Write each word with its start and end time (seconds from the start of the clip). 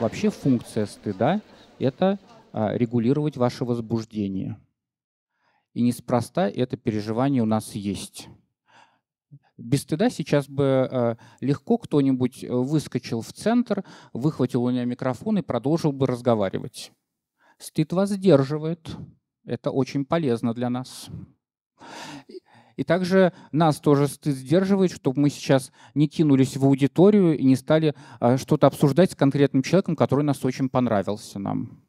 Вообще 0.00 0.28
функция 0.28 0.86
стыда— 0.86 1.40
это 1.78 2.18
а, 2.52 2.76
регулировать 2.76 3.36
ваше 3.36 3.64
возбуждение. 3.64 4.60
И 5.72 5.82
неспроста 5.82 6.48
это 6.48 6.76
переживание 6.76 7.42
у 7.42 7.46
нас 7.46 7.74
есть. 7.74 8.28
Без 9.56 9.82
стыда 9.82 10.10
сейчас 10.10 10.48
бы 10.48 10.64
а, 10.64 11.16
легко 11.40 11.78
кто-нибудь 11.78 12.44
э, 12.44 12.52
выскочил 12.52 13.22
в 13.22 13.32
центр, 13.32 13.84
выхватил 14.12 14.64
у 14.64 14.70
меня 14.70 14.84
микрофон 14.84 15.38
и 15.38 15.42
продолжил 15.42 15.92
бы 15.92 16.06
разговаривать. 16.06 16.92
Стыд 17.58 17.92
вас 17.92 18.10
сдерживает. 18.10 18.96
Это 19.44 19.70
очень 19.70 20.04
полезно 20.04 20.54
для 20.54 20.70
нас. 20.70 21.08
И 22.76 22.82
также 22.82 23.32
нас 23.52 23.78
тоже 23.78 24.08
стыд 24.08 24.34
сдерживает, 24.34 24.90
чтобы 24.90 25.20
мы 25.20 25.30
сейчас 25.30 25.70
не 25.94 26.08
кинулись 26.08 26.56
в 26.56 26.64
аудиторию 26.64 27.38
и 27.38 27.44
не 27.44 27.56
стали 27.56 27.94
а, 28.18 28.36
что-то 28.36 28.66
обсуждать 28.66 29.12
с 29.12 29.14
конкретным 29.14 29.62
человеком, 29.62 29.94
который 29.94 30.24
нас 30.24 30.44
очень 30.44 30.68
понравился 30.68 31.38
нам. 31.38 31.80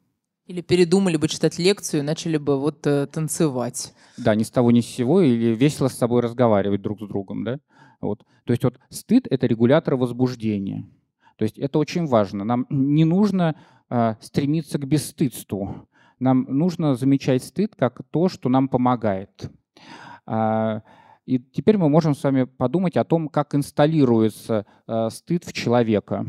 Или 0.46 0.60
передумали 0.60 1.16
бы 1.16 1.26
читать 1.26 1.58
лекцию 1.58 2.00
и 2.00 2.04
начали 2.04 2.36
бы 2.36 2.60
вот 2.60 2.86
э, 2.86 3.08
танцевать. 3.08 3.92
Да, 4.16 4.36
ни 4.36 4.44
с 4.44 4.50
того 4.50 4.70
ни 4.70 4.80
с 4.80 4.86
сего, 4.86 5.20
или 5.20 5.56
весело 5.56 5.88
с 5.88 5.94
собой 5.94 6.22
разговаривать 6.22 6.82
друг 6.82 7.00
с 7.00 7.08
другом. 7.08 7.42
Да? 7.42 7.58
Вот. 8.00 8.24
То 8.44 8.52
есть 8.52 8.62
вот 8.62 8.78
стыд— 8.88 9.26
это 9.30 9.48
регулятор 9.48 9.96
возбуждения. 9.96 10.88
То 11.36 11.42
есть 11.42 11.58
это 11.58 11.80
очень 11.80 12.06
важно. 12.06 12.44
Нам 12.44 12.66
не 12.70 13.04
нужно 13.04 13.56
стремиться 14.20 14.78
к 14.78 14.86
бесстыдству. 14.86 15.88
Нам 16.18 16.46
нужно 16.48 16.94
замечать 16.94 17.44
стыд 17.44 17.74
как 17.76 18.00
то, 18.10 18.28
что 18.28 18.48
нам 18.48 18.68
помогает. 18.68 19.50
А, 20.26 20.82
и 21.26 21.38
теперь 21.38 21.76
мы 21.76 21.88
можем 21.88 22.14
с 22.14 22.22
вами 22.22 22.44
подумать 22.44 22.96
о 22.96 23.04
том, 23.04 23.28
как 23.28 23.54
инсталируется 23.54 24.64
э, 24.86 25.10
стыд 25.10 25.44
в 25.44 25.52
человека. 25.52 26.24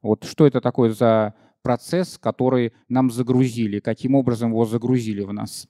Вот 0.00 0.24
что 0.24 0.46
это 0.46 0.60
такое 0.60 0.90
за 0.90 1.34
процесс, 1.62 2.18
который 2.18 2.72
нам 2.88 3.10
загрузили, 3.10 3.80
каким 3.80 4.14
образом 4.14 4.50
его 4.50 4.64
загрузили 4.64 5.22
в 5.22 5.32
нас. 5.32 5.68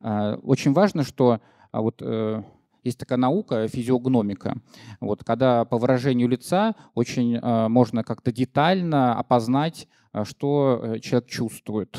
А, 0.00 0.36
очень 0.42 0.72
важно, 0.72 1.04
что 1.04 1.40
а, 1.70 1.80
вот 1.80 2.02
э, 2.02 2.42
есть 2.82 2.98
такая 2.98 3.18
наука, 3.18 3.68
физиогномика. 3.68 4.56
Вот, 5.00 5.24
когда 5.24 5.64
по 5.64 5.78
выражению 5.78 6.28
лица 6.28 6.74
очень 6.94 7.36
э, 7.36 7.68
можно 7.68 8.04
как-то 8.04 8.32
детально 8.32 9.18
опознать, 9.18 9.88
что 10.24 10.98
человек 11.00 11.28
чувствует 11.28 11.98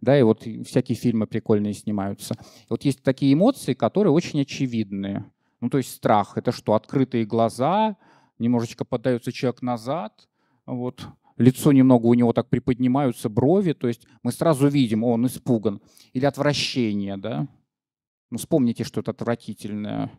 да, 0.00 0.18
и 0.18 0.22
вот 0.22 0.42
всякие 0.64 0.96
фильмы 0.96 1.26
прикольные 1.26 1.74
снимаются. 1.74 2.36
Вот 2.68 2.84
есть 2.84 3.02
такие 3.02 3.32
эмоции, 3.32 3.74
которые 3.74 4.12
очень 4.12 4.40
очевидные. 4.40 5.24
Ну, 5.60 5.70
то 5.70 5.78
есть 5.78 5.94
страх— 5.94 6.32
это 6.36 6.52
что, 6.52 6.74
открытые 6.74 7.24
глаза, 7.24 7.96
немножечко 8.38 8.84
поддается 8.84 9.32
человек 9.32 9.62
назад, 9.62 10.28
вот, 10.66 11.04
лицо 11.36 11.72
немного 11.72 12.06
у 12.06 12.14
него 12.14 12.32
так 12.32 12.48
приподнимаются, 12.48 13.28
брови, 13.28 13.72
то 13.72 13.88
есть 13.88 14.06
мы 14.22 14.30
сразу 14.30 14.68
видим, 14.68 15.02
он 15.02 15.26
испуган. 15.26 15.80
Или 16.12 16.26
отвращение, 16.26 17.16
да. 17.16 17.48
Ну, 18.30 18.38
вспомните, 18.38 18.84
что 18.84 19.00
это 19.00 19.12
отвратительное 19.12 20.10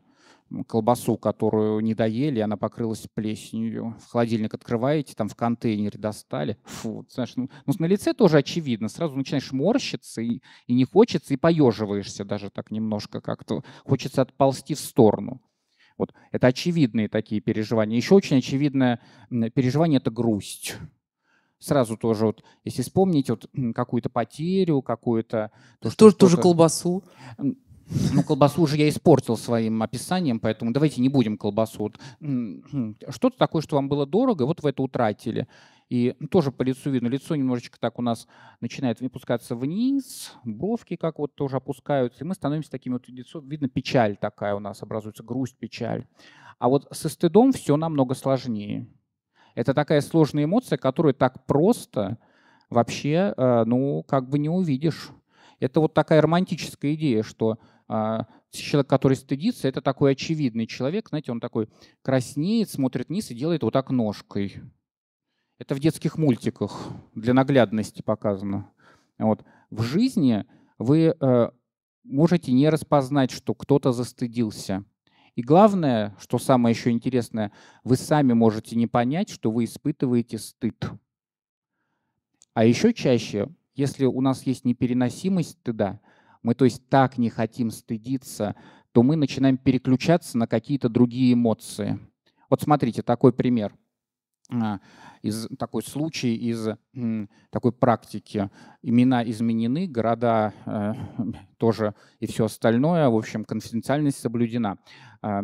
колбасу, 0.68 1.18
которую 1.18 1.80
не 1.82 1.94
доели, 1.94 2.40
она 2.40 2.58
покрылась 2.58 3.08
плесенью. 3.14 3.96
В 4.00 4.12
холодильник 4.12 4.54
открываете, 4.54 5.14
там 5.16 5.30
в 5.30 5.36
контейнере 5.36 6.00
достали. 6.00 6.58
Фу, 6.64 7.06
знаешь, 7.10 7.34
ну, 7.36 7.50
ну 7.68 7.74
на 7.78 7.86
лице 7.86 8.14
тоже 8.14 8.40
очевидно. 8.40 8.90
Сразу 8.90 9.16
начинаешь 9.16 9.52
морщиться 9.52 10.22
и, 10.22 10.42
и 10.66 10.74
не 10.74 10.86
хочется, 10.86 11.34
и 11.34 11.38
поеживаешься 11.38 12.26
даже 12.26 12.50
так 12.50 12.72
немножко 12.72 13.22
как-то. 13.22 13.64
Хочется 13.84 14.24
отползти 14.24 14.74
в 14.74 14.80
сторону. 14.80 15.42
Вот 15.98 16.14
это 16.32 16.48
очевидные 16.48 17.10
такие 17.10 17.42
переживания. 17.42 17.98
Еще 17.98 18.16
очень 18.16 18.38
очевидное 18.38 19.02
переживание– 19.30 19.98
это 20.00 20.10
грусть 20.12 20.78
сразу 21.60 21.98
тоже 21.98 22.26
вот, 22.26 22.44
если 22.64 22.82
вспомнить 22.82 23.30
вот 23.30 23.50
какую-то 23.76 24.10
потерю, 24.10 24.82
какую-то... 24.82 25.52
То, 25.82 25.96
тоже, 25.96 26.16
тоже 26.16 26.38
колбасу. 26.38 27.04
Ну, 27.90 28.24
колбасу 28.24 28.62
уже 28.62 28.78
я 28.78 28.88
испортил 28.88 29.36
своим 29.36 29.82
описанием, 29.82 30.40
поэтому 30.40 30.72
давайте 30.72 31.02
не 31.02 31.10
будем 31.10 31.38
колбасу. 31.38 31.92
Что-то 32.20 33.38
такое, 33.38 33.62
что 33.62 33.78
вам 33.78 33.90
было 33.90 34.06
дорого, 34.06 34.44
вот 34.44 34.62
вы 34.62 34.70
это 34.70 34.84
утратили. 34.84 35.48
И 35.90 36.16
тоже 36.30 36.52
по 36.52 36.62
лицу 36.62 36.92
видно, 36.92 37.08
лицо 37.08 37.36
немножечко 37.36 37.80
так 37.80 37.98
у 37.98 38.04
нас 38.04 38.28
начинает 38.62 39.02
опускаться 39.02 39.56
вниз, 39.56 40.34
бровки 40.44 40.96
как 40.96 41.18
вот 41.18 41.34
тоже 41.34 41.58
опускаются, 41.58 42.24
и 42.24 42.28
мы 42.28 42.36
становимся 42.36 42.70
такими 42.70 42.94
вот 42.94 43.10
лицо, 43.10 43.40
видно 43.40 43.68
печаль 43.68 44.16
такая 44.16 44.54
у 44.54 44.60
нас 44.60 44.84
образуется, 44.84 45.24
грусть, 45.24 45.58
печаль. 45.58 46.06
А 46.60 46.70
вот 46.70 46.88
со 46.92 47.10
стыдом 47.10 47.54
все 47.54 47.76
намного 47.76 48.14
сложнее. 48.14 48.88
Это 49.56 49.74
такая 49.74 50.02
сложная 50.02 50.44
эмоция, 50.44 50.78
которую 50.78 51.16
так 51.16 51.48
просто 51.48 52.20
вообще, 52.70 53.34
э, 53.36 53.64
ну, 53.66 54.04
как 54.04 54.30
бы 54.30 54.38
не 54.38 54.50
увидишь. 54.50 55.10
Это 55.60 55.80
вот 55.80 55.96
такая 55.96 56.22
романтическая 56.22 56.94
идея, 56.94 57.24
что 57.24 57.58
человек, 58.52 58.88
который 58.88 59.18
стыдится, 59.18 59.68
это 59.68 59.82
такой 59.82 60.12
очевидный 60.12 60.68
человек, 60.68 61.10
знаете, 61.10 61.32
он 61.32 61.40
такой 61.40 61.70
краснеет, 62.02 62.70
смотрит 62.70 63.10
вниз 63.10 63.32
и 63.32 63.36
делает 63.36 63.64
вот 63.64 63.74
так 63.74 63.90
ножкой. 63.90 64.62
Это 65.58 65.76
в 65.76 65.80
детских 65.80 66.18
мультиках 66.18 66.88
для 67.16 67.34
наглядности 67.34 68.02
показано. 68.02 68.72
Вот. 69.18 69.44
В 69.70 69.82
жизни 69.82 70.46
вы 70.78 71.14
э, 71.20 71.50
можете 72.04 72.52
не 72.54 72.70
распознать, 72.70 73.32
что 73.32 73.54
кто-то 73.54 73.92
застыдился. 73.92 74.86
И 75.36 75.42
главное, 75.42 76.16
что 76.20 76.38
самое 76.40 76.74
еще 76.74 76.92
интересное, 76.92 77.52
вы 77.84 77.98
сами 77.98 78.34
можете 78.34 78.76
не 78.76 78.88
понять, 78.88 79.30
что 79.30 79.52
вы 79.52 79.66
испытываете 79.66 80.38
стыд. 80.38 80.90
А 82.54 82.66
еще 82.66 82.94
чаще, 82.94 83.50
если 83.76 84.06
у 84.06 84.22
нас 84.22 84.44
есть 84.44 84.66
непереносимость 84.66 85.52
стыда, 85.52 86.00
мы 86.42 86.56
то 86.56 86.66
есть 86.66 86.88
так 86.90 87.18
не 87.18 87.30
хотим 87.30 87.72
стыдиться, 87.72 88.56
то 88.92 89.04
мы 89.04 89.16
начинаем 89.16 89.58
переключаться 89.58 90.38
на 90.38 90.48
какие-то 90.48 90.90
другие 90.90 91.34
эмоции. 91.34 92.00
Вот 92.50 92.62
смотрите, 92.62 93.02
такой 93.02 93.34
пример 93.34 93.76
а, 94.52 94.80
из 95.22 95.48
такой 95.58 95.84
случай 95.84 96.36
из 96.36 96.70
такой 97.52 97.72
практики. 97.72 98.50
Имена 98.82 99.24
изменены, 99.30 99.88
города 99.88 100.54
э, 100.66 100.94
тоже 101.58 101.94
и 102.20 102.26
все 102.26 102.46
остальное. 102.46 103.10
В 103.10 103.16
общем, 103.16 103.46
конфиденциальность 103.46 104.20
соблюдена. 104.20 104.80
А, 105.22 105.44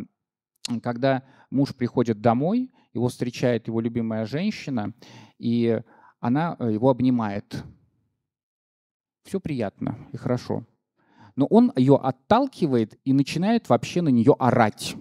когда 0.82 1.24
муж 1.52 1.76
приходит 1.76 2.22
домой, 2.22 2.72
его 2.94 3.10
встречает 3.10 3.68
его 3.68 3.80
любимая 3.82 4.26
женщина, 4.26 4.94
и 5.38 5.82
она 6.20 6.56
э, 6.58 6.72
его 6.72 6.90
обнимает. 6.90 7.64
Все 9.24 9.40
приятно 9.40 9.98
и 10.14 10.18
хорошо 10.18 10.66
но 11.36 11.46
он 11.48 11.72
ее 11.76 11.96
отталкивает 11.96 13.00
и 13.04 13.14
начинает 13.14 13.70
вообще 13.70 14.02
на 14.02 14.10
нее 14.10 14.36
орать 14.40 14.96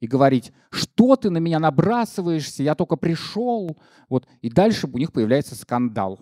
и 0.00 0.06
говорить, 0.06 0.52
что 0.70 1.16
ты 1.16 1.30
на 1.30 1.38
меня 1.38 1.58
набрасываешься, 1.58 2.62
я 2.62 2.74
только 2.74 2.96
пришел. 2.96 3.76
Вот. 4.08 4.26
И 4.42 4.50
дальше 4.50 4.86
у 4.86 4.98
них 4.98 5.12
появляется 5.12 5.54
скандал. 5.54 6.20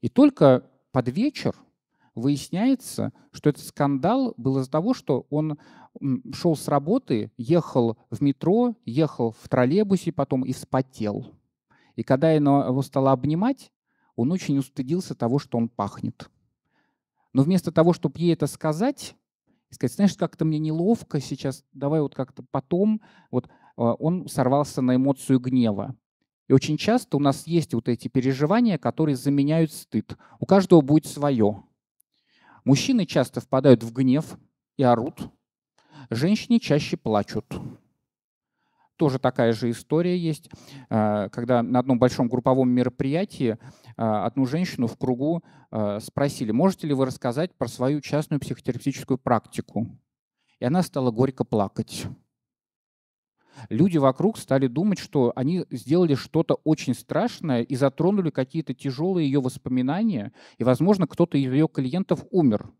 И 0.00 0.08
только 0.08 0.68
под 0.92 1.08
вечер 1.08 1.54
выясняется, 2.14 3.12
что 3.30 3.50
этот 3.50 3.64
скандал 3.64 4.34
был 4.36 4.58
из-за 4.58 4.70
того, 4.70 4.94
что 4.94 5.26
он 5.30 5.58
шел 6.32 6.56
с 6.56 6.68
работы, 6.68 7.30
ехал 7.36 7.96
в 8.10 8.20
метро, 8.20 8.74
ехал 8.84 9.34
в 9.40 9.48
троллейбусе 9.48 10.12
потом 10.12 10.44
и 10.44 10.52
вспотел. 10.52 11.26
И 11.94 12.02
когда 12.02 12.36
она 12.36 12.66
его 12.66 12.82
стала 12.82 13.12
обнимать, 13.12 13.70
он 14.16 14.32
очень 14.32 14.58
устыдился 14.58 15.14
того, 15.14 15.38
что 15.38 15.58
он 15.58 15.68
пахнет. 15.68 16.30
Но 17.36 17.42
вместо 17.42 17.70
того, 17.70 17.92
чтобы 17.92 18.18
ей 18.18 18.32
это 18.32 18.46
сказать, 18.46 19.14
сказать, 19.68 19.94
знаешь, 19.94 20.14
как-то 20.14 20.46
мне 20.46 20.58
неловко 20.58 21.20
сейчас, 21.20 21.66
давай 21.74 22.00
вот 22.00 22.14
как-то 22.14 22.42
потом, 22.50 23.02
вот 23.30 23.50
а, 23.76 23.92
он 23.92 24.26
сорвался 24.26 24.80
на 24.80 24.96
эмоцию 24.96 25.38
гнева. 25.38 25.94
И 26.48 26.54
очень 26.54 26.78
часто 26.78 27.18
у 27.18 27.20
нас 27.20 27.46
есть 27.46 27.74
вот 27.74 27.90
эти 27.90 28.08
переживания, 28.08 28.78
которые 28.78 29.16
заменяют 29.16 29.70
стыд. 29.70 30.16
У 30.40 30.46
каждого 30.46 30.80
будет 30.80 31.04
свое. 31.04 31.62
Мужчины 32.64 33.04
часто 33.04 33.42
впадают 33.42 33.82
в 33.82 33.92
гнев 33.92 34.38
и 34.78 34.82
орут. 34.82 35.20
Женщины 36.08 36.58
чаще 36.58 36.96
плачут. 36.96 37.44
Тоже 38.96 39.18
такая 39.18 39.52
же 39.52 39.70
история 39.70 40.16
есть, 40.16 40.50
а, 40.88 41.28
когда 41.28 41.62
на 41.62 41.80
одном 41.80 41.98
большом 41.98 42.28
групповом 42.28 42.70
мероприятии 42.70 43.58
а, 43.96 44.24
одну 44.24 44.46
женщину 44.46 44.86
в 44.86 44.96
кругу 44.96 45.44
а, 45.70 46.00
спросили, 46.00 46.50
можете 46.50 46.86
ли 46.86 46.94
вы 46.94 47.04
рассказать 47.04 47.54
про 47.54 47.68
свою 47.68 48.00
частную 48.00 48.40
психотерапевтическую 48.40 49.18
практику? 49.18 49.86
И 50.60 50.64
она 50.64 50.82
стала 50.82 51.10
горько 51.10 51.44
плакать. 51.44 52.06
люди 53.68 53.98
вокруг 53.98 54.38
стали 54.38 54.66
думать, 54.66 54.98
что 54.98 55.32
они 55.36 55.66
сделали 55.70 56.14
что-то 56.14 56.54
очень 56.64 56.94
страшное 56.94 57.62
и 57.62 57.76
затронули 57.76 58.30
какие-то 58.30 58.72
тяжелые 58.72 59.26
ее 59.26 59.42
воспоминания, 59.42 60.32
и, 60.56 60.64
возможно, 60.64 61.06
кто-то 61.06 61.36
из 61.36 61.52
ее 61.52 61.68
клиентов 61.68 62.24
умер. 62.30 62.70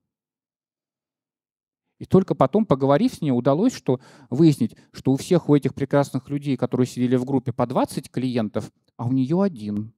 И 1.99 2.05
только 2.05 2.35
потом, 2.35 2.67
поговорив 2.67 3.15
с 3.15 3.21
ней, 3.21 3.31
удалось 3.31 3.75
что 3.75 4.01
выяснить, 4.29 4.77
что 4.93 5.13
у 5.13 5.17
всех 5.17 5.49
у 5.49 5.55
этих 5.55 5.75
прекрасных 5.75 6.29
людей, 6.29 6.57
которые 6.57 6.87
сидели 6.87 7.17
в 7.17 7.25
группе, 7.25 7.53
по 7.53 7.67
20 7.67 8.11
клиентов, 8.11 8.71
а 8.97 9.07
у 9.07 9.13
нее 9.13 9.43
один. 9.43 9.93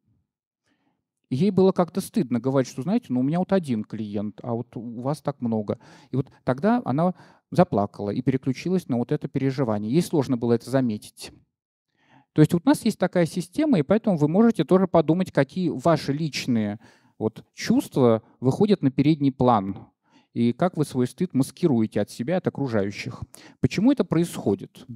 И 1.30 1.36
ей 1.36 1.50
было 1.50 1.72
как-то 1.72 2.00
стыдно 2.00 2.40
говорить, 2.40 2.70
что, 2.70 2.82
знаете, 2.82 3.06
ну 3.10 3.20
у 3.20 3.22
меня 3.22 3.38
вот 3.38 3.52
один 3.52 3.84
клиент, 3.84 4.40
а 4.42 4.54
вот 4.54 4.76
у 4.76 5.00
вас 5.00 5.20
так 5.20 5.40
много. 5.40 5.78
И 6.10 6.16
вот 6.16 6.28
тогда 6.44 6.80
она 6.84 7.14
заплакала 7.50 8.10
и 8.10 8.22
переключилась 8.22 8.88
на 8.88 8.96
вот 8.96 9.12
это 9.12 9.28
переживание. 9.28 9.92
Ей 9.92 10.02
сложно 10.02 10.36
было 10.36 10.54
это 10.54 10.70
заметить. 10.70 11.32
То 12.32 12.40
есть 12.40 12.52
вот 12.52 12.62
у 12.64 12.68
нас 12.68 12.84
есть 12.84 12.98
такая 12.98 13.26
система, 13.26 13.78
и 13.78 13.82
поэтому 13.82 14.16
вы 14.16 14.28
можете 14.28 14.64
тоже 14.64 14.86
подумать, 14.86 15.32
какие 15.32 15.70
ваши 15.70 16.12
личные 16.12 16.78
вот 17.18 17.44
чувства 17.52 18.22
выходят 18.40 18.80
на 18.82 18.90
передний 18.90 19.32
план 19.32 19.88
и 20.38 20.52
как 20.52 20.76
вы 20.76 20.84
свой 20.84 21.08
стыд 21.08 21.34
маскируете 21.34 22.00
от 22.00 22.10
себя, 22.10 22.36
от 22.36 22.46
окружающих. 22.46 23.24
Почему 23.58 23.90
это 23.90 24.04
происходит? 24.04 24.86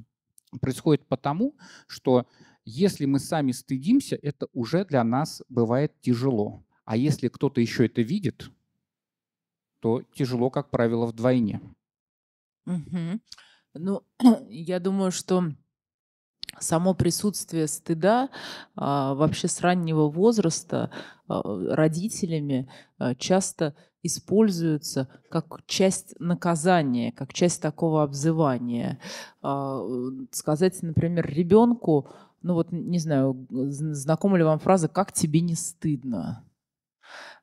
Происходит 0.61 1.05
потому, 1.05 1.57
что 1.85 2.27
если 2.63 3.03
мы 3.03 3.19
сами 3.19 3.51
стыдимся, 3.51 4.17
это 4.21 4.47
уже 4.53 4.85
для 4.85 5.03
нас 5.03 5.43
бывает 5.49 5.99
тяжело. 5.99 6.63
А 6.85 6.95
если 6.95 7.27
кто-то 7.27 7.59
еще 7.59 7.87
это 7.87 8.01
видит, 8.01 8.49
то 9.81 10.01
тяжело, 10.13 10.49
как 10.49 10.69
правило, 10.69 11.07
вдвойне. 11.07 11.59
Угу. 12.65 13.19
Ну, 13.73 14.03
я 14.47 14.79
думаю, 14.79 15.11
что 15.11 15.51
само 16.57 16.93
присутствие 16.93 17.67
стыда 17.67 18.29
а, 18.75 19.13
вообще 19.13 19.49
с 19.49 19.59
раннего 19.59 20.07
возраста 20.07 20.89
а, 21.27 21.41
родителями 21.75 22.71
а, 22.97 23.13
часто 23.15 23.75
используется 24.03 25.07
как 25.29 25.61
часть 25.65 26.13
наказания, 26.19 27.11
как 27.11 27.33
часть 27.33 27.61
такого 27.61 28.03
обзывания. 28.03 28.99
А, 29.41 29.81
сказать, 30.31 30.81
например, 30.83 31.27
ребенку, 31.27 32.09
ну 32.41 32.53
вот, 32.53 32.71
не 32.71 32.99
знаю, 32.99 33.47
знакома 33.49 34.37
ли 34.37 34.43
вам 34.43 34.59
фраза 34.59 34.87
«как 34.89 35.11
тебе 35.13 35.41
не 35.41 35.55
стыдно?» 35.55 36.43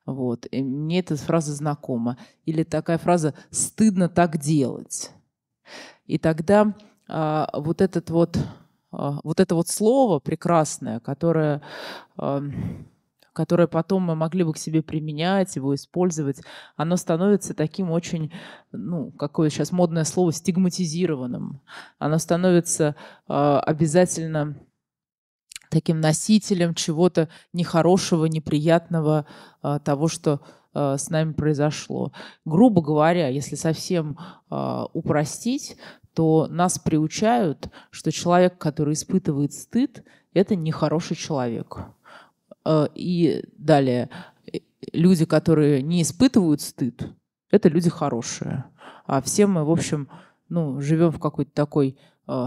Вот. 0.06 0.46
И 0.50 0.62
мне 0.62 1.00
эта 1.00 1.16
фраза 1.16 1.54
знакома. 1.54 2.18
Или 2.44 2.62
такая 2.64 2.98
фраза 2.98 3.34
«стыдно 3.50 4.08
так 4.08 4.38
делать». 4.38 5.10
И 6.06 6.18
тогда 6.18 6.74
а, 7.08 7.48
вот 7.54 7.80
этот 7.80 8.10
вот 8.10 8.38
а, 8.92 9.20
вот 9.22 9.40
это 9.40 9.54
вот 9.54 9.68
слово 9.68 10.18
прекрасное, 10.18 11.00
которое 11.00 11.62
которое 13.40 13.66
потом 13.66 14.02
мы 14.02 14.16
могли 14.16 14.44
бы 14.44 14.52
к 14.52 14.58
себе 14.58 14.82
применять, 14.82 15.56
его 15.56 15.74
использовать, 15.74 16.42
оно 16.76 16.98
становится 16.98 17.54
таким 17.54 17.90
очень, 17.90 18.30
ну, 18.70 19.12
какое 19.12 19.48
сейчас 19.48 19.72
модное 19.72 20.04
слово, 20.04 20.30
стигматизированным. 20.30 21.62
Оно 21.98 22.18
становится 22.18 22.96
э, 23.28 23.32
обязательно 23.32 24.56
таким 25.70 26.00
носителем 26.00 26.74
чего-то 26.74 27.30
нехорошего, 27.54 28.26
неприятного, 28.26 29.24
э, 29.62 29.78
того, 29.82 30.08
что 30.08 30.42
э, 30.74 30.98
с 30.98 31.08
нами 31.08 31.32
произошло. 31.32 32.12
Грубо 32.44 32.82
говоря, 32.82 33.28
если 33.28 33.56
совсем 33.56 34.18
э, 34.50 34.82
упростить, 34.92 35.78
то 36.12 36.46
нас 36.50 36.78
приучают, 36.78 37.70
что 37.90 38.12
человек, 38.12 38.58
который 38.58 38.92
испытывает 38.92 39.54
стыд, 39.54 40.04
это 40.34 40.56
нехороший 40.56 41.16
человек. 41.16 41.78
Э, 42.64 42.86
и 42.94 43.44
далее, 43.56 44.10
э, 44.52 44.58
люди, 44.92 45.24
которые 45.24 45.82
не 45.82 46.02
испытывают 46.02 46.60
стыд, 46.60 47.08
это 47.50 47.68
люди 47.68 47.90
хорошие. 47.90 48.64
А 49.06 49.20
все 49.22 49.46
мы, 49.46 49.64
в 49.64 49.70
общем, 49.70 50.08
ну, 50.48 50.80
живем 50.80 51.10
в 51.10 51.18
какой-то 51.18 51.52
такой 51.52 51.98
э, 52.28 52.46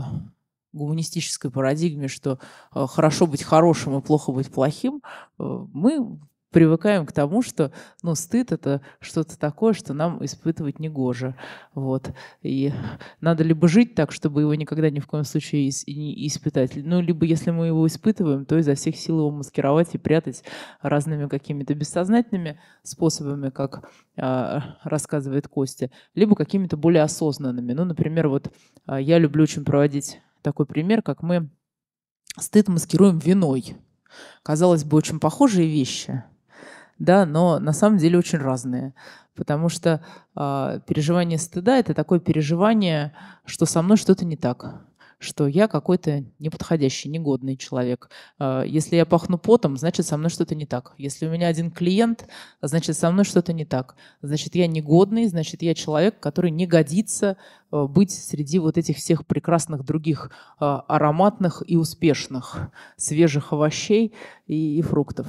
гуманистической 0.72 1.52
парадигме, 1.52 2.08
что 2.08 2.40
хорошо 2.72 3.28
быть 3.28 3.44
хорошим 3.44 3.98
и 3.98 4.02
плохо 4.02 4.32
быть 4.32 4.52
плохим, 4.52 5.04
мы 5.38 6.20
привыкаем 6.54 7.06
к 7.06 7.12
тому, 7.12 7.42
что 7.42 7.72
ну, 8.04 8.16
стыд— 8.16 8.52
это 8.54 8.82
что-то 9.02 9.38
такое, 9.38 9.74
что 9.74 9.94
нам 9.94 10.24
испытывать 10.24 10.80
не 10.80 10.88
гоже. 10.88 11.36
Вот. 11.74 12.12
И 12.42 12.72
надо 13.20 13.44
либо 13.44 13.68
жить 13.68 13.96
так, 13.96 14.12
чтобы 14.12 14.42
его 14.42 14.54
никогда 14.56 14.90
ни 14.90 15.00
в 15.00 15.08
коем 15.08 15.26
случае 15.26 15.72
не 15.88 16.28
испытать, 16.28 16.76
ну, 16.76 17.02
либо 17.02 17.26
если 17.26 17.52
мы 17.52 17.68
его 17.68 17.86
испытываем, 17.88 18.46
то 18.46 18.58
изо 18.58 18.76
всех 18.76 18.96
сил 18.96 19.20
его 19.20 19.32
маскировать 19.32 19.96
и 19.96 19.98
прятать 19.98 20.44
разными 20.82 21.28
какими-то 21.28 21.74
бессознательными 21.74 22.60
способами, 22.84 23.50
как 23.50 23.90
э, 24.16 24.60
рассказывает 24.84 25.48
Костя, 25.48 25.90
либо 26.14 26.36
какими-то 26.36 26.78
более 26.78 27.02
осознанными. 27.02 27.74
Ну, 27.74 27.84
например, 27.84 28.30
вот 28.30 28.54
э, 28.88 29.02
я 29.02 29.18
люблю 29.18 29.44
очень 29.44 29.66
проводить 29.66 30.22
такой 30.44 30.68
пример, 30.68 31.02
как 31.02 31.24
мы 31.24 31.50
стыд 32.38 32.68
маскируем 32.68 33.18
виной. 33.18 33.76
Казалось 34.44 34.84
бы, 34.84 34.98
очень 34.98 35.20
похожие 35.20 35.68
вещи— 35.68 36.24
да, 37.00 37.26
но 37.26 37.60
на 37.60 37.74
самом 37.74 37.98
деле 37.98 38.18
очень 38.18 38.40
разные. 38.40 38.94
Потому 39.36 39.68
что 39.70 40.04
э, 40.36 40.80
переживание 40.86 41.40
стыда 41.40 41.80
это 41.80 41.94
такое 41.94 42.20
переживание, 42.20 43.14
что 43.46 43.66
со 43.66 43.82
мной 43.82 43.98
что-то 43.98 44.26
не 44.26 44.38
так 44.38 44.84
что 45.24 45.48
я 45.48 45.68
какой-то 45.68 46.26
неподходящий, 46.40 47.10
негодный 47.10 47.56
человек. 47.56 48.10
Если 48.40 48.96
я 48.96 49.06
пахну 49.06 49.38
потом, 49.38 49.78
значит, 49.78 50.06
со 50.06 50.18
мной 50.18 50.30
что-то 50.30 50.54
не 50.54 50.66
так. 50.66 50.94
Если 50.98 51.26
у 51.26 51.32
меня 51.32 51.48
один 51.48 51.72
клиент, 51.72 52.28
значит, 52.62 52.98
со 52.98 53.10
мной 53.10 53.26
что-то 53.26 53.54
не 53.54 53.66
так. 53.66 53.96
Значит, 54.22 54.54
я 54.56 54.68
негодный, 54.68 55.28
значит, 55.28 55.62
я 55.62 55.74
человек, 55.74 56.20
который 56.20 56.52
не 56.52 56.68
годится 56.68 57.38
быть 57.72 58.12
среди 58.12 58.60
вот 58.60 58.78
этих 58.78 58.98
всех 58.98 59.26
прекрасных 59.26 59.84
других 59.84 60.30
ароматных 60.60 61.64
и 61.66 61.78
успешных 61.78 62.70
свежих 62.98 63.54
овощей 63.54 64.14
и, 64.46 64.78
и 64.78 64.82
фруктов. 64.82 65.28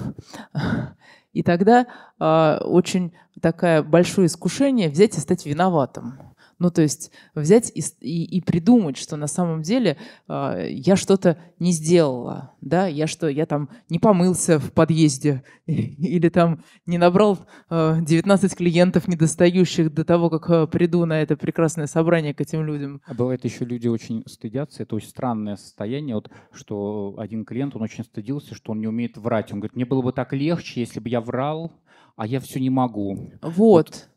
И 1.34 1.42
тогда 1.42 1.86
э, 2.18 2.58
очень 2.62 3.12
такое 3.42 3.82
большое 3.82 4.28
искушение 4.28 4.88
взять 4.88 5.18
и 5.18 5.20
стать 5.20 5.44
виноватым. 5.44 6.33
Ну, 6.64 6.70
то 6.70 6.80
есть 6.80 7.10
взять 7.34 7.70
и, 7.74 7.82
и, 8.00 8.38
и 8.38 8.40
придумать, 8.40 8.96
что 8.96 9.16
на 9.16 9.26
самом 9.26 9.60
деле 9.60 9.98
э, 10.28 10.68
я 10.70 10.96
что-то 10.96 11.36
не 11.58 11.72
сделала, 11.72 12.54
да, 12.62 12.86
я 12.86 13.06
что, 13.06 13.28
я 13.28 13.44
там 13.44 13.68
не 13.90 13.98
помылся 13.98 14.58
в 14.58 14.72
подъезде 14.72 15.44
или 15.66 16.30
там 16.30 16.64
не 16.86 16.96
набрал 16.96 17.40
э, 17.68 17.98
19 18.00 18.56
клиентов 18.56 19.08
недостающих 19.08 19.92
до 19.92 20.06
того, 20.06 20.30
как 20.30 20.48
э, 20.48 20.66
приду 20.66 21.04
на 21.04 21.20
это 21.20 21.36
прекрасное 21.36 21.86
собрание 21.86 22.32
к 22.32 22.40
этим 22.40 22.64
людям. 22.64 23.02
А 23.04 23.12
бывает 23.12 23.44
еще 23.44 23.66
люди 23.66 23.86
очень 23.86 24.24
стыдятся, 24.26 24.84
это 24.84 24.96
очень 24.96 25.08
странное 25.08 25.56
состояние, 25.56 26.14
вот, 26.14 26.30
что 26.50 27.16
один 27.18 27.44
клиент, 27.44 27.76
он 27.76 27.82
очень 27.82 28.04
стыдился, 28.04 28.54
что 28.54 28.72
он 28.72 28.80
не 28.80 28.86
умеет 28.86 29.18
врать. 29.18 29.52
Он 29.52 29.60
говорит, 29.60 29.76
мне 29.76 29.84
было 29.84 30.00
бы 30.00 30.14
так 30.14 30.32
легче, 30.32 30.80
если 30.80 30.98
бы 30.98 31.10
я 31.10 31.20
врал, 31.20 31.72
а 32.16 32.26
я 32.26 32.40
все 32.40 32.58
не 32.58 32.70
могу. 32.70 33.32
Вот. 33.42 33.52
вот 33.54 34.08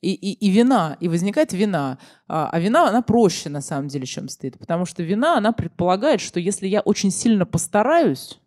и, 0.00 0.12
и, 0.12 0.32
и 0.32 0.50
вина, 0.50 0.96
и 1.00 1.08
возникает 1.08 1.52
вина. 1.52 1.98
А, 2.26 2.48
а 2.50 2.60
вина, 2.60 2.88
она 2.88 3.02
проще 3.02 3.48
на 3.48 3.60
самом 3.60 3.88
деле, 3.88 4.06
чем 4.06 4.28
стыд. 4.28 4.58
Потому 4.58 4.86
что 4.86 5.02
вина, 5.02 5.36
она 5.36 5.52
предполагает, 5.52 6.20
что 6.20 6.40
если 6.40 6.66
я 6.66 6.80
очень 6.80 7.10
сильно 7.10 7.44
постараюсь 7.44 8.40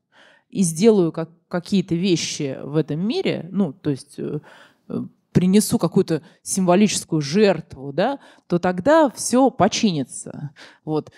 и 0.50 0.64
сделаю 0.64 1.12
как, 1.12 1.30
какие-то 1.48 1.96
вещи 1.96 2.58
в 2.64 2.76
этом 2.76 3.00
мире, 3.00 3.48
ну, 3.52 3.74
то 3.74 3.92
есть 3.92 4.16
э, 4.18 4.40
принесу 5.34 5.78
какую-то 5.78 6.22
символическую 6.42 7.22
жертву, 7.22 7.92
да, 7.92 8.20
то 8.48 8.60
тогда 8.60 9.10
все 9.10 9.50
починится. 9.50 10.52
Вот. 10.86 11.12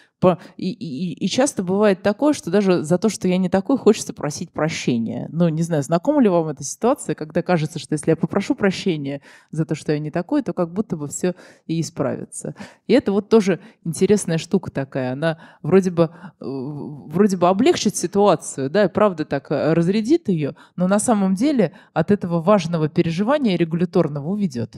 И, 0.58 0.72
и, 0.72 1.14
и 1.14 1.28
часто 1.28 1.64
бывает 1.64 2.02
такое, 2.02 2.34
что 2.34 2.52
даже 2.52 2.84
за 2.84 2.98
то, 2.98 3.10
что 3.10 3.28
я 3.28 3.38
не 3.38 3.50
такой, 3.50 3.78
хочется 3.78 4.14
просить 4.14 4.52
прощения. 4.52 5.30
Ну, 5.32 5.48
не 5.50 5.62
знаю, 5.62 5.84
знакома 5.84 6.22
ли 6.22 6.30
вам 6.30 6.48
эта 6.48 6.64
ситуация, 6.64 7.16
когда 7.16 7.42
кажется, 7.42 7.80
что 7.80 7.94
если 7.94 8.12
я 8.12 8.16
попрошу 8.16 8.56
прощения 8.56 9.22
за 9.52 9.66
то, 9.66 9.76
что 9.76 9.92
я 9.94 10.00
не 10.00 10.12
такой, 10.12 10.44
то 10.44 10.54
как 10.54 10.74
будто 10.74 10.98
бы 10.98 11.08
все 11.08 11.36
и 11.68 11.80
исправится. 11.82 12.56
И 12.88 12.94
это 12.94 13.12
вот 13.12 13.30
тоже 13.30 13.60
интересная 13.84 14.38
штука 14.38 14.72
такая. 14.72 15.14
Она 15.14 15.40
вроде 15.62 15.92
бы, 15.92 16.04
э, 16.04 16.10
вроде 16.40 17.38
бы 17.38 17.48
облегчит 17.48 17.96
ситуацию, 17.96 18.70
да, 18.70 18.86
и 18.86 18.90
правда 18.90 19.26
так 19.26 19.52
э, 19.52 19.74
разрядит 19.74 20.30
ее, 20.30 20.56
но 20.76 20.88
на 20.88 21.00
самом 21.00 21.36
деле 21.36 21.74
от 21.94 22.12
этого 22.12 22.42
важного 22.42 22.90
переживания 22.90 23.58
регуляторного 23.58 24.30
уведет. 24.30 24.76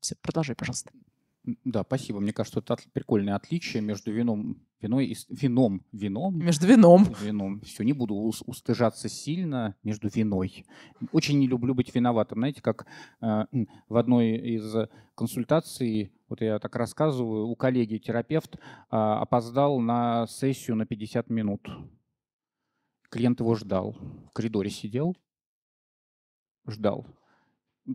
Все, 0.00 0.16
продолжай, 0.22 0.54
пожалуйста. 0.54 0.90
Да, 1.64 1.82
спасибо. 1.82 2.20
Мне 2.20 2.32
кажется, 2.32 2.60
это 2.60 2.76
прикольное 2.94 3.36
отличие 3.36 3.82
между 3.82 4.10
вином, 4.10 4.62
виной 4.80 5.06
и 5.08 5.16
вином, 5.28 5.84
вином. 5.92 6.38
Между 6.38 6.66
вином. 6.66 7.14
Вином. 7.20 7.60
Все, 7.60 7.82
не 7.82 7.92
буду 7.92 8.14
устыжаться 8.14 9.10
сильно 9.10 9.76
между 9.82 10.08
виной. 10.08 10.64
Очень 11.12 11.38
не 11.38 11.46
люблю 11.46 11.74
быть 11.74 11.94
виноватым. 11.94 12.38
Знаете, 12.38 12.62
как 12.62 12.86
э, 13.20 13.44
в 13.88 13.96
одной 13.96 14.36
из 14.36 14.74
консультаций, 15.14 16.12
вот 16.28 16.40
я 16.40 16.58
так 16.58 16.74
рассказываю, 16.76 17.46
у 17.46 17.56
коллеги 17.56 17.98
терапевт 17.98 18.56
э, 18.56 18.58
опоздал 18.90 19.80
на 19.80 20.26
сессию 20.26 20.76
на 20.76 20.86
50 20.86 21.28
минут. 21.28 21.68
Клиент 23.10 23.40
его 23.40 23.54
ждал. 23.54 23.92
В 24.30 24.32
коридоре 24.32 24.70
сидел, 24.70 25.14
ждал. 26.66 27.06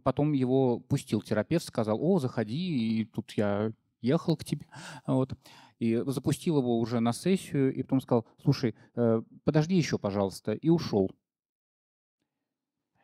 Потом 0.03 0.33
его 0.33 0.79
пустил 0.79 1.21
терапевт, 1.21 1.65
сказал, 1.65 1.99
о, 2.01 2.19
заходи, 2.19 3.01
и 3.01 3.05
тут 3.05 3.31
я 3.31 3.71
ехал 4.01 4.37
к 4.37 4.43
тебе. 4.43 4.65
Вот. 5.07 5.33
И 5.79 6.01
запустил 6.05 6.57
его 6.59 6.79
уже 6.79 6.99
на 6.99 7.13
сессию, 7.13 7.73
и 7.73 7.81
потом 7.83 8.01
сказал, 8.01 8.25
слушай, 8.43 8.75
э, 8.95 9.21
подожди 9.43 9.75
еще, 9.75 9.97
пожалуйста, 9.97 10.53
и 10.53 10.69
ушел. 10.69 11.09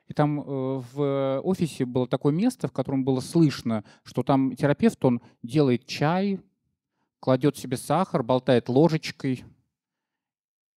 И 0.07 0.13
там 0.13 0.39
э, 0.39 0.43
в 0.93 1.41
офисе 1.43 1.85
было 1.85 2.07
такое 2.07 2.33
место, 2.33 2.67
в 2.67 2.71
котором 2.71 3.03
было 3.03 3.21
слышно, 3.21 3.83
что 4.03 4.23
там 4.23 4.55
терапевт, 4.55 5.03
он 5.03 5.21
делает 5.41 5.87
чай, 5.87 6.39
кладет 7.19 7.57
себе 7.57 7.77
сахар, 7.77 8.21
болтает 8.21 8.69
ложечкой. 8.69 9.43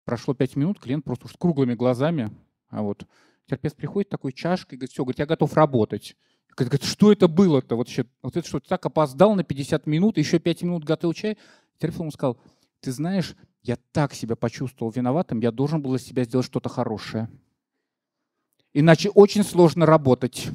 Прошло 0.04 0.34
пять 0.34 0.54
минут, 0.54 0.78
клиент 0.78 1.04
просто 1.04 1.26
с 1.26 1.32
круглыми 1.32 1.74
глазами. 1.74 2.30
А 2.68 2.82
вот 2.82 3.06
терапевт 3.46 3.76
приходит 3.76 4.08
такой 4.08 4.32
чашкой, 4.32 4.76
говорит, 4.76 4.92
все, 4.92 5.04
говорит, 5.04 5.18
я 5.18 5.26
готов 5.26 5.54
работать. 5.54 6.16
Говорит, 6.56 6.84
что 6.84 7.12
это 7.12 7.28
было-то? 7.28 7.76
Вот, 7.76 7.88
вот 8.22 8.36
это 8.36 8.46
что, 8.46 8.60
ты 8.60 8.68
так 8.68 8.84
опоздал 8.86 9.34
на 9.34 9.44
50 9.44 9.86
минут, 9.86 10.18
еще 10.18 10.38
5 10.38 10.62
минут 10.62 10.84
готовил 10.84 11.12
чай? 11.12 11.36
Терапевт 11.78 12.00
ему 12.00 12.10
сказал, 12.10 12.38
ты 12.80 12.92
знаешь, 12.92 13.34
я 13.62 13.76
так 13.92 14.14
себя 14.14 14.36
почувствовал 14.36 14.90
виноватым, 14.90 15.40
я 15.40 15.50
должен 15.50 15.82
был 15.82 15.94
из 15.94 16.02
себя 16.02 16.24
сделать 16.24 16.46
что-то 16.46 16.68
хорошее. 16.68 17.28
Иначе 18.72 19.10
очень 19.10 19.42
сложно 19.42 19.86
работать. 19.86 20.48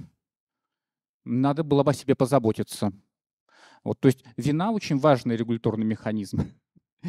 Надо 1.24 1.64
было 1.64 1.84
бы 1.84 1.92
о 1.92 1.94
себе 1.94 2.16
позаботиться. 2.16 2.92
Вот, 3.84 4.00
то 4.00 4.08
есть 4.08 4.24
вина 4.38 4.72
очень 4.72 4.98
важный 4.98 5.36
регуляторный 5.36 5.86
механизм. 5.86 6.42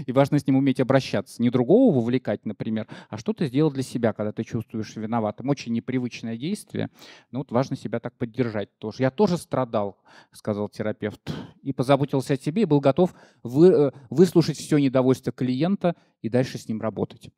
И 0.07 0.13
важно 0.13 0.39
с 0.39 0.47
ним 0.47 0.57
уметь 0.57 0.81
обращаться. 0.81 1.43
Не 1.43 1.51
другого 1.51 1.95
вовлекать, 1.95 2.47
например, 2.47 2.89
а 3.11 3.19
что-то 3.19 3.47
сделать 3.47 3.75
для 3.75 3.83
себя, 3.83 4.13
когда 4.13 4.33
ты 4.33 4.43
чувствуешь 4.43 4.97
виноватым. 4.97 5.49
Очень 5.49 5.73
непривычное 5.73 6.37
действие, 6.37 6.91
но 7.31 7.41
вот 7.41 7.51
важно 7.51 7.77
себя 7.77 8.01
так 8.01 8.17
поддержать 8.17 8.77
тоже. 8.79 9.03
Я 9.03 9.11
тоже 9.11 9.37
страдал, 9.37 9.99
сказал 10.33 10.69
терапевт, 10.69 11.21
и 11.63 11.73
позаботился 11.73 12.35
о 12.35 12.37
себе, 12.37 12.63
и 12.63 12.67
был 12.67 12.81
готов 12.81 13.15
вы, 13.43 13.69
э, 13.69 13.91
выслушать 14.11 14.57
все 14.57 14.79
недовольство 14.79 15.33
клиента 15.33 15.95
и 16.23 16.29
дальше 16.29 16.59
с 16.59 16.69
ним 16.69 16.81
работать. 16.81 17.31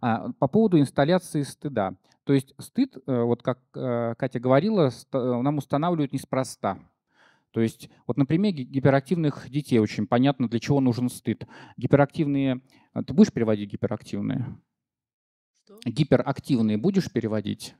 А, 0.00 0.30
по 0.38 0.48
поводу 0.48 0.78
инсталляции 0.78 1.42
стыда. 1.42 1.94
То 2.24 2.32
есть 2.32 2.54
стыд, 2.58 2.96
э, 2.96 3.22
вот 3.22 3.42
как 3.42 3.58
э, 3.74 4.14
Катя 4.16 4.40
говорила, 4.40 4.90
нам 5.12 5.58
устанавливают 5.58 6.12
неспроста. 6.12 6.78
То 7.54 7.60
есть 7.60 7.88
вот 8.08 8.16
на 8.16 8.26
примере 8.26 8.64
гиперактивных 8.64 9.48
детей 9.48 9.78
очень 9.78 10.08
понятно, 10.08 10.48
для 10.48 10.58
чего 10.58 10.80
нужен 10.80 11.08
стыд. 11.08 11.46
Гиперактивные... 11.76 12.60
А, 12.92 13.04
ты 13.04 13.14
будешь 13.14 13.32
переводить 13.32 13.70
гиперактивные? 13.70 14.58
Что? 15.64 15.78
Гиперактивные 15.84 16.78
будешь 16.78 17.12
переводить? 17.12 17.76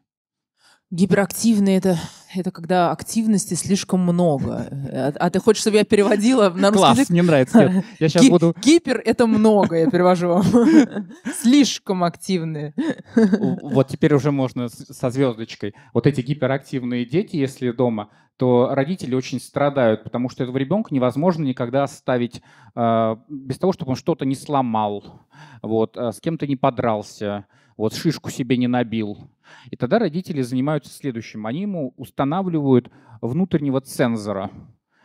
Гиперактивные 0.94 1.78
это, 1.78 1.98
это 2.32 2.52
когда 2.52 2.92
активности 2.92 3.54
слишком 3.54 3.98
много. 3.98 4.68
А, 4.92 5.12
а 5.18 5.30
ты 5.30 5.40
хочешь, 5.40 5.62
чтобы 5.62 5.78
я 5.78 5.84
переводила 5.84 6.50
на 6.50 6.68
русский 6.68 6.78
Класс, 6.78 6.98
язык? 6.98 7.10
мне 7.10 7.22
нравится. 7.22 7.68
Нет, 7.68 7.84
я 7.98 8.08
сейчас 8.08 8.22
Ги- 8.22 8.30
буду... 8.30 8.54
Гипер— 8.62 9.02
это 9.04 9.26
много, 9.26 9.76
я 9.76 9.90
перевожу 9.90 10.28
вам. 10.28 10.44
Слишком 11.42 12.04
активные. 12.04 12.74
Вот 13.16 13.88
теперь 13.88 14.14
уже 14.14 14.30
можно 14.30 14.68
со 14.68 15.10
звездочкой. 15.10 15.74
Вот 15.92 16.06
эти 16.06 16.20
гиперактивные 16.20 17.04
дети, 17.04 17.34
если 17.34 17.72
дома, 17.72 18.10
то 18.36 18.68
родители 18.70 19.16
очень 19.16 19.40
страдают, 19.40 20.04
потому 20.04 20.28
что 20.28 20.44
этого 20.44 20.56
ребенка 20.58 20.94
невозможно 20.94 21.42
никогда 21.42 21.82
оставить 21.82 22.40
э, 22.76 23.16
без 23.28 23.58
того, 23.58 23.72
чтобы 23.72 23.90
он 23.90 23.96
что-то 23.96 24.24
не 24.24 24.36
сломал, 24.36 25.26
вот, 25.60 25.96
э, 25.96 26.12
с 26.12 26.20
кем-то 26.20 26.46
не 26.46 26.54
подрался, 26.54 27.46
вот, 27.76 27.94
шишку 27.94 28.30
себе 28.30 28.56
не 28.56 28.66
набил. 28.66 29.30
И 29.70 29.76
тогда 29.76 29.98
родители 29.98 30.42
занимаются 30.42 30.92
следующим. 30.92 31.46
Они 31.46 31.62
ему 31.62 31.94
устанавливают 31.96 32.90
внутреннего 33.20 33.80
цензора, 33.80 34.50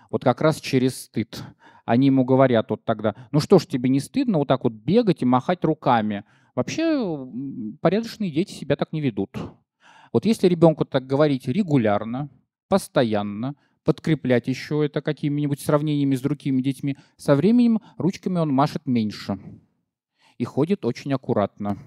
вот 0.10 0.24
как 0.24 0.42
раз 0.42 0.60
через 0.60 1.04
стыд. 1.04 1.44
Они 1.86 2.08
ему 2.08 2.24
говорят 2.24 2.70
вот 2.70 2.86
тогда, 2.86 3.16
ну 3.32 3.40
что 3.40 3.58
ж, 3.58 3.66
тебе 3.66 3.90
не 3.90 4.00
стыдно 4.00 4.38
вот 4.38 4.48
так 4.48 4.64
вот 4.64 4.74
бегать 4.74 5.22
и 5.22 5.26
махать 5.26 5.64
руками? 5.64 6.24
Вообще 6.56 7.28
порядочные 7.82 8.32
дети 8.32 8.52
себя 8.52 8.76
так 8.76 8.92
не 8.94 9.02
ведут. 9.02 9.38
Вот 10.12 10.26
если 10.26 10.48
ребенку 10.48 10.86
так 10.86 11.08
говорить 11.08 11.48
регулярно, 11.48 12.30
постоянно, 12.68 13.56
подкреплять 13.84 14.48
еще 14.48 14.86
это 14.86 15.02
какими-нибудь 15.02 15.62
сравнениями 15.62 16.16
с 16.16 16.22
другими 16.22 16.62
детьми, 16.62 16.98
со 17.18 17.36
временем 17.36 17.80
ручками 17.98 18.40
он 18.40 18.50
машет 18.50 18.86
меньше 18.86 19.40
и 20.38 20.44
ходит 20.44 20.86
очень 20.86 21.14
аккуратно. 21.14 21.78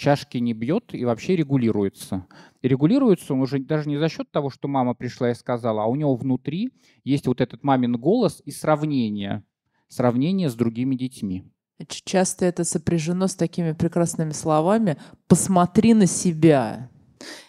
Чашки 0.00 0.38
не 0.38 0.54
бьет 0.54 0.94
и 0.94 1.04
вообще 1.04 1.36
регулируется. 1.36 2.26
И 2.62 2.68
регулируется 2.68 3.34
он 3.34 3.42
уже 3.42 3.58
даже 3.58 3.86
не 3.86 3.98
за 3.98 4.08
счет 4.08 4.30
того, 4.30 4.48
что 4.48 4.66
мама 4.66 4.94
пришла 4.94 5.30
и 5.30 5.34
сказала, 5.34 5.82
а 5.82 5.88
у 5.88 5.94
него 5.94 6.16
внутри 6.16 6.72
есть 7.04 7.26
вот 7.26 7.42
этот 7.42 7.62
мамин 7.62 7.98
голос 7.98 8.40
и 8.46 8.50
сравнение, 8.50 9.44
сравнение 9.88 10.48
с 10.48 10.54
другими 10.54 10.94
детьми. 10.94 11.44
Часто 11.86 12.46
это 12.46 12.64
сопряжено 12.64 13.26
с 13.26 13.34
такими 13.34 13.72
прекрасными 13.72 14.30
словами 14.30 14.96
«посмотри 15.28 15.92
на 15.92 16.06
себя». 16.06 16.88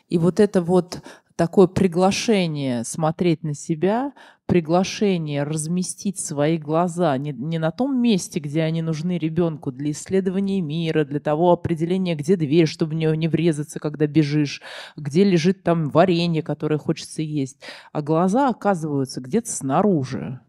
И 0.09 0.17
вот 0.17 0.41
это 0.41 0.61
вот 0.61 1.01
такое 1.41 1.65
приглашение 1.65 2.83
смотреть 2.83 3.41
на 3.41 3.55
себя, 3.55 4.13
приглашение 4.45 5.41
разместить 5.41 6.19
свои 6.19 6.59
глаза 6.59 7.17
не, 7.17 7.31
не 7.31 7.57
на 7.57 7.71
том 7.71 7.99
месте, 7.99 8.39
где 8.39 8.61
они 8.61 8.83
нужны 8.83 9.17
ребенку 9.17 9.71
для 9.71 9.89
исследования 9.89 10.61
мира, 10.61 11.03
для 11.03 11.19
того 11.19 11.51
определения, 11.51 12.13
где 12.13 12.35
дверь, 12.35 12.67
чтобы 12.67 12.91
в 12.91 12.93
нее 12.93 13.17
не 13.17 13.27
врезаться, 13.27 13.79
когда 13.79 14.05
бежишь, 14.05 14.61
где 14.95 15.23
лежит 15.23 15.63
там 15.63 15.89
варенье, 15.89 16.43
которое 16.43 16.77
хочется 16.77 17.23
есть, 17.23 17.57
а 17.91 18.03
глаза 18.03 18.47
оказываются 18.47 19.19
где-то 19.19 19.49
снаружи. 19.49 20.41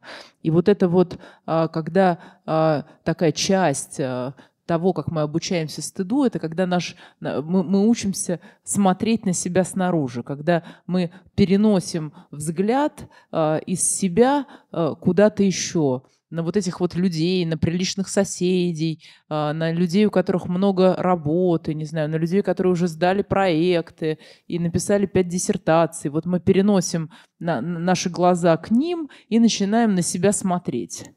И 0.43 0.51
вот 0.51 0.69
это 0.69 0.89
вот, 0.89 1.19
а, 1.47 1.69
когда 1.69 2.19
а, 2.45 2.85
такая 3.03 3.33
часть 3.33 3.99
а, 3.99 4.35
того, 4.66 4.92
как 4.92 5.11
мы 5.11 5.23
обучаемся 5.23 5.83
стыду, 5.83 6.25
это 6.25 6.38
когда 6.38 6.66
наш, 6.66 6.97
мы, 7.21 7.62
мы 7.62 7.88
учимся 7.88 8.40
смотреть 8.64 9.26
на 9.26 9.33
себя 9.33 9.64
снаружи, 9.64 10.23
когда 10.23 10.62
мы 10.87 11.11
переносим 11.35 12.12
взгляд 12.31 13.09
э, 13.33 13.61
из 13.66 13.83
себя 13.83 14.47
э, 14.73 14.95
куда-то 15.00 15.42
еще, 15.42 16.02
на 16.33 16.42
вот 16.42 16.57
этих 16.57 16.81
вот 16.81 16.95
людей, 16.95 17.45
на 17.45 17.59
приличных 17.59 18.09
соседей, 18.09 19.04
э, 19.28 19.52
на 19.52 19.71
людей, 19.71 20.07
у 20.07 20.11
которых 20.11 20.49
много 20.49 20.97
работы, 20.97 21.75
не 21.75 21.85
знаю, 21.85 22.09
на 22.09 22.16
людей, 22.16 22.42
которые 22.42 22.73
уже 22.73 22.88
сдали 22.88 23.23
проекты 23.23 24.19
и 24.49 24.59
написали 24.59 25.04
пять 25.07 25.28
диссертаций. 25.28 26.11
Вот 26.11 26.25
мы 26.25 26.40
переносим 26.40 27.11
на, 27.38 27.61
на 27.61 27.78
наши 27.78 28.09
глаза 28.09 28.57
к 28.57 28.71
ним 28.71 29.11
и 29.28 29.38
начинаем 29.38 29.95
на 29.95 30.00
себя 30.00 30.33
смотреть. 30.33 31.11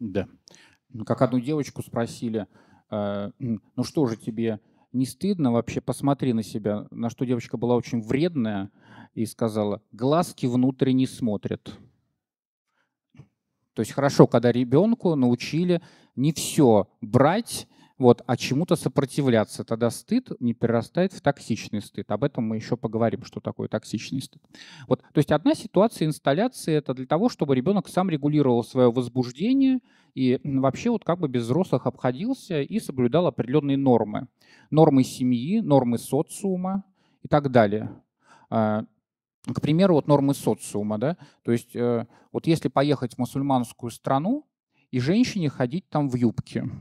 Да. 0.00 0.26
Как 1.04 1.20
одну 1.20 1.40
девочку 1.40 1.82
спросили, 1.82 2.46
ну 3.38 3.82
что 3.82 4.06
же 4.06 4.16
тебе 4.16 4.60
не 4.92 5.06
стыдно 5.06 5.52
вообще, 5.52 5.80
посмотри 5.80 6.32
на 6.32 6.42
себя. 6.42 6.86
На 6.90 7.10
что 7.10 7.24
девочка 7.24 7.56
была 7.56 7.76
очень 7.76 8.00
вредная 8.00 8.70
и 9.14 9.26
сказала, 9.26 9.82
глазки 9.92 10.46
внутрь 10.46 10.92
не 10.92 11.06
смотрят. 11.06 11.76
То 13.74 13.80
есть 13.80 13.92
хорошо, 13.92 14.26
когда 14.26 14.52
ребенку 14.52 15.14
научили 15.16 15.82
не 16.14 16.32
все 16.32 16.88
брать 17.00 17.66
вот, 17.96 18.22
а 18.26 18.36
чему-то 18.36 18.74
сопротивляться. 18.74 19.64
Тогда 19.64 19.88
стыд 19.90 20.30
не 20.40 20.52
перерастает 20.52 21.12
в 21.12 21.20
токсичный 21.20 21.80
стыд. 21.80 22.10
Об 22.10 22.24
этом 22.24 22.44
мы 22.44 22.56
еще 22.56 22.76
поговорим, 22.76 23.24
что 23.24 23.40
такое 23.40 23.68
токсичный 23.68 24.20
стыд. 24.20 24.42
Вот, 24.88 25.00
то 25.00 25.18
есть 25.18 25.30
одна 25.30 25.54
ситуация 25.54 26.06
инсталляции– 26.06 26.74
это 26.74 26.92
для 26.94 27.06
того, 27.06 27.28
чтобы 27.28 27.54
ребенок 27.54 27.88
сам 27.88 28.10
регулировал 28.10 28.64
свое 28.64 28.90
возбуждение 28.90 29.78
и 30.14 30.40
вообще 30.42 30.90
вот 30.90 31.04
как 31.04 31.20
бы 31.20 31.28
без 31.28 31.44
взрослых 31.44 31.86
обходился 31.86 32.62
и 32.62 32.80
соблюдал 32.80 33.26
определенные 33.26 33.76
нормы. 33.76 34.26
Нормы 34.70 35.04
семьи, 35.04 35.60
нормы 35.60 35.98
социума 35.98 36.84
и 37.22 37.28
так 37.28 37.50
далее. 37.52 37.90
А, 38.50 38.84
к 39.46 39.60
примеру, 39.60 39.94
вот 39.94 40.08
нормы 40.08 40.34
социума, 40.34 40.98
да, 40.98 41.16
то 41.42 41.52
есть 41.52 41.76
э, 41.76 42.06
вот 42.32 42.46
если 42.46 42.68
поехать 42.68 43.14
в 43.14 43.18
мусульманскую 43.18 43.90
страну 43.90 44.46
и 44.90 44.98
женщине 44.98 45.48
ходить 45.48 45.88
там 45.90 46.08
в 46.08 46.16
юбке– 46.16 46.68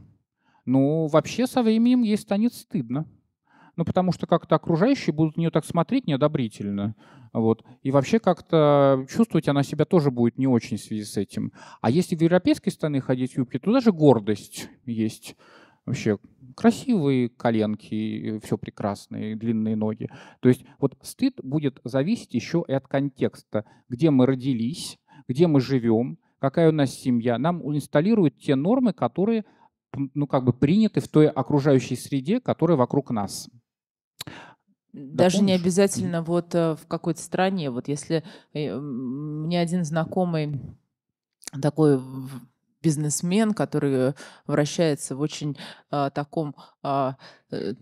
ну, 0.66 1.08
вообще 1.08 1.48
со 1.48 1.64
временем 1.64 2.04
ей 2.04 2.18
станет 2.18 2.54
стыдно. 2.54 3.06
ну, 3.76 3.86
потому 3.86 4.12
что 4.12 4.28
как-то 4.28 4.56
окружающие 4.56 5.14
будут 5.14 5.36
на 5.36 5.42
нее 5.42 5.52
так 5.52 5.66
смотреть 5.66 6.06
неодобрительно. 6.06 6.96
Вот. 7.34 7.64
И 7.82 7.90
вообще 7.90 8.20
как-то 8.20 9.06
чувствовать 9.10 9.48
она 9.48 9.64
себя 9.64 9.86
тоже 9.86 10.12
будет 10.12 10.38
не 10.38 10.48
очень 10.48 10.78
в 10.78 10.82
связи 10.82 11.04
с 11.04 11.18
этим. 11.18 11.52
А 11.82 11.90
если 11.90 12.16
в 12.16 12.22
европейской 12.22 12.70
стране 12.70 13.02
ходить 13.02 13.34
в 13.34 13.38
юбке, 13.38 13.58
то 13.60 13.72
даже 13.72 13.92
гордость 13.92 14.70
есть. 14.86 15.36
Вообще 15.86 16.20
красивые 16.56 17.30
коленки, 17.30 18.40
все 18.44 18.58
прекрасные, 18.58 19.36
длинные 19.36 19.76
ноги. 19.76 20.10
То 20.40 20.50
есть 20.50 20.64
вот 20.80 20.96
стыд 21.02 21.40
будет 21.44 21.82
зависеть 21.84 22.36
еще 22.36 22.64
и 22.68 22.74
от 22.74 22.88
контекста, 22.88 23.66
где 23.90 24.12
мы 24.12 24.28
родились, 24.28 25.00
где 25.28 25.48
мы 25.48 25.60
живем, 25.60 26.20
какая 26.40 26.70
у 26.70 26.72
нас 26.72 26.92
семья. 26.92 27.38
Нам 27.40 27.62
инсталируют 27.76 28.38
те 28.38 28.56
нормы, 28.56 28.94
которые 28.94 29.46
ну, 30.14 30.28
как 30.28 30.44
бы 30.44 30.54
приняты 30.54 31.02
в 31.02 31.08
той 31.08 31.28
окружающей 31.28 31.96
среде, 31.96 32.40
которая 32.40 32.78
вокруг 32.78 33.12
нас. 33.12 33.50
Даже 34.94 35.42
не 35.42 35.54
обязательно 35.54 36.22
вот 36.22 36.54
э, 36.54 36.76
в 36.76 36.88
какой-то 36.88 37.20
стране. 37.20 37.72
Вот 37.72 37.88
если 37.88 38.24
э, 38.54 38.76
мне 38.76 39.60
один 39.60 39.84
знакомый 39.84 40.62
такой 41.62 42.00
бизнесмен, 42.84 43.54
который 43.54 44.14
вращается 44.46 45.16
в 45.16 45.22
очень 45.22 45.58
а, 45.90 46.10
таком 46.10 46.56
э, 46.84 47.14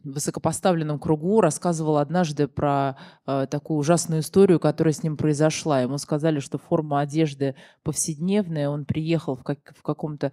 высокопоставленном 0.04 1.00
кругу, 1.00 1.42
рассказывал 1.42 1.98
однажды 1.98 2.48
про 2.48 2.98
а, 3.26 3.46
такую 3.48 3.80
ужасную 3.80 4.22
историю, 4.22 4.60
которая 4.60 4.94
с 4.94 5.04
ним 5.04 5.18
произошла. 5.18 5.82
Ему 5.82 5.98
сказали, 5.98 6.40
что 6.40 6.58
форма 6.58 7.00
одежды 7.00 7.56
повседневная, 7.84 8.70
он 8.70 8.86
приехал 8.86 9.36
в, 9.36 9.44
как, 9.44 9.60
в 9.78 9.82
каком-то 9.82 10.32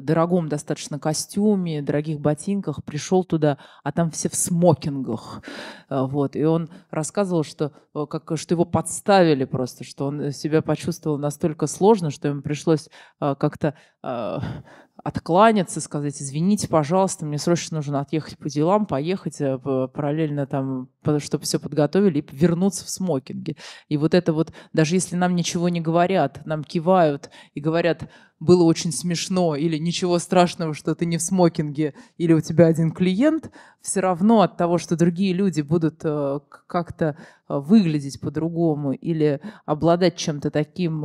дорогом 0.00 0.48
достаточно 0.48 0.98
костюме, 0.98 1.82
дорогих 1.82 2.20
ботинках, 2.20 2.84
пришел 2.84 3.24
туда, 3.24 3.58
а 3.82 3.92
там 3.92 4.10
все 4.10 4.28
в 4.28 4.34
смокингах. 4.34 5.42
А, 5.88 6.06
вот. 6.06 6.36
И 6.36 6.44
он 6.44 6.68
рассказывал, 6.90 7.44
что, 7.44 7.72
как, 7.92 8.32
что 8.36 8.54
его 8.54 8.64
подставили 8.64 9.44
просто, 9.44 9.84
что 9.84 10.06
он 10.06 10.32
себя 10.32 10.62
почувствовал 10.62 11.18
настолько 11.18 11.66
сложно, 11.66 12.10
что 12.10 12.28
ему 12.28 12.42
пришлось 12.42 12.88
а, 13.20 13.34
как-то 13.34 13.74
а, 14.02 14.42
откланяться, 15.02 15.80
сказать, 15.80 16.20
извините, 16.22 16.68
пожалуйста, 16.68 17.26
мне 17.26 17.38
срочно 17.38 17.78
нужно 17.78 18.00
отъехать 18.00 18.38
по 18.38 18.48
делам, 18.48 18.86
поехать 18.86 19.40
э, 19.40 19.58
параллельно 19.58 20.46
там, 20.46 20.88
чтобы 21.18 21.44
все 21.44 21.58
подготовили 21.58 22.20
и 22.20 22.36
вернуться 22.36 22.84
в 22.84 22.90
смокинге. 22.90 23.56
И 23.88 23.96
вот 23.96 24.14
это 24.14 24.32
вот, 24.32 24.52
даже 24.72 24.94
если 24.94 25.16
нам 25.16 25.34
ничего 25.34 25.68
не 25.68 25.80
говорят, 25.80 26.46
нам 26.46 26.62
кивают 26.62 27.30
и 27.54 27.60
говорят, 27.60 28.08
было 28.38 28.62
очень 28.62 28.92
смешно, 28.92 29.56
или 29.56 29.76
ничего 29.76 30.18
страшного, 30.18 30.72
что 30.72 30.94
ты 30.94 31.04
не 31.04 31.16
в 31.16 31.22
смокинге, 31.22 31.94
или 32.16 32.32
у 32.32 32.40
тебя 32.40 32.66
один 32.66 32.92
клиент, 32.92 33.50
все 33.80 34.00
равно 34.00 34.42
от 34.42 34.56
того, 34.56 34.78
что 34.78 34.96
другие 34.96 35.32
люди 35.32 35.62
будут 35.62 36.00
э, 36.04 36.40
как-то 36.68 37.16
э, 37.48 37.58
выглядеть 37.58 38.20
по-другому 38.20 38.92
или 38.92 39.40
обладать 39.66 40.16
чем-то 40.16 40.52
таким 40.52 41.02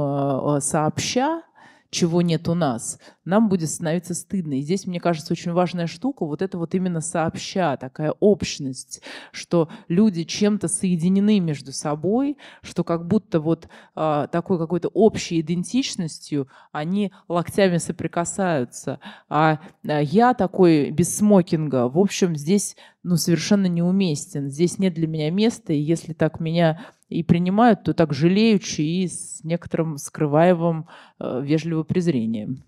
сообща, 0.61 1.41
чего 1.89 2.21
нет 2.21 2.47
у 2.47 2.53
нас, 2.53 2.99
нам 3.25 3.49
будет 3.49 3.69
становиться 3.69 4.13
стыдно. 4.13 4.59
И 4.59 4.61
здесь, 4.61 4.85
мне 4.85 4.99
кажется, 4.99 5.33
очень 5.33 5.51
важная 5.51 5.87
штука, 5.87 6.25
вот 6.25 6.41
это 6.41 6.57
вот 6.57 6.75
именно 6.75 7.01
сообща, 7.01 7.77
такая 7.77 8.13
общность, 8.19 9.01
что 9.31 9.69
люди 9.87 10.23
чем-то 10.23 10.67
соединены 10.67 11.39
между 11.39 11.71
собой, 11.71 12.37
что 12.61 12.83
как 12.83 13.07
будто 13.07 13.39
вот 13.39 13.67
а, 13.95 14.27
такой 14.27 14.57
какой-то 14.57 14.89
общей 14.89 15.41
идентичностью 15.41 16.47
они 16.71 17.11
локтями 17.27 17.77
соприкасаются. 17.77 18.99
А, 19.29 19.59
а 19.85 20.01
я 20.01 20.33
такой 20.33 20.91
без 20.91 21.15
смокинга, 21.17 21.87
в 21.87 21.97
общем, 21.97 22.35
здесь 22.35 22.75
ну, 23.07 23.15
совершенно 23.15 23.67
неуместен. 23.67 24.49
Здесь 24.49 24.79
нет 24.79 24.93
для 24.93 25.07
меня 25.07 25.31
места, 25.31 25.71
и 25.71 25.79
если 25.79 26.11
так 26.11 26.41
меня 26.41 26.87
и 27.09 27.23
принимают, 27.23 27.83
то 27.83 27.93
так 27.93 28.13
жалеючи 28.13 28.81
и 28.81 29.07
с 29.07 29.43
некоторым 29.43 29.97
скрываемым 29.97 30.87
э, 31.19 31.41
вежливым 31.43 31.85
презрением. 31.85 32.63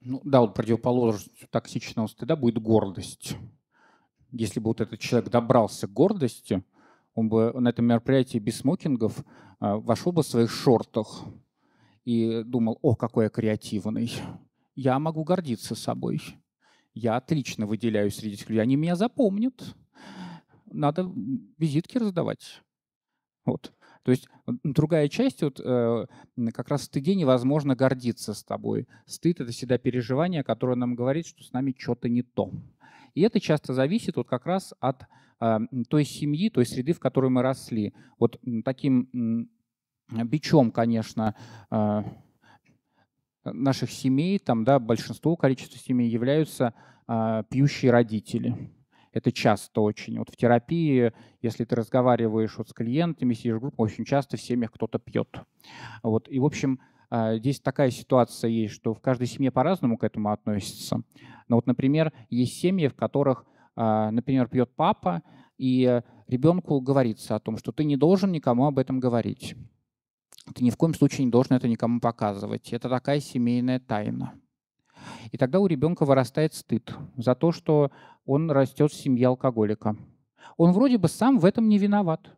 Ну, 0.00 0.20
да, 0.24 0.40
вот 0.40 0.54
противоположностью 0.54 1.48
токсичного 1.50 2.06
стыда 2.06 2.36
будет 2.36 2.58
гордость. 2.58 3.36
Если 4.30 4.60
бы 4.60 4.68
вот 4.68 4.80
этот 4.80 5.00
человек 5.00 5.30
добрался 5.30 5.86
к 5.86 5.92
гордости, 5.92 6.62
он 7.14 7.28
бы 7.28 7.52
на 7.58 7.68
этом 7.68 7.86
мероприятии 7.86 8.38
без 8.38 8.58
смокингов 8.58 9.18
э, 9.18 9.22
вошел 9.60 10.12
бы 10.12 10.22
в 10.22 10.26
своих 10.26 10.50
шортах 10.50 11.24
и 12.04 12.42
думал, 12.44 12.78
о, 12.82 12.94
какой 12.94 13.24
я 13.24 13.30
креативный. 13.30 14.12
Я 14.74 14.98
могу 14.98 15.24
гордиться 15.24 15.74
собой. 15.74 16.20
Я 16.94 17.16
отлично 17.16 17.66
выделяюсь 17.66 18.16
среди 18.16 18.34
этих 18.34 18.48
людей. 18.48 18.62
Они 18.62 18.76
меня 18.76 18.96
запомнят. 18.96 19.74
Надо 20.66 21.10
визитки 21.58 21.98
раздавать. 21.98 22.62
Вот. 23.46 23.72
То 24.02 24.10
есть 24.10 24.28
другая 24.62 25.08
часть, 25.08 25.42
вот, 25.42 25.60
э, 25.60 26.06
как 26.52 26.68
раз 26.68 26.82
в 26.82 26.84
стыде 26.84 27.14
невозможно 27.14 27.74
гордиться 27.74 28.34
с 28.34 28.44
тобой. 28.44 28.86
Стыд— 29.06 29.40
это 29.40 29.50
всегда 29.50 29.78
переживание, 29.78 30.44
которое 30.44 30.76
нам 30.76 30.94
говорит, 30.94 31.26
что 31.26 31.42
с 31.42 31.52
нами 31.52 31.74
что-то 31.76 32.08
не 32.08 32.22
то. 32.22 32.52
И 33.14 33.22
это 33.22 33.40
часто 33.40 33.72
зависит 33.72 34.16
вот 34.16 34.28
как 34.28 34.46
раз 34.46 34.74
от 34.78 35.04
э, 35.40 35.58
той 35.88 36.04
семьи, 36.04 36.50
той 36.50 36.66
среды, 36.66 36.92
в 36.92 37.00
которой 37.00 37.30
мы 37.30 37.42
росли. 37.42 37.94
Вот 38.18 38.38
таким 38.64 39.48
бичом, 40.08 40.70
конечно, 40.70 41.34
э, 41.70 42.02
наших 43.44 43.90
семей, 43.90 44.38
там, 44.38 44.64
да, 44.64 44.78
большинство 44.78 45.36
количества 45.36 45.78
семей 45.78 46.08
являются 46.08 46.74
э, 47.08 47.42
пьющие 47.48 47.90
родители. 47.90 48.70
Это 49.16 49.32
часто 49.32 49.80
очень. 49.80 50.18
Вот 50.18 50.28
в 50.28 50.36
терапии, 50.36 51.10
если 51.40 51.64
ты 51.64 51.74
разговариваешь 51.74 52.58
вот 52.58 52.68
с 52.68 52.74
клиентами, 52.74 53.32
сидишь 53.32 53.56
в 53.56 53.60
группе, 53.60 53.76
очень 53.78 54.04
часто 54.04 54.36
в 54.36 54.42
семьях 54.42 54.72
кто-то 54.72 54.98
пьет. 54.98 55.40
Вот. 56.02 56.28
И, 56.28 56.38
в 56.38 56.44
общем, 56.44 56.80
а, 57.08 57.38
здесь 57.38 57.58
такая 57.58 57.90
ситуация 57.90 58.50
есть, 58.50 58.74
что 58.74 58.92
в 58.92 59.00
каждой 59.00 59.26
семье 59.26 59.50
по-разному 59.50 59.96
к 59.96 60.04
этому 60.04 60.32
относится. 60.32 61.00
Но 61.48 61.56
вот, 61.56 61.66
например, 61.66 62.12
есть 62.28 62.60
семьи, 62.60 62.88
в 62.88 62.94
которых, 62.94 63.46
а, 63.74 64.10
например, 64.10 64.48
пьет 64.48 64.76
папа, 64.76 65.22
и 65.56 66.02
ребенку 66.26 66.78
говорится 66.82 67.36
о 67.36 67.40
том, 67.40 67.56
что 67.56 67.72
ты 67.72 67.84
не 67.84 67.96
должен 67.96 68.30
никому 68.32 68.66
об 68.66 68.78
этом 68.78 69.00
говорить. 69.00 69.56
Ты 70.54 70.62
ни 70.62 70.68
в 70.68 70.76
коем 70.76 70.92
случае 70.92 71.24
не 71.24 71.30
должен 71.30 71.56
это 71.56 71.68
никому 71.68 72.00
показывать. 72.00 72.70
Это 72.70 72.90
такая 72.90 73.20
семейная 73.20 73.80
тайна. 73.80 74.34
И 75.32 75.38
тогда 75.38 75.60
у 75.60 75.66
ребенка 75.66 76.04
вырастает 76.04 76.54
стыд 76.54 76.94
за 77.16 77.34
то, 77.34 77.52
что 77.52 77.90
он 78.26 78.50
растет 78.50 78.92
в 78.92 78.94
семье 78.94 79.28
алкоголика. 79.28 79.96
Он 80.56 80.72
вроде 80.72 80.98
бы 80.98 81.08
сам 81.08 81.38
в 81.38 81.44
этом 81.44 81.68
не 81.68 81.78
виноват. 81.78 82.36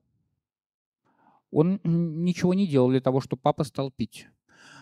Он 1.50 1.80
ничего 1.82 2.54
не 2.54 2.66
делал 2.66 2.90
для 2.90 3.00
того, 3.00 3.20
чтобы 3.20 3.40
папа 3.42 3.64
стал 3.64 3.90
пить. 3.90 4.28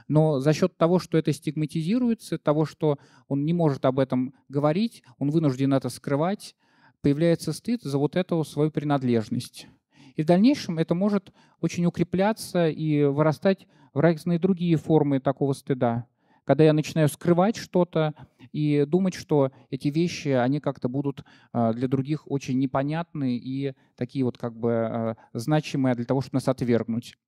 Но 0.08 0.40
за 0.40 0.52
счет 0.52 0.76
того, 0.76 0.98
что 0.98 1.16
это 1.16 1.32
стигматизируется, 1.32 2.38
того, 2.38 2.64
что 2.64 2.98
он 3.28 3.44
не 3.44 3.52
может 3.52 3.84
об 3.84 3.98
этом 3.98 4.34
говорить, 4.48 5.02
он 5.18 5.30
вынужден 5.30 5.72
это 5.74 5.88
скрывать, 5.88 6.54
появляется 7.02 7.52
стыд 7.52 7.82
за 7.82 7.98
вот 7.98 8.16
эту 8.16 8.42
свою 8.44 8.70
принадлежность. 8.70 9.68
И 10.16 10.22
в 10.22 10.26
дальнейшем 10.26 10.78
это 10.78 10.94
может 10.94 11.32
очень 11.60 11.86
укрепляться 11.86 12.68
и 12.68 13.04
вырастать 13.04 13.66
в 13.94 14.00
разные 14.00 14.38
другие 14.38 14.76
формы 14.76 15.20
такого 15.20 15.52
стыда 15.52 16.06
когда 16.46 16.62
я 16.62 16.72
начинаю 16.72 17.08
скрывать 17.08 17.56
что-то 17.56 18.14
и 18.52 18.84
думать, 18.86 19.14
что 19.14 19.50
эти 19.68 19.88
вещи, 19.88 20.28
они 20.28 20.60
как-то 20.60 20.88
будут 20.88 21.24
а, 21.52 21.72
для 21.72 21.88
других 21.88 22.30
очень 22.30 22.58
непонятны 22.58 23.36
и 23.36 23.74
такие 23.96 24.24
вот 24.24 24.38
как 24.38 24.56
бы 24.56 24.72
а, 24.72 25.16
значимые 25.32 25.96
для 25.96 26.04
того, 26.04 26.20
чтобы 26.20 26.36
нас 26.36 26.46
отвергнуть. 26.48 27.18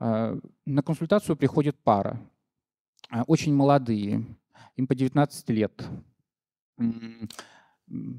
А, 0.00 0.38
на 0.64 0.82
консультацию 0.82 1.36
приходит 1.36 1.76
пара, 1.84 2.18
очень 3.26 3.54
молодые, 3.54 4.24
им 4.76 4.86
по 4.86 4.94
19 4.94 5.50
лет 5.50 5.86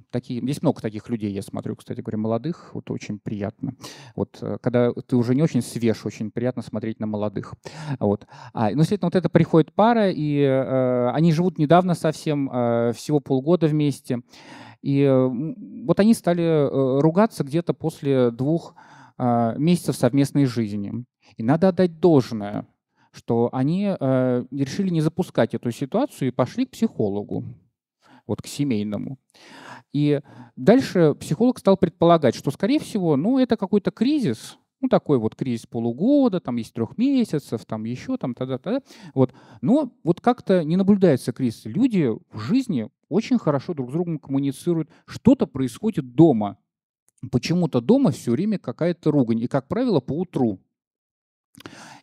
такие, 0.09 0.45
есть 0.45 0.61
много 0.61 0.81
таких 0.81 1.09
людей, 1.09 1.31
я 1.31 1.41
смотрю, 1.41 1.75
кстати 1.75 2.01
говоря, 2.01 2.17
молодых, 2.17 2.71
вот 2.73 2.89
очень 2.91 3.19
приятно. 3.19 3.75
Вот 4.15 4.37
э, 4.41 4.57
когда 4.61 4.91
ты 4.93 5.15
уже 5.15 5.35
не 5.35 5.41
очень 5.41 5.61
свеж, 5.61 6.05
очень 6.05 6.31
приятно 6.31 6.61
смотреть 6.61 6.99
на 6.99 7.07
молодых. 7.07 7.53
Вот. 7.99 8.27
А, 8.53 8.69
ну, 8.71 8.83
следовательно, 8.83 9.07
вот 9.07 9.15
это 9.15 9.29
приходит 9.29 9.73
пара, 9.73 10.09
и 10.09 10.39
э, 10.39 11.09
они 11.09 11.31
живут 11.31 11.57
недавно 11.57 11.95
совсем, 11.95 12.49
э, 12.51 12.93
всего 12.93 13.19
полгода 13.19 13.67
вместе. 13.67 14.21
И 14.81 15.01
э, 15.01 15.29
вот 15.85 15.99
они 15.99 16.13
стали 16.13 16.43
э, 16.43 16.99
ругаться 16.99 17.43
где-то 17.43 17.73
после 17.73 18.31
двух 18.31 18.75
э, 19.17 19.55
месяцев 19.57 19.95
совместной 19.95 20.45
жизни. 20.45 21.05
И 21.37 21.43
надо 21.43 21.69
отдать 21.69 21.99
должное, 21.99 22.67
что 23.11 23.49
они 23.51 23.95
э, 23.97 24.45
решили 24.51 24.89
не 24.89 25.01
запускать 25.01 25.53
эту 25.53 25.71
ситуацию 25.71 26.27
и 26.27 26.31
пошли 26.31 26.65
к 26.65 26.71
психологу 26.71 27.43
вот 28.27 28.41
к 28.41 28.47
семейному. 28.47 29.17
И 29.91 30.21
дальше 30.55 31.15
психолог 31.19 31.59
стал 31.59 31.77
предполагать, 31.77 32.35
что, 32.35 32.51
скорее 32.51 32.79
всего, 32.79 33.15
ну, 33.15 33.37
это 33.39 33.57
какой-то 33.57 33.91
кризис, 33.91 34.57
ну, 34.83 34.89
такой 34.89 35.17
вот 35.17 35.35
кризис 35.35 35.65
полугода, 35.65 36.41
там 36.41 36.57
есть 36.57 36.73
трех 36.73 36.97
месяцев, 36.97 37.63
там 37.65 37.85
еще, 37.85 38.17
там, 38.17 38.35
тогда-тогда. 38.35 38.81
Вот. 39.13 39.33
Но 39.61 39.93
вот 40.03 40.19
как-то 40.19 40.63
не 40.65 40.75
наблюдается 40.75 41.31
кризис. 41.31 41.61
Люди 41.63 42.11
в 42.31 42.39
жизни 42.39 42.89
очень 43.07 43.37
хорошо 43.37 43.73
друг 43.73 43.91
с 43.91 43.93
другом 43.93 44.19
коммуницируют. 44.19 44.89
Что-то 45.05 45.47
происходит 45.47 46.15
дома. 46.15 46.57
почему-то 47.31 47.79
дома 47.79 48.11
все 48.11 48.31
время 48.31 48.59
какая-то 48.59 49.09
ругань. 49.09 49.39
И, 49.39 49.47
как 49.47 49.69
правило, 49.69 50.01
по 50.01 50.19
утру. 50.19 50.59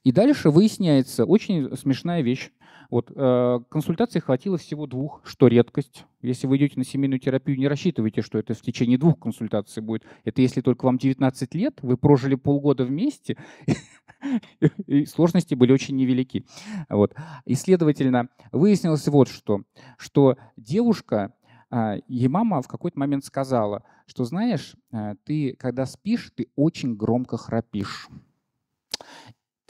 И 0.02 0.12
дальше 0.12 0.50
выясняется 0.50 1.26
очень 1.26 1.76
смешная 1.76 2.22
вещь. 2.22 2.50
Вот, 2.90 3.12
э, 3.14 3.60
консультации 3.68 4.18
хватило 4.18 4.58
всего 4.58 4.86
двух, 4.86 5.20
что 5.24 5.46
редкость. 5.46 6.04
Если 6.22 6.48
вы 6.48 6.56
идете 6.56 6.74
на 6.76 6.84
семейную 6.84 7.20
терапию, 7.20 7.56
не 7.56 7.68
рассчитывайте, 7.68 8.20
что 8.20 8.36
это 8.38 8.54
в 8.54 8.60
течение 8.60 8.98
двух 8.98 9.20
консультаций 9.20 9.80
будет. 9.80 10.04
Это 10.24 10.42
если 10.42 10.60
только 10.60 10.86
вам 10.86 10.98
19 10.98 11.54
лет, 11.54 11.78
вы 11.82 11.96
прожили 11.96 12.34
полгода 12.34 12.84
вместе, 12.84 13.36
и 14.86 15.06
сложности 15.06 15.54
были 15.54 15.72
очень 15.72 15.94
невелики. 15.94 16.44
Вот. 16.88 17.14
И, 17.44 17.54
следовательно, 17.54 18.28
выяснилось 18.50 19.06
вот 19.06 19.28
что, 19.28 19.62
что 19.96 20.36
девушка, 20.56 21.32
а, 21.70 21.96
ей 22.08 22.26
мама 22.26 22.60
в 22.60 22.66
какой-то 22.66 22.98
момент 22.98 23.24
сказала, 23.24 23.84
что, 24.06 24.24
знаешь, 24.24 24.74
э, 24.90 25.14
ты, 25.24 25.54
когда 25.54 25.86
спишь, 25.86 26.32
ты 26.34 26.48
очень 26.56 26.96
громко 26.96 27.36
храпишь. 27.36 28.08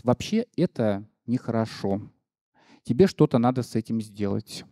Вообще 0.03 0.47
это 0.57 1.07
нехорошо 1.27 2.01
тебе 2.91 3.07
что-то 3.07 3.39
надо 3.39 3.63
с 3.63 3.77
этим 3.77 4.01
сделать. 4.01 4.65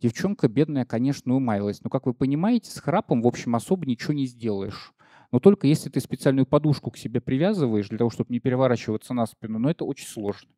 Девчонка 0.00 0.48
бедная, 0.48 0.86
конечно, 0.86 1.34
умаялась, 1.34 1.84
но, 1.84 1.90
как 1.90 2.06
вы 2.06 2.14
понимаете, 2.14 2.70
с 2.70 2.80
храпом, 2.80 3.20
в 3.20 3.26
общем, 3.26 3.54
особо 3.54 3.84
ничего 3.84 4.14
не 4.14 4.24
сделаешь. 4.24 4.94
Но 5.32 5.38
только 5.38 5.66
если 5.66 5.90
ты 5.90 6.00
специальную 6.00 6.46
подушку 6.46 6.90
к 6.90 6.96
себе 6.96 7.20
привязываешь 7.20 7.90
для 7.90 7.98
того, 7.98 8.08
чтобы 8.08 8.32
не 8.32 8.40
переворачиваться 8.40 9.12
на 9.12 9.26
спину, 9.26 9.58
но 9.58 9.68
это 9.68 9.84
очень 9.84 10.06
сложно. 10.06 10.48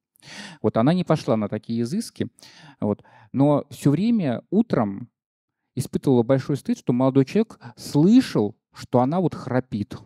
Вот 0.62 0.76
она 0.76 0.94
не 0.94 1.02
пошла 1.02 1.36
на 1.36 1.48
такие 1.48 1.82
изыски, 1.82 2.28
вот. 2.78 3.02
но 3.32 3.66
все 3.70 3.90
время 3.90 4.44
утром 4.50 5.10
испытывала 5.74 6.22
большой 6.22 6.58
стыд, 6.58 6.78
что 6.78 6.92
молодой 6.92 7.24
человек 7.24 7.58
слышал, 7.76 8.56
что 8.72 9.00
она 9.00 9.18
вот 9.18 9.34
храпит. 9.34 9.96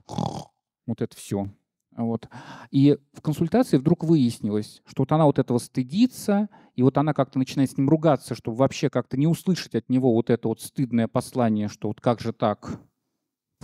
Вот 0.86 1.02
это 1.02 1.14
все. 1.14 1.50
Вот. 1.96 2.28
И 2.70 2.98
в 3.12 3.20
консультации 3.20 3.76
вдруг 3.76 4.04
выяснилось, 4.04 4.82
что 4.86 5.02
вот 5.02 5.12
она 5.12 5.26
вот 5.26 5.38
этого 5.38 5.58
стыдится, 5.58 6.48
и 6.74 6.82
вот 6.82 6.98
она 6.98 7.14
как-то 7.14 7.38
начинает 7.38 7.70
с 7.70 7.76
ним 7.76 7.88
ругаться, 7.88 8.34
чтобы 8.34 8.56
вообще 8.56 8.90
как-то 8.90 9.16
не 9.16 9.26
услышать 9.26 9.74
от 9.74 9.88
него 9.88 10.12
вот 10.12 10.30
это 10.30 10.48
вот 10.48 10.60
стыдное 10.60 11.06
послание, 11.06 11.68
что 11.68 11.88
вот 11.88 12.00
как 12.00 12.20
же 12.20 12.32
так, 12.32 12.80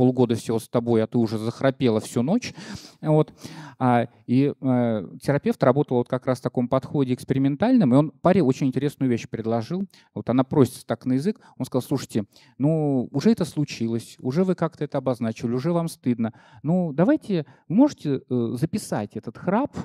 полгода 0.00 0.34
всего 0.34 0.58
с 0.58 0.66
тобой, 0.66 1.02
а 1.04 1.06
ты 1.06 1.18
уже 1.18 1.36
захрапела 1.36 2.00
всю 2.00 2.22
ночь. 2.22 2.54
Вот. 3.02 3.34
А, 3.78 4.08
и 4.26 4.54
э, 4.58 5.08
терапевт 5.20 5.62
работал 5.62 5.98
вот 5.98 6.08
как 6.08 6.24
раз 6.24 6.38
в 6.38 6.42
таком 6.42 6.68
подходе 6.68 7.12
экспериментальном, 7.12 7.92
и 7.92 7.96
он 7.98 8.10
паре 8.10 8.42
очень 8.42 8.68
интересную 8.68 9.10
вещь 9.10 9.28
предложил. 9.28 9.84
Вот 10.14 10.30
она 10.30 10.42
просится 10.42 10.86
так 10.86 11.04
на 11.04 11.12
язык. 11.12 11.38
Он 11.58 11.66
сказал, 11.66 11.82
слушайте, 11.82 12.24
ну 12.56 13.10
уже 13.12 13.32
это 13.32 13.44
случилось, 13.44 14.16
уже 14.20 14.44
вы 14.44 14.54
как-то 14.54 14.84
это 14.84 14.96
обозначили, 14.96 15.52
уже 15.52 15.70
вам 15.70 15.88
стыдно. 15.88 16.32
Ну 16.62 16.94
давайте, 16.94 17.44
можете 17.68 18.22
э, 18.26 18.50
записать 18.54 19.18
этот 19.18 19.36
храп, 19.36 19.76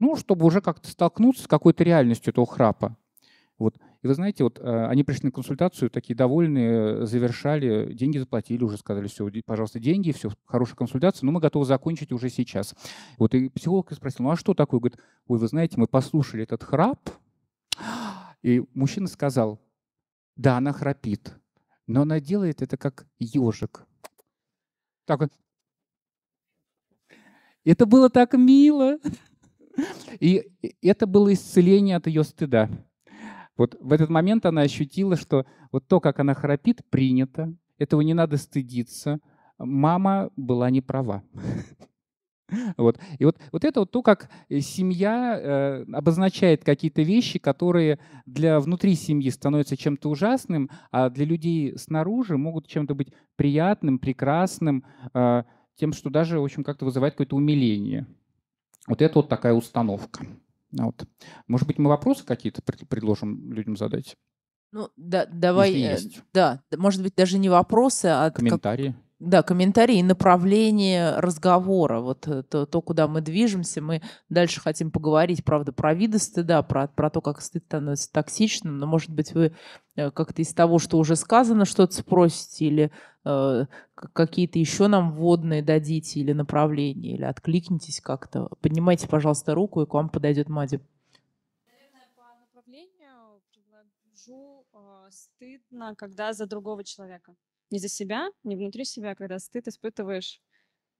ну, 0.00 0.16
чтобы 0.16 0.46
уже 0.46 0.60
как-то 0.60 0.88
столкнуться 0.88 1.44
с 1.44 1.46
какой-то 1.46 1.84
реальностью 1.84 2.32
этого 2.32 2.44
храпа. 2.44 2.96
Вот. 3.56 3.76
И 4.02 4.06
вы 4.08 4.14
знаете, 4.14 4.42
вот 4.42 4.58
э, 4.58 4.86
они 4.86 5.04
пришли 5.04 5.26
на 5.26 5.32
консультацию, 5.32 5.88
такие 5.88 6.16
довольные, 6.16 7.06
завершали, 7.06 7.92
деньги 7.92 8.18
заплатили, 8.18 8.64
уже 8.64 8.76
сказали, 8.76 9.06
все, 9.06 9.30
пожалуйста, 9.46 9.78
деньги, 9.78 10.10
все, 10.10 10.30
хорошая 10.44 10.74
консультация, 10.74 11.24
но 11.24 11.30
мы 11.30 11.38
готовы 11.38 11.64
закончить 11.64 12.10
уже 12.10 12.28
сейчас. 12.28 12.74
Вот 13.18 13.32
и 13.34 13.48
психолог 13.48 13.92
спросил, 13.92 14.24
ну 14.24 14.30
а 14.32 14.36
что 14.36 14.54
такое? 14.54 14.80
Говорит, 14.80 14.98
ой, 15.28 15.38
вы 15.38 15.46
знаете, 15.46 15.74
мы 15.76 15.86
послушали 15.86 16.42
этот 16.42 16.64
храп, 16.64 17.10
и 18.42 18.64
мужчина 18.74 19.06
сказал, 19.06 19.60
да, 20.34 20.56
она 20.56 20.72
храпит, 20.72 21.34
но 21.86 22.02
она 22.02 22.18
делает 22.18 22.60
это 22.60 22.76
как 22.76 23.06
ежик. 23.20 23.86
Так 25.04 25.20
вот. 25.20 25.32
Это 27.64 27.86
было 27.86 28.10
так 28.10 28.34
мило. 28.34 28.98
И 30.18 30.50
это 30.82 31.06
было 31.06 31.32
исцеление 31.32 31.96
от 31.96 32.06
ее 32.08 32.24
стыда. 32.24 32.68
Вот 33.56 33.76
в 33.80 33.92
этот 33.92 34.10
момент 34.10 34.46
она 34.46 34.62
ощутила, 34.62 35.16
что 35.16 35.44
вот 35.70 35.86
то, 35.86 36.00
как 36.00 36.20
она 36.20 36.34
храпит, 36.34 36.82
принято, 36.90 37.54
этого 37.78 38.00
не 38.00 38.14
надо 38.14 38.36
стыдиться. 38.36 39.20
Мама 39.58 40.30
была 40.36 40.70
не 40.70 40.80
права. 40.80 41.22
Вот. 42.76 42.98
И 43.18 43.24
вот, 43.24 43.38
вот 43.50 43.64
это 43.64 43.80
вот 43.80 43.90
то, 43.90 44.02
как 44.02 44.28
э, 44.50 44.60
семья 44.60 45.38
э, 45.40 45.84
обозначает 45.90 46.62
какие-то 46.64 47.00
вещи, 47.00 47.38
которые 47.38 47.98
для 48.26 48.60
внутри 48.60 48.94
семьи 48.94 49.30
становятся 49.30 49.74
чем-то 49.74 50.10
ужасным, 50.10 50.68
а 50.90 51.08
для 51.08 51.24
людей 51.24 51.78
снаружи 51.78 52.36
могут 52.36 52.66
чем-то 52.66 52.94
быть 52.94 53.08
приятным, 53.36 53.98
прекрасным, 53.98 54.84
э, 55.14 55.44
тем, 55.76 55.94
что 55.94 56.10
даже, 56.10 56.38
в 56.38 56.44
общем, 56.44 56.62
как-то 56.62 56.84
вызывает 56.84 57.14
какое-то 57.14 57.36
умиление. 57.36 58.06
Вот 58.86 59.00
это 59.00 59.14
вот 59.20 59.28
такая 59.30 59.54
установка. 59.54 60.26
Вот. 60.72 61.06
Может 61.46 61.66
быть, 61.66 61.78
мы 61.78 61.88
вопросы 61.88 62.24
какие-то 62.24 62.62
предложим 62.62 63.52
людям 63.52 63.76
задать? 63.76 64.16
Ну, 64.72 64.88
да, 64.96 65.26
давай, 65.26 65.72
э, 65.72 65.92
есть. 65.92 66.22
да, 66.32 66.62
может 66.74 67.02
быть, 67.02 67.14
даже 67.14 67.38
не 67.38 67.50
вопросы, 67.50 68.06
а 68.06 68.30
Комментарии. 68.30 68.94
Да, 69.22 69.42
комментарии 69.42 69.98
и 69.98 70.02
направление 70.02 71.16
разговора. 71.18 72.00
Вот 72.00 72.26
э, 72.26 72.42
то, 72.42 72.66
то, 72.66 72.82
куда 72.82 73.06
мы 73.06 73.20
движемся, 73.20 73.80
мы 73.80 74.02
дальше 74.28 74.60
хотим 74.60 74.90
поговорить, 74.90 75.44
правда, 75.44 75.72
про 75.72 75.94
виды 75.94 76.18
стыда, 76.18 76.62
про, 76.62 76.88
про 76.88 77.08
то, 77.08 77.20
как 77.20 77.40
стыд 77.40 77.64
становится 77.64 78.10
токсичным, 78.12 78.78
но, 78.78 78.86
может 78.86 79.10
быть, 79.10 79.32
вы 79.32 79.54
э, 79.94 80.10
как-то 80.10 80.42
из 80.42 80.52
того, 80.52 80.78
что 80.78 80.98
уже 80.98 81.14
сказано, 81.14 81.64
что-то 81.64 81.94
спросите, 81.94 82.66
или 82.66 82.90
э, 83.24 83.66
какие-то 83.94 84.58
еще 84.58 84.88
нам 84.88 85.12
вводные 85.12 85.62
дадите, 85.62 86.20
или 86.20 86.32
направления, 86.32 87.14
или 87.14 87.24
откликнитесь 87.24 88.00
как-то. 88.00 88.48
Поднимайте, 88.60 89.08
пожалуйста, 89.08 89.54
руку, 89.54 89.82
и 89.82 89.86
к 89.86 89.94
вам 89.94 90.08
подойдет 90.08 90.48
Мади. 90.48 90.80
Наверное, 91.66 92.08
по 92.16 92.24
направлению 92.40 93.40
предложу 93.52 94.66
э, 94.74 95.10
стыдно, 95.10 95.94
когда 95.94 96.32
за 96.32 96.46
другого 96.46 96.82
человека. 96.82 97.34
Не 97.72 97.78
за 97.78 97.88
себя, 97.88 98.28
не 98.44 98.54
внутри 98.54 98.84
себя, 98.84 99.14
когда 99.14 99.38
стыд 99.38 99.66
испытываешь 99.66 100.42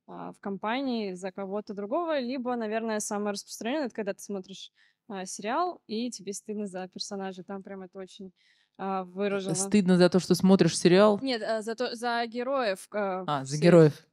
а, 0.07 0.33
в 0.33 0.41
компании 0.41 1.13
за 1.13 1.31
кого-то 1.31 1.75
другого, 1.75 2.19
либо, 2.19 2.57
наверное, 2.57 2.99
самое 2.99 3.35
распространенное, 3.35 3.87
это 3.87 3.95
когда 3.95 4.15
ты 4.15 4.23
смотришь 4.23 4.73
а, 5.07 5.27
сериал, 5.27 5.83
и 5.87 6.11
тебе 6.11 6.33
стыдно 6.33 6.67
за 6.67 6.89
персонажа. 6.89 7.45
Там 7.45 7.63
прям 7.63 7.83
это 7.83 7.99
очень 7.99 8.33
а, 8.79 9.05
выражено. 9.05 9.55
Стыдно 9.55 9.99
за 9.99 10.09
то, 10.09 10.19
что 10.19 10.35
смотришь 10.35 10.79
сериал? 10.79 11.19
Нет, 11.21 11.43
а, 11.43 11.61
за, 11.61 11.75
то, 11.75 11.95
за 11.95 12.25
героев. 12.27 12.89
а, 12.91 13.25
А, 13.27 13.45
за 13.45 13.59
героев. 13.59 14.07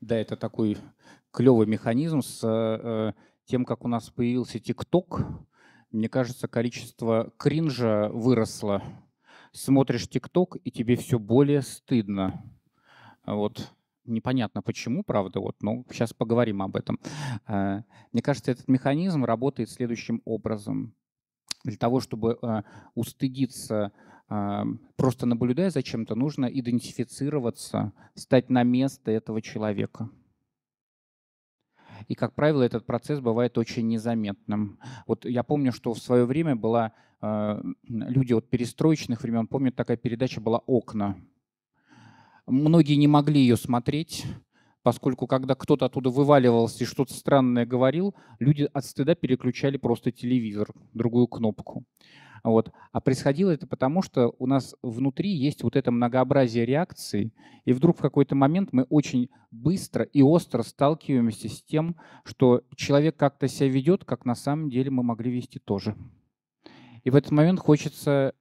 Да, 0.00 0.16
это 0.16 0.38
такой 0.38 0.78
клевый 1.32 1.66
механизм 1.66 2.22
с 2.22 2.40
э, 2.42 3.12
тем, 3.44 3.66
как 3.66 3.84
у 3.84 3.88
нас 3.88 4.08
появился 4.08 4.58
ТикТок. 4.58 5.20
Мне 5.90 6.08
кажется, 6.08 6.48
количество 6.48 7.30
кринжа 7.36 8.08
выросло. 8.08 8.82
Смотришь 9.54 10.08
ТикТок, 10.08 10.56
и 10.64 10.70
тебе 10.72 10.96
все 10.96 11.20
более 11.20 11.62
стыдно. 11.62 12.42
Вот. 13.24 13.72
Непонятно 14.04 14.62
почему, 14.62 15.04
правда, 15.04 15.38
вот, 15.38 15.62
но 15.62 15.84
сейчас 15.92 16.12
поговорим 16.12 16.60
об 16.60 16.74
этом. 16.74 16.98
Э, 17.46 17.82
Мне 18.10 18.20
кажется, 18.20 18.50
этот 18.50 18.66
механизм 18.66 19.24
работает 19.24 19.70
следующим 19.70 20.22
образом. 20.24 20.92
Для 21.62 21.76
того, 21.76 22.00
чтобы 22.00 22.36
э, 22.42 22.62
устыдиться, 22.96 23.92
э, 24.28 24.64
просто 24.96 25.24
наблюдая 25.24 25.70
за 25.70 25.84
чем-то, 25.84 26.16
нужно 26.16 26.46
идентифицироваться, 26.46 27.92
стать 28.16 28.50
на 28.50 28.64
место 28.64 29.12
этого 29.12 29.40
человека. 29.40 30.10
И, 32.08 32.14
как 32.14 32.34
правило, 32.34 32.62
этот 32.62 32.86
процесс 32.86 33.20
бывает 33.20 33.58
очень 33.58 33.88
незаметным. 33.88 34.78
Вот 35.06 35.24
я 35.24 35.42
помню, 35.42 35.72
что 35.72 35.94
в 35.94 35.98
свое 35.98 36.24
время 36.24 36.56
была 36.56 36.92
э, 37.20 37.62
люди 37.88 38.32
от 38.32 38.48
перестроечных 38.48 39.22
времен, 39.22 39.46
помню, 39.46 39.72
такая 39.72 39.96
передача 39.96 40.40
была 40.40 40.60
«Окна». 40.66 41.16
Многие 42.46 42.96
не 42.96 43.08
могли 43.08 43.40
ее 43.40 43.56
смотреть, 43.56 44.26
поскольку 44.82 45.26
когда 45.26 45.54
кто-то 45.54 45.86
оттуда 45.86 46.10
вываливался 46.10 46.84
и 46.84 46.86
что-то 46.86 47.14
странное 47.14 47.64
говорил, 47.64 48.14
люди 48.38 48.68
от 48.72 48.84
стыда 48.84 49.14
переключали 49.14 49.78
просто 49.78 50.12
телевизор, 50.12 50.68
другую 50.92 51.26
кнопку. 51.26 51.84
Вот. 52.44 52.70
А 52.92 53.00
происходило 53.00 53.50
это 53.50 53.66
потому, 53.66 54.02
что 54.02 54.34
у 54.38 54.46
нас 54.46 54.76
внутри 54.82 55.30
есть 55.30 55.62
вот 55.62 55.76
это 55.76 55.90
многообразие 55.90 56.66
реакций, 56.66 57.32
и 57.64 57.72
вдруг 57.72 57.96
в 57.96 58.02
какой-то 58.02 58.34
момент 58.34 58.68
мы 58.72 58.82
очень 58.84 59.30
быстро 59.50 60.04
и 60.04 60.20
остро 60.20 60.62
сталкиваемся 60.62 61.48
с 61.48 61.62
тем, 61.62 61.96
что 62.22 62.62
человек 62.76 63.16
как-то 63.16 63.48
себя 63.48 63.70
ведет, 63.70 64.04
как 64.04 64.26
на 64.26 64.34
самом 64.34 64.68
деле 64.68 64.90
мы 64.90 65.02
могли 65.02 65.32
вести 65.32 65.58
тоже. 65.58 65.96
И 67.02 67.10
в 67.10 67.16
этот 67.16 67.30
момент 67.30 67.60
хочется 67.60 68.34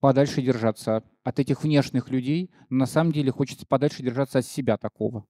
подальше 0.00 0.40
держаться 0.40 1.04
от 1.22 1.38
этих 1.38 1.62
внешних 1.62 2.08
людей, 2.08 2.50
но 2.70 2.78
на 2.78 2.86
самом 2.86 3.12
деле 3.12 3.30
хочется 3.30 3.66
подальше 3.66 4.02
держаться 4.02 4.38
от 4.38 4.46
себя 4.46 4.78
такого. 4.78 5.26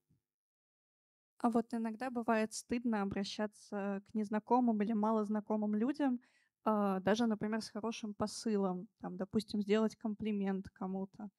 А 1.38 1.50
вот 1.50 1.72
иногда 1.72 2.10
бывает 2.10 2.52
стыдно 2.52 3.02
обращаться 3.02 4.02
к 4.06 4.14
незнакомым 4.14 4.82
или 4.82 4.92
малознакомым 4.92 5.74
людям, 5.74 6.20
даже, 6.64 7.26
например, 7.26 7.62
с 7.62 7.70
хорошим 7.70 8.14
посылом, 8.14 8.88
там, 9.00 9.16
допустим, 9.16 9.62
сделать 9.62 9.96
комплимент 9.96 10.68
кому-то. 10.70 11.30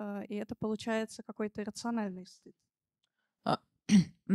э, 0.00 0.26
и 0.28 0.36
это 0.36 0.54
получается 0.56 1.22
какой-то 1.24 1.62
иррациональный 1.62 2.26
стыд. 2.26 2.54
А, 3.44 3.58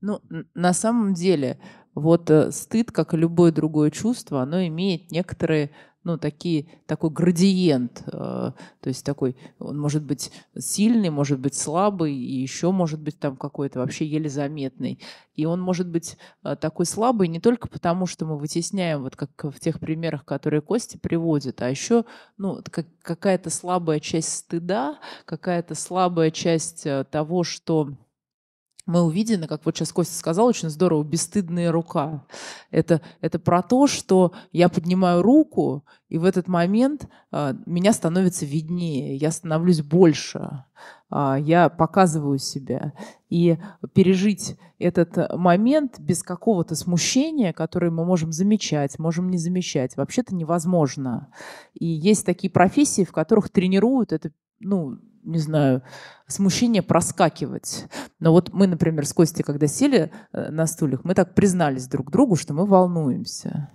ну, 0.00 0.20
на 0.54 0.72
самом 0.72 1.14
деле, 1.14 1.60
вот 1.94 2.30
э, 2.30 2.50
стыд, 2.52 2.92
как 2.92 3.14
и 3.14 3.16
любое 3.16 3.52
другое 3.52 3.90
чувство, 3.90 4.42
оно 4.42 4.66
имеет 4.66 5.10
некоторые 5.10 5.70
ну, 6.06 6.18
такие, 6.18 6.68
такой 6.86 7.10
градиент, 7.10 8.04
э, 8.06 8.12
то 8.12 8.54
есть 8.84 9.04
такой, 9.04 9.36
он 9.58 9.76
может 9.76 10.04
быть 10.04 10.30
сильный, 10.56 11.10
может 11.10 11.40
быть 11.40 11.56
слабый, 11.56 12.14
и 12.14 12.40
еще 12.40 12.70
может 12.70 13.00
быть 13.00 13.18
там 13.18 13.36
какой-то 13.36 13.80
вообще 13.80 14.06
еле 14.06 14.28
заметный. 14.28 15.00
И 15.34 15.46
он 15.46 15.60
может 15.60 15.88
быть 15.88 16.16
э, 16.44 16.54
такой 16.54 16.86
слабый 16.86 17.26
не 17.26 17.40
только 17.40 17.66
потому, 17.66 18.06
что 18.06 18.24
мы 18.24 18.38
вытесняем, 18.38 19.02
вот 19.02 19.16
как 19.16 19.30
в 19.52 19.58
тех 19.58 19.80
примерах, 19.80 20.24
которые 20.24 20.60
Костя 20.60 20.96
приводит, 20.96 21.60
а 21.60 21.68
еще 21.68 22.04
ну, 22.38 22.62
как, 22.70 22.86
какая-то 23.02 23.50
слабая 23.50 23.98
часть 23.98 24.32
стыда, 24.32 25.00
какая-то 25.24 25.74
слабая 25.74 26.30
часть 26.30 26.86
э, 26.86 27.04
того, 27.10 27.42
что 27.42 27.88
мы 28.86 29.02
увидены, 29.02 29.48
как 29.48 29.66
вот 29.66 29.76
сейчас 29.76 29.92
Костя 29.92 30.14
сказал, 30.14 30.46
очень 30.46 30.70
здорово, 30.70 31.02
бесстыдная 31.02 31.72
рука. 31.72 32.24
Это, 32.70 33.00
это 33.20 33.40
про 33.40 33.62
то, 33.62 33.88
что 33.88 34.32
я 34.52 34.68
поднимаю 34.68 35.22
руку, 35.22 35.84
и 36.08 36.18
в 36.18 36.24
этот 36.24 36.46
момент 36.46 37.08
э, 37.32 37.54
меня 37.66 37.92
становится 37.92 38.46
виднее, 38.46 39.16
я 39.16 39.32
становлюсь 39.32 39.82
больше, 39.82 40.64
э, 41.10 41.36
я 41.40 41.68
показываю 41.68 42.38
себя. 42.38 42.92
И 43.28 43.58
пережить 43.92 44.56
этот 44.78 45.34
момент 45.36 45.98
без 45.98 46.22
какого-то 46.22 46.76
смущения, 46.76 47.52
которое 47.52 47.90
мы 47.90 48.04
можем 48.04 48.30
замечать, 48.30 49.00
можем 49.00 49.30
не 49.30 49.38
замечать, 49.38 49.96
вообще-то 49.96 50.32
невозможно. 50.32 51.28
И 51.74 51.86
есть 51.86 52.24
такие 52.24 52.50
профессии, 52.52 53.04
в 53.04 53.12
которых 53.12 53.50
тренируют 53.50 54.12
это 54.12 54.30
ну, 54.60 54.98
не 55.26 55.38
знаю, 55.38 55.82
смущение 56.26 56.82
проскакивать. 56.82 57.86
Но 58.20 58.32
вот 58.32 58.52
мы, 58.52 58.66
например, 58.66 59.06
с 59.06 59.12
Костей, 59.12 59.42
когда 59.42 59.66
сели 59.66 60.10
э, 60.32 60.50
на 60.50 60.66
стульях, 60.66 61.04
мы 61.04 61.14
так 61.14 61.34
признались 61.34 61.88
друг 61.88 62.10
другу, 62.10 62.36
что 62.36 62.54
мы 62.54 62.66
волнуемся. 62.66 63.70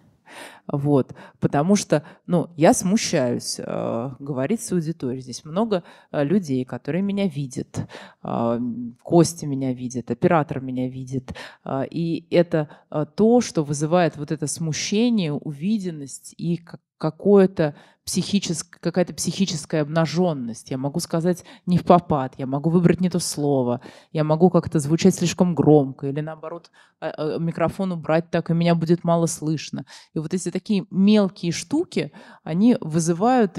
Вот, 0.67 1.13
потому 1.39 1.75
что, 1.75 2.03
ну, 2.25 2.49
я 2.55 2.73
смущаюсь 2.73 3.59
э, 3.59 4.09
говорить 4.19 4.61
с 4.61 4.71
аудиторией. 4.71 5.21
Здесь 5.21 5.43
много 5.43 5.83
э, 6.11 6.23
людей, 6.23 6.63
которые 6.65 7.01
меня 7.01 7.27
видят. 7.27 7.87
Э, 8.23 8.59
Костя 9.03 9.47
меня 9.47 9.73
видит, 9.73 10.11
оператор 10.11 10.61
меня 10.61 10.87
видит. 10.87 11.33
Э, 11.65 11.83
и 11.89 12.27
это 12.33 12.69
э, 12.89 13.05
то, 13.15 13.41
что 13.41 13.63
вызывает 13.63 14.15
вот 14.17 14.31
это 14.31 14.47
смущение, 14.47 15.33
увиденность 15.33 16.33
и 16.37 16.57
как 16.57 16.79
какое-то 17.01 17.73
психическое, 18.05 18.77
какая-то 18.79 19.13
психическая 19.15 19.81
обнаженность. 19.81 20.69
Я 20.69 20.77
могу 20.77 20.99
сказать 20.99 21.43
не 21.65 21.79
в 21.79 21.83
попад, 21.83 22.35
я 22.37 22.45
могу 22.45 22.69
выбрать 22.69 23.01
не 23.01 23.09
то 23.09 23.17
слово, 23.17 23.81
я 24.11 24.23
могу 24.23 24.51
как-то 24.51 24.79
звучать 24.79 25.15
слишком 25.15 25.55
громко 25.55 26.07
или 26.07 26.21
наоборот 26.21 26.69
а, 26.99 27.09
а, 27.09 27.39
микрофон 27.39 27.91
убрать 27.91 28.29
так, 28.29 28.51
и 28.51 28.53
меня 28.53 28.75
будет 28.75 29.03
мало 29.03 29.25
слышно. 29.25 29.85
И 30.13 30.19
вот 30.19 30.35
эти 30.35 30.51
такие 30.51 30.85
мелкие 30.91 31.51
штуки, 31.51 32.11
они 32.43 32.77
вызывают 32.81 33.57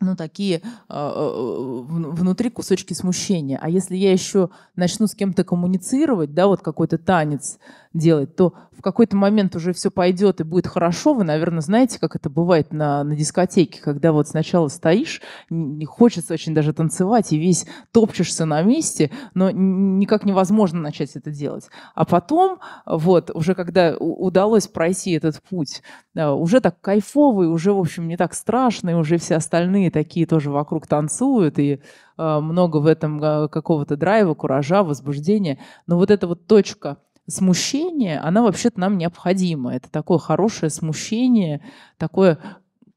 ну, 0.00 0.14
такие 0.14 0.62
э, 0.88 1.82
внутри 1.88 2.50
кусочки 2.50 2.94
смущения. 2.94 3.58
А 3.60 3.68
если 3.68 3.96
я 3.96 4.12
еще 4.12 4.50
начну 4.76 5.08
с 5.08 5.14
кем-то 5.14 5.42
коммуницировать, 5.42 6.34
да, 6.34 6.46
вот 6.46 6.62
какой-то 6.62 6.98
танец 6.98 7.58
делать, 7.92 8.36
то 8.36 8.54
в 8.76 8.82
какой-то 8.82 9.16
момент 9.16 9.56
уже 9.56 9.72
все 9.72 9.90
пойдет 9.90 10.40
и 10.40 10.44
будет 10.44 10.68
хорошо. 10.68 11.12
Вы, 11.12 11.24
наверное, 11.24 11.60
знаете, 11.60 11.98
как 11.98 12.14
это 12.14 12.30
бывает 12.30 12.72
на, 12.72 13.02
на 13.02 13.16
дискотеке, 13.16 13.80
когда 13.82 14.12
вот 14.12 14.28
сначала 14.28 14.68
стоишь, 14.68 15.20
не 15.50 15.84
хочется 15.84 16.34
очень 16.34 16.54
даже 16.54 16.72
танцевать, 16.72 17.32
и 17.32 17.38
весь 17.38 17.66
топчешься 17.90 18.44
на 18.44 18.62
месте, 18.62 19.10
но 19.34 19.50
никак 19.50 20.24
невозможно 20.24 20.80
начать 20.80 21.16
это 21.16 21.30
делать. 21.30 21.68
А 21.94 22.04
потом, 22.04 22.60
вот, 22.86 23.30
уже 23.34 23.54
когда 23.54 23.96
удалось 23.98 24.68
пройти 24.68 25.12
этот 25.12 25.42
путь, 25.42 25.82
уже 26.14 26.60
так 26.60 26.80
кайфовый, 26.80 27.48
уже, 27.48 27.72
в 27.72 27.78
общем, 27.78 28.06
не 28.06 28.16
так 28.16 28.34
страшный, 28.34 28.94
уже 28.94 29.18
все 29.18 29.36
остальные 29.36 29.90
такие 29.90 30.26
тоже 30.26 30.50
вокруг 30.50 30.86
танцуют, 30.86 31.58
и 31.58 31.80
э, 32.16 32.40
много 32.40 32.78
в 32.78 32.86
этом 32.86 33.22
э, 33.22 33.48
какого-то 33.48 33.96
драйва, 33.96 34.34
куража, 34.34 34.82
возбуждения. 34.82 35.58
Но 35.86 35.96
вот 35.96 36.10
эта 36.10 36.26
вот 36.26 36.46
точка 36.46 36.98
смущение, 37.28 38.18
она 38.18 38.42
вообще-то 38.42 38.80
нам 38.80 38.98
необходима. 38.98 39.74
Это 39.74 39.90
такое 39.90 40.18
хорошее 40.18 40.70
смущение, 40.70 41.60
такое, 41.98 42.38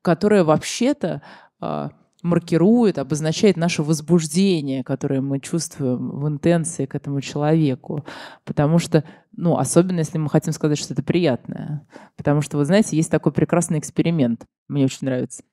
которое 0.01 0.43
вообще-то 0.43 1.21
э, 1.61 1.89
маркирует, 2.23 2.97
обозначает 2.97 3.57
наше 3.57 3.83
возбуждение, 3.83 4.83
которое 4.83 5.21
мы 5.21 5.39
чувствуем 5.39 6.19
в 6.19 6.27
интенции 6.27 6.85
к 6.85 6.95
этому 6.95 7.21
человеку. 7.21 8.05
Потому 8.45 8.79
что, 8.79 9.03
ну, 9.35 9.57
особенно 9.57 9.99
если 9.99 10.17
мы 10.17 10.29
хотим 10.29 10.53
сказать, 10.53 10.77
что 10.77 10.93
это 10.93 11.03
приятное. 11.03 11.85
Потому 12.15 12.41
что, 12.41 12.57
вы 12.57 12.65
знаете, 12.65 12.95
есть 12.95 13.11
такой 13.11 13.31
прекрасный 13.33 13.79
эксперимент, 13.79 14.45
мне 14.67 14.85
очень 14.85 15.05
нравится. 15.05 15.43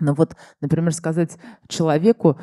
Но 0.00 0.14
вот, 0.14 0.34
например, 0.60 0.92
сказать 0.92 1.38
человеку, 1.68 2.38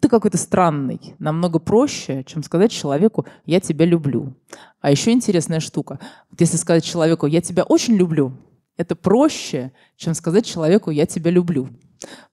ты 0.00 0.08
какой-то 0.08 0.38
странный, 0.38 1.14
намного 1.18 1.58
проще, 1.58 2.24
чем 2.24 2.42
сказать 2.42 2.70
человеку, 2.70 3.26
я 3.46 3.60
тебя 3.60 3.84
люблю. 3.84 4.34
А 4.80 4.90
еще 4.90 5.12
интересная 5.12 5.60
штука. 5.60 5.98
Вот 6.30 6.40
если 6.40 6.56
сказать 6.56 6.84
человеку, 6.84 7.26
я 7.26 7.40
тебя 7.40 7.62
очень 7.64 7.96
люблю, 7.96 8.32
это 8.76 8.94
проще, 8.94 9.72
чем 9.96 10.14
сказать 10.14 10.46
человеку, 10.46 10.90
я 10.90 11.04
тебя 11.04 11.30
люблю. 11.30 11.68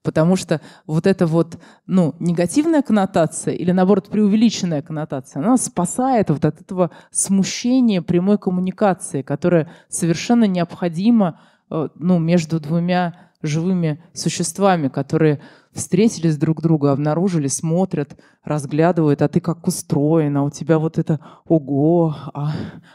Потому 0.04 0.36
что 0.36 0.62
вот 0.86 1.08
эта 1.08 1.26
вот 1.26 1.58
ну, 1.88 2.16
негативная 2.20 2.84
коннотация 2.84 3.56
или, 3.56 3.72
наоборот, 3.72 4.10
преувеличенная 4.10 4.84
коннотация, 4.84 5.42
она 5.42 5.58
спасает 5.58 6.30
вот 6.30 6.46
от 6.46 6.62
этого 6.62 6.92
смущения 7.10 8.04
прямой 8.04 8.38
коммуникации, 8.38 9.24
которая 9.24 9.72
совершенно 9.90 10.46
необходима 10.46 11.42
э, 11.72 11.88
ну, 11.96 12.20
между 12.20 12.60
двумя 12.60 13.25
живыми 13.46 14.04
существами, 14.14 14.88
которые 14.88 15.42
встретились 15.72 16.38
друг 16.38 16.62
друга, 16.62 16.92
обнаружили, 16.92 17.48
смотрят, 17.48 18.18
разглядывают, 18.44 19.22
а 19.22 19.28
ты 19.28 19.40
как 19.40 19.68
устроена, 19.68 20.44
у 20.44 20.50
тебя 20.50 20.80
вот 20.80 20.98
это 20.98 21.20
ого, 21.46 22.16
а, 22.34 22.54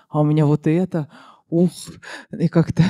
а 0.08 0.20
у 0.20 0.24
меня 0.24 0.46
вот 0.46 0.66
это, 0.66 1.08
ух, 1.50 1.70
и 2.38 2.48
как-то 2.48 2.82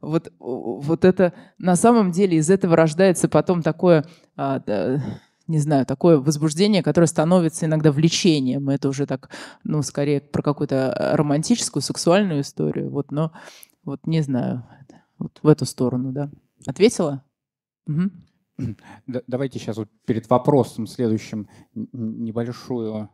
вот, 0.00 0.32
вот 0.38 1.04
это 1.04 1.32
на 1.58 1.76
самом 1.76 2.10
деле 2.10 2.38
из 2.38 2.50
этого 2.50 2.76
рождается 2.76 3.28
потом 3.28 3.62
такое, 3.62 4.04
а, 4.36 4.60
да, 4.60 5.02
не 5.46 5.58
знаю, 5.58 5.86
такое 5.86 6.18
возбуждение, 6.18 6.82
которое 6.82 7.06
становится 7.06 7.66
иногда 7.66 7.90
влечением. 7.90 8.68
Это 8.68 8.88
уже 8.88 9.06
так, 9.06 9.30
ну, 9.64 9.82
скорее 9.82 10.20
про 10.20 10.42
какую-то 10.42 10.94
романтическую, 11.14 11.82
сексуальную 11.82 12.42
историю. 12.42 12.90
Вот, 12.90 13.10
но 13.10 13.32
вот 13.84 14.06
не 14.06 14.20
знаю, 14.20 14.66
вот 15.18 15.38
в 15.42 15.48
эту 15.48 15.64
сторону, 15.64 16.12
да. 16.12 16.30
Ответила? 16.66 17.24
Угу. 17.86 18.76
Давайте 19.26 19.58
сейчас 19.58 19.76
вот 19.76 19.88
перед 20.04 20.28
вопросом 20.28 20.86
следующим 20.86 21.48
небольшую 21.74 23.10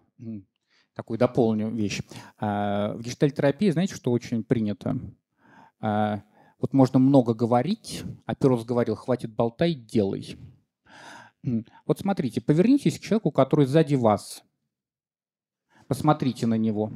такую 0.94 1.18
дополню 1.18 1.70
вещь. 1.70 2.00
А, 2.38 2.94
в 2.94 3.02
гештальтерапии, 3.02 3.70
знаете, 3.70 3.94
что 3.94 4.12
очень 4.12 4.44
принято? 4.44 4.98
А, 5.80 6.22
вот 6.58 6.72
можно 6.72 6.98
много 6.98 7.34
говорить, 7.34 8.04
а 8.26 8.34
Перус 8.34 8.64
говорил, 8.64 8.94
хватит 8.94 9.34
болтай, 9.34 9.74
делай. 9.74 10.38
Вот 11.84 11.98
смотрите, 11.98 12.40
повернитесь 12.40 12.98
к 12.98 13.02
человеку, 13.02 13.30
который 13.30 13.66
сзади 13.66 13.96
вас. 13.96 14.42
Посмотрите 15.88 16.46
на 16.46 16.56
него. 16.56 16.90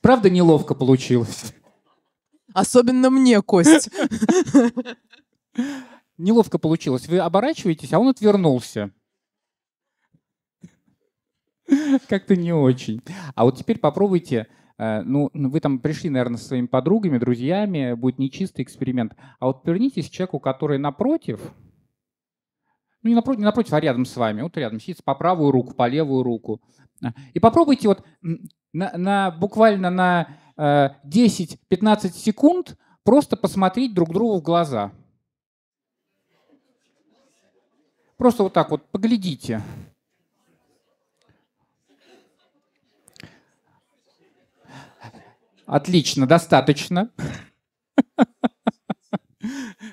Правда 0.00 0.30
неловко 0.30 0.74
получилось? 0.74 1.54
Особенно 2.54 3.10
мне, 3.10 3.40
Кость. 3.42 3.90
Неловко 6.18 6.58
получилось. 6.58 7.08
Вы 7.08 7.18
оборачиваетесь, 7.18 7.92
а 7.92 7.98
он 7.98 8.08
отвернулся. 8.08 8.90
Как-то 12.08 12.36
не 12.36 12.52
очень. 12.52 13.02
А 13.34 13.44
вот 13.44 13.56
теперь 13.56 13.78
попробуйте, 13.78 14.46
э, 14.78 15.02
ну, 15.02 15.30
вы 15.32 15.60
там 15.60 15.78
пришли, 15.78 16.10
наверное, 16.10 16.36
со 16.38 16.48
своими 16.48 16.66
подругами, 16.66 17.18
друзьями, 17.18 17.94
будет 17.94 18.18
нечистый 18.18 18.64
эксперимент. 18.64 19.16
А 19.38 19.46
вот 19.46 19.62
повернитесь 19.62 20.08
к 20.08 20.12
человеку, 20.12 20.38
который 20.38 20.78
напротив, 20.78 21.40
ну 23.02 23.08
не 23.08 23.14
напротив, 23.14 23.40
не 23.40 23.44
напротив, 23.44 23.72
а 23.72 23.80
рядом 23.80 24.04
с 24.04 24.16
вами, 24.16 24.42
вот 24.42 24.56
рядом 24.56 24.80
сидит 24.80 25.02
по 25.02 25.14
правую 25.14 25.50
руку, 25.50 25.74
по 25.74 25.88
левую 25.88 26.22
руку. 26.22 26.60
И 27.34 27.40
попробуйте 27.40 27.88
вот 27.88 28.04
на, 28.72 28.96
на, 28.96 29.30
буквально 29.30 29.90
на 29.90 30.28
10-15 30.56 31.58
э, 31.70 32.08
секунд 32.10 32.76
просто 33.04 33.36
посмотреть 33.36 33.94
друг 33.94 34.10
другу 34.10 34.38
в 34.38 34.42
глаза. 34.42 34.92
Просто 38.16 38.44
вот 38.44 38.52
так 38.52 38.70
вот 38.70 38.88
поглядите. 38.90 39.62
Отлично, 45.66 46.26
достаточно. 46.26 47.10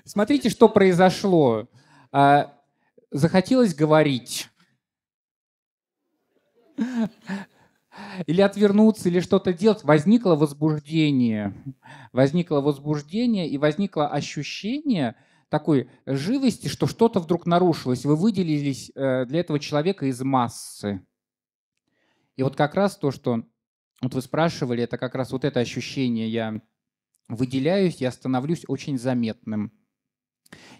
Смотрите, 0.05 0.49
что 0.49 0.69
произошло. 0.69 1.67
а, 2.11 2.53
захотелось 3.11 3.73
говорить. 3.73 4.49
Или 8.25 8.41
отвернуться, 8.41 9.09
или 9.09 9.19
что-то 9.19 9.53
делать. 9.53 9.83
Возникло 9.83 10.35
возбуждение. 10.35 11.53
Возникло 12.11 12.61
возбуждение 12.61 13.49
и 13.49 13.57
возникло 13.57 14.07
ощущение 14.07 15.15
такой 15.49 15.89
живости, 16.05 16.67
что 16.67 16.87
что-то 16.87 17.19
вдруг 17.19 17.45
нарушилось. 17.45 18.05
Вы 18.05 18.15
выделились 18.15 18.91
э, 18.95 19.25
для 19.25 19.39
этого 19.39 19.59
человека 19.59 20.05
из 20.05 20.21
массы. 20.21 21.01
И 22.35 22.43
вот 22.43 22.55
как 22.55 22.75
раз 22.75 22.97
то, 22.97 23.11
что 23.11 23.43
вот 24.01 24.13
вы 24.13 24.21
спрашивали, 24.21 24.83
это 24.83 24.97
как 24.97 25.15
раз 25.15 25.31
вот 25.31 25.43
это 25.43 25.59
ощущение. 25.59 26.29
Я 26.29 26.61
выделяюсь, 27.27 27.97
я 27.97 28.11
становлюсь 28.11 28.63
очень 28.67 28.97
заметным. 28.97 29.73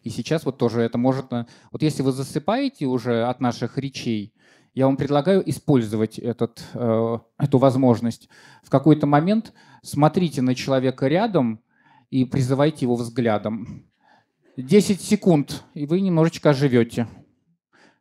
И 0.04 0.10
сейчас 0.10 0.46
вот 0.46 0.58
тоже 0.58 0.82
это 0.82 0.98
может... 0.98 1.32
Вот 1.72 1.82
если 1.82 2.02
вы 2.02 2.12
засыпаете 2.12 2.86
уже 2.86 3.24
от 3.24 3.40
наших 3.40 3.78
речей, 3.78 4.34
я 4.80 4.86
вам 4.86 4.96
предлагаю 4.96 5.44
использовать 5.50 6.20
этот, 6.20 6.64
э, 6.74 7.18
эту 7.38 7.58
возможность. 7.58 8.30
В 8.64 8.70
какой-то 8.70 9.08
момент 9.08 9.54
смотрите 9.84 10.42
на 10.42 10.56
человека 10.56 11.08
рядом 11.08 11.62
и 12.10 12.24
призывайте 12.24 12.86
его 12.86 12.96
взглядом. 12.96 13.92
10 14.56 15.02
секунд, 15.02 15.66
и 15.74 15.86
вы 15.86 16.00
немножечко 16.00 16.52
оживете. 16.52 17.10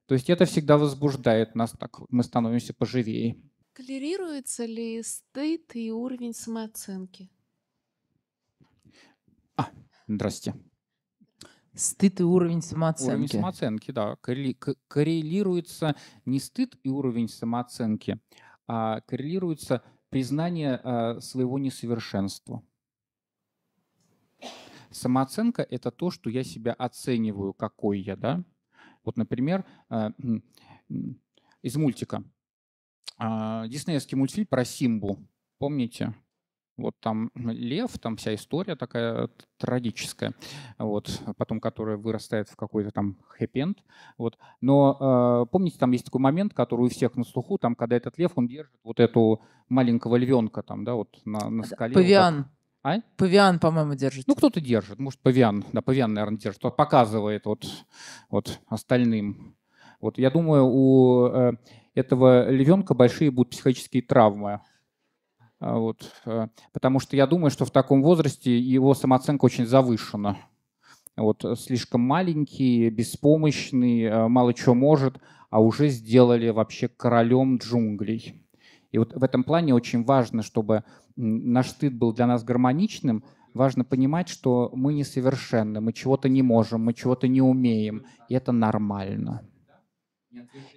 То 0.06 0.14
есть 0.14 0.30
это 0.30 0.44
всегда 0.44 0.78
возбуждает 0.78 1.56
нас, 1.56 1.72
так 1.72 1.98
мы 2.10 2.22
становимся 2.22 2.72
поживее. 2.72 3.36
Коллерируется 3.72 4.64
ли 4.64 5.02
стыд 5.02 5.74
и 5.74 5.90
уровень 5.90 6.32
самооценки? 6.32 7.28
А, 9.56 9.68
здрасте. 10.06 10.54
Стыд 11.74 12.20
и 12.20 12.24
уровень 12.24 12.62
самооценки. 12.62 13.10
Уровень 13.10 13.28
самооценки, 13.28 13.90
да. 13.90 14.16
Коррелируется 14.16 15.94
не 16.24 16.40
стыд 16.40 16.76
и 16.82 16.88
уровень 16.88 17.28
самооценки, 17.28 18.20
а 18.66 19.00
коррелируется 19.02 19.82
признание 20.10 20.80
а, 20.82 21.20
своего 21.20 21.58
несовершенства. 21.58 22.62
Самооценка— 24.90 25.62
это 25.70 25.90
то, 25.90 26.10
что 26.10 26.30
я 26.30 26.42
себя 26.42 26.72
оцениваю, 26.72 27.52
какой 27.52 28.00
я, 28.00 28.16
да. 28.16 28.42
Вот, 29.04 29.16
например, 29.16 29.64
а, 29.88 30.12
из 31.62 31.76
мультика. 31.76 32.24
А, 33.16 33.66
диснеевский 33.66 34.16
мультфильм 34.16 34.46
про 34.46 34.64
Симбу. 34.64 35.18
Помните? 35.58 36.14
Вот 36.78 36.94
там 37.00 37.30
лев, 37.34 37.98
там 37.98 38.16
вся 38.16 38.34
история 38.34 38.76
такая 38.76 39.28
трагическая, 39.58 40.32
вот, 40.78 41.20
потом 41.36 41.60
которая 41.60 41.96
вырастает 41.96 42.48
в 42.48 42.56
какой-то 42.56 42.90
там 42.90 43.18
хэппи 43.26 43.74
Вот. 44.16 44.38
Но 44.60 45.44
э, 45.44 45.50
помните, 45.50 45.76
там 45.78 45.90
есть 45.90 46.04
такой 46.04 46.20
момент, 46.20 46.54
который 46.54 46.86
у 46.86 46.88
всех 46.88 47.16
на 47.16 47.24
слуху, 47.24 47.58
там, 47.58 47.74
когда 47.74 47.96
этот 47.96 48.16
лев, 48.18 48.32
он 48.36 48.46
держит 48.46 48.72
вот 48.84 49.00
эту 49.00 49.42
маленького 49.68 50.16
львенка 50.16 50.62
там, 50.62 50.84
да, 50.84 50.94
вот 50.94 51.20
на, 51.24 51.50
на 51.50 51.64
скале. 51.64 51.94
Павиан. 51.94 52.36
Вот 52.36 52.46
а? 52.82 53.00
Павиан, 53.16 53.58
по-моему, 53.58 53.94
держит. 53.94 54.26
Ну, 54.28 54.34
кто-то 54.34 54.60
держит. 54.60 54.98
Может, 54.98 55.20
павиан. 55.20 55.64
Да, 55.72 55.82
павиан, 55.82 56.14
наверное, 56.14 56.38
держит. 56.38 56.58
Кто 56.58 56.70
показывает 56.70 57.44
вот, 57.46 57.66
вот 58.30 58.60
остальным. 58.68 59.56
Вот 60.00 60.16
я 60.18 60.30
думаю, 60.30 60.64
у 60.66 61.26
э, 61.26 61.52
этого 61.94 62.48
львенка 62.50 62.94
большие 62.94 63.30
будут 63.30 63.50
психологические 63.50 64.02
травмы. 64.02 64.60
А, 65.60 65.78
вот, 65.78 66.12
э, 66.24 66.48
потому 66.72 67.00
что 67.00 67.16
я 67.16 67.26
думаю, 67.26 67.50
что 67.50 67.64
в 67.64 67.70
таком 67.70 68.02
возрасте 68.02 68.56
его 68.58 68.94
самооценка 68.94 69.44
очень 69.44 69.66
завышена. 69.66 70.38
Вот, 71.16 71.44
э, 71.44 71.56
слишком 71.56 72.00
маленький, 72.00 72.90
беспомощный, 72.90 74.02
э, 74.02 74.28
мало 74.28 74.54
чего 74.54 74.74
может, 74.74 75.18
а 75.50 75.60
уже 75.60 75.88
сделали 75.88 76.50
вообще 76.50 76.86
королем 76.88 77.56
джунглей. 77.56 78.44
И 78.92 78.98
вот 78.98 79.14
в 79.14 79.24
этом 79.24 79.42
плане 79.42 79.74
очень 79.74 80.04
важно, 80.04 80.42
чтобы 80.42 80.84
наш 81.16 81.70
стыд 81.70 81.94
был 81.94 82.12
для 82.12 82.26
нас 82.26 82.44
гармоничным, 82.44 83.24
важно 83.52 83.84
понимать, 83.84 84.28
что 84.28 84.70
мы 84.74 84.94
несовершенны, 84.94 85.80
мы 85.80 85.92
чего-то 85.92 86.28
не 86.28 86.42
можем, 86.42 86.84
мы 86.84 86.94
чего-то 86.94 87.26
не 87.26 87.42
умеем, 87.42 88.06
и 88.28 88.34
это 88.34 88.52
нормально. 88.52 89.42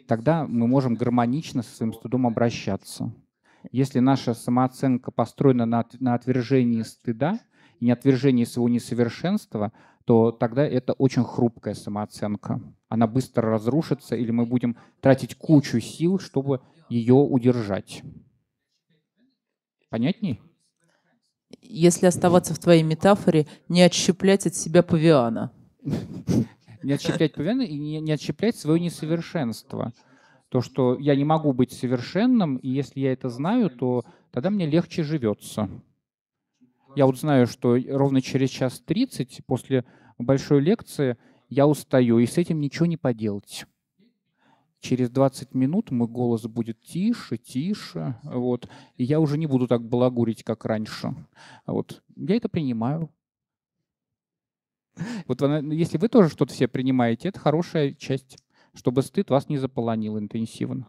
Тогда 0.07 0.47
мы 0.47 0.67
можем 0.67 0.95
гармонично 0.95 1.61
со 1.61 1.75
своим 1.75 1.93
стыдом 1.93 2.25
обращаться. 2.25 3.13
Если 3.71 3.99
наша 3.99 4.33
самооценка 4.33 5.11
построена 5.11 5.65
на, 5.65 5.85
на 5.99 6.13
отвержении 6.13 6.81
стыда 6.81 7.39
и 7.79 7.85
не 7.85 7.91
отвержении 7.91 8.43
своего 8.43 8.69
несовершенства, 8.69 9.71
то 10.05 10.31
тогда 10.31 10.65
это 10.65 10.93
очень 10.93 11.23
хрупкая 11.23 11.73
самооценка. 11.73 12.61
Она 12.89 13.07
быстро 13.07 13.49
разрушится, 13.49 14.15
или 14.15 14.31
мы 14.31 14.45
будем 14.45 14.77
тратить 14.99 15.35
кучу 15.35 15.79
сил, 15.79 16.19
чтобы 16.19 16.61
ее 16.89 17.13
удержать. 17.13 18.03
Понятней? 19.89 20.41
Если 21.61 22.05
оставаться 22.05 22.53
в 22.53 22.59
твоей 22.59 22.83
метафоре, 22.83 23.47
не 23.67 23.81
отщеплять 23.81 24.47
от 24.47 24.55
себя 24.55 24.83
павиана. 24.83 25.51
Не 26.83 26.93
отщеплять 26.93 27.33
павиана 27.35 27.61
и 27.61 27.77
не 27.77 28.11
отщеплять 28.11 28.55
свое 28.55 28.79
несовершенство. 28.79 29.93
То, 30.51 30.59
что 30.59 30.97
я 30.99 31.15
не 31.15 31.23
могу 31.23 31.53
быть 31.53 31.71
совершенным, 31.71 32.57
и 32.57 32.67
если 32.67 32.99
я 32.99 33.13
это 33.13 33.29
знаю, 33.29 33.69
то 33.69 34.03
тогда 34.31 34.49
мне 34.49 34.65
легче 34.65 35.01
живется. 35.01 35.69
Я 36.93 37.05
вот 37.05 37.17
знаю, 37.17 37.47
что 37.47 37.77
ровно 37.87 38.21
через 38.21 38.49
час 38.49 38.81
30 38.81 39.45
после 39.45 39.85
большой 40.17 40.59
лекции 40.59 41.15
я 41.47 41.67
устаю, 41.67 42.19
и 42.19 42.25
с 42.25 42.37
этим 42.37 42.59
ничего 42.59 42.85
не 42.85 42.97
поделать. 42.97 43.65
Через 44.81 45.09
20 45.09 45.53
минут 45.53 45.89
мой 45.89 46.09
голос 46.09 46.43
будет 46.43 46.81
тише, 46.81 47.37
тише, 47.37 48.19
вот, 48.21 48.67
и 48.97 49.05
я 49.05 49.21
уже 49.21 49.37
не 49.37 49.47
буду 49.47 49.69
так 49.69 49.87
балагурить, 49.87 50.43
как 50.43 50.65
раньше. 50.65 51.15
Вот. 51.65 52.03
Я 52.17 52.35
это 52.35 52.49
принимаю. 52.49 53.09
Вот 55.27 55.41
если 55.71 55.97
вы 55.97 56.09
тоже 56.09 56.27
что-то 56.27 56.53
все 56.53 56.67
принимаете, 56.67 57.29
это 57.29 57.39
хорошая 57.39 57.93
часть 57.93 58.37
чтобы 58.73 59.01
стыд 59.01 59.29
вас 59.29 59.49
не 59.49 59.57
заполонил 59.57 60.17
интенсивно. 60.17 60.87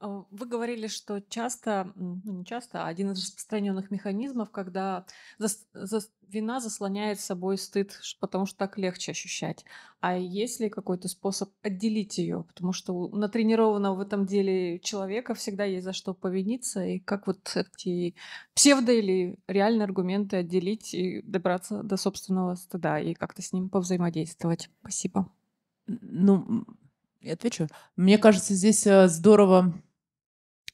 А, 0.00 0.24
вы 0.30 0.46
говорили, 0.46 0.86
что 0.86 1.20
часто, 1.20 1.92
ну 1.96 2.20
не 2.24 2.44
часто, 2.44 2.84
а 2.84 2.86
один 2.86 3.10
из 3.10 3.18
распространенных 3.18 3.90
механизмов, 3.90 4.50
когда 4.50 5.06
зас, 5.38 5.66
зас, 5.72 6.12
вина 6.22 6.60
заслоняет 6.60 7.18
собой 7.18 7.58
стыд, 7.58 8.00
потому 8.20 8.46
что 8.46 8.58
так 8.58 8.78
легче 8.78 9.10
ощущать. 9.10 9.64
А 10.00 10.16
есть 10.16 10.60
ли 10.60 10.68
какой-то 10.68 11.08
способ 11.08 11.50
отделить 11.62 12.18
ее? 12.18 12.44
Потому 12.44 12.72
что 12.72 12.92
у 12.92 13.16
натренированного 13.16 13.96
в 13.96 14.00
этом 14.00 14.24
деле 14.24 14.78
человека 14.78 15.34
всегда 15.34 15.64
есть 15.64 15.84
за 15.84 15.92
что 15.92 16.14
повиниться. 16.14 16.84
И 16.84 17.00
как 17.00 17.26
вот 17.26 17.56
эти 17.56 18.14
псевдо 18.54 18.92
или 18.92 19.36
реальные 19.48 19.84
аргументы 19.84 20.36
отделить 20.36 20.94
и 20.94 21.22
добраться 21.22 21.82
до 21.82 21.96
собственного 21.96 22.54
стыда 22.54 23.00
и 23.00 23.14
как-то 23.14 23.42
с 23.42 23.52
ним 23.52 23.68
повзаимодействовать? 23.68 24.70
Спасибо. 24.80 25.32
Ну, 25.86 26.64
я 27.28 27.34
отвечу. 27.34 27.68
Мне 27.96 28.18
кажется, 28.18 28.54
здесь 28.54 28.86
э, 28.86 29.08
здорово 29.08 29.74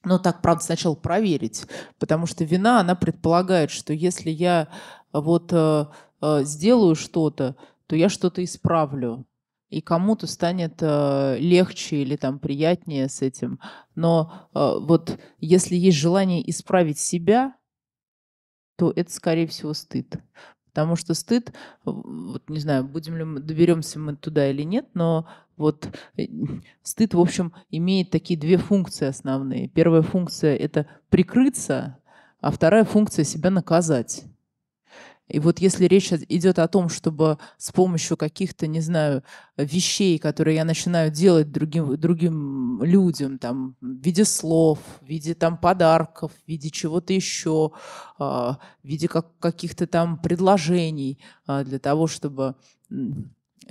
ну, 0.05 0.19
так, 0.19 0.43
правда, 0.43 0.62
сначала 0.62 0.95
проверить, 0.95 1.64
потому 1.99 2.27
что 2.27 2.45
вина, 2.45 2.81
она 2.81 2.95
предполагает, 2.95 3.71
что 3.71 3.95
если 3.95 4.31
я 4.31 4.69
вот 5.12 5.51
э, 5.51 5.87
э, 6.21 6.45
сделаю 6.45 6.95
что-то, 6.95 7.57
то 7.87 7.97
я 7.97 8.11
что-то 8.11 8.45
исправлю, 8.45 9.27
и 9.71 9.81
кому-то 9.81 10.27
станет 10.27 10.75
э, 10.81 11.37
легче 11.38 12.03
или 12.03 12.17
там 12.17 12.38
приятнее 12.38 13.09
с 13.09 13.23
этим. 13.23 13.59
Но 13.95 14.49
э, 14.55 14.75
вот 14.81 15.19
если 15.38 15.75
есть 15.75 15.99
желание 15.99 16.49
исправить 16.49 16.99
себя, 16.99 17.55
то 18.77 18.93
это, 18.95 19.11
скорее 19.11 19.47
всего, 19.47 19.73
стыд. 19.73 20.19
Потому 20.75 20.97
что 20.97 21.15
стыд, 21.15 21.53
вот 21.85 22.51
не 22.51 22.59
знаю, 22.59 22.83
будем 22.83 23.17
ли 23.17 23.23
мы, 23.23 23.39
доберемся 23.39 24.01
мы 24.01 24.17
туда 24.17 24.51
или 24.51 24.63
нет, 24.63 24.89
но 24.95 25.29
вот 25.57 25.89
э, 26.17 26.25
стыд, 26.83 27.15
в 27.15 27.21
общем, 27.21 27.53
имеет 27.71 28.11
такие 28.11 28.39
две 28.39 28.59
функции 28.59 29.07
основные. 29.07 29.69
Первая 29.69 30.03
функция– 30.03 30.57
это 30.59 30.87
прикрыться, 31.11 31.99
а 32.41 32.51
вторая 32.51 32.85
функция– 32.85 33.25
себя 33.25 33.51
наказать. 33.51 34.25
И 35.29 35.41
вот 35.41 35.59
если 35.59 35.87
речь 35.87 36.13
идет 36.13 36.59
о 36.59 36.69
том, 36.69 36.89
чтобы 36.91 37.39
с 37.57 37.73
помощью 37.73 38.17
каких-то, 38.17 38.67
не 38.67 38.81
знаю, 38.81 39.23
вещей, 39.57 40.19
которые 40.19 40.57
я 40.57 40.65
начинаю 40.65 41.11
делать 41.11 41.51
другим, 41.51 41.99
другим 41.99 42.83
людям, 42.83 43.39
там, 43.39 43.75
в 43.81 44.05
виде 44.05 44.25
слов, 44.27 44.79
в 45.01 45.07
виде 45.07 45.35
там, 45.35 45.57
подарков, 45.57 46.33
в 46.33 46.49
виде 46.49 46.69
чего-то 46.69 47.15
еще, 47.15 47.73
а, 48.19 48.59
в 48.83 48.87
виде 48.87 49.09
как, 49.09 49.39
каких-то 49.39 49.87
там 49.87 50.19
предложений 50.19 51.19
а, 51.47 51.65
для 51.65 51.79
того, 51.79 52.07
чтобы 52.07 52.57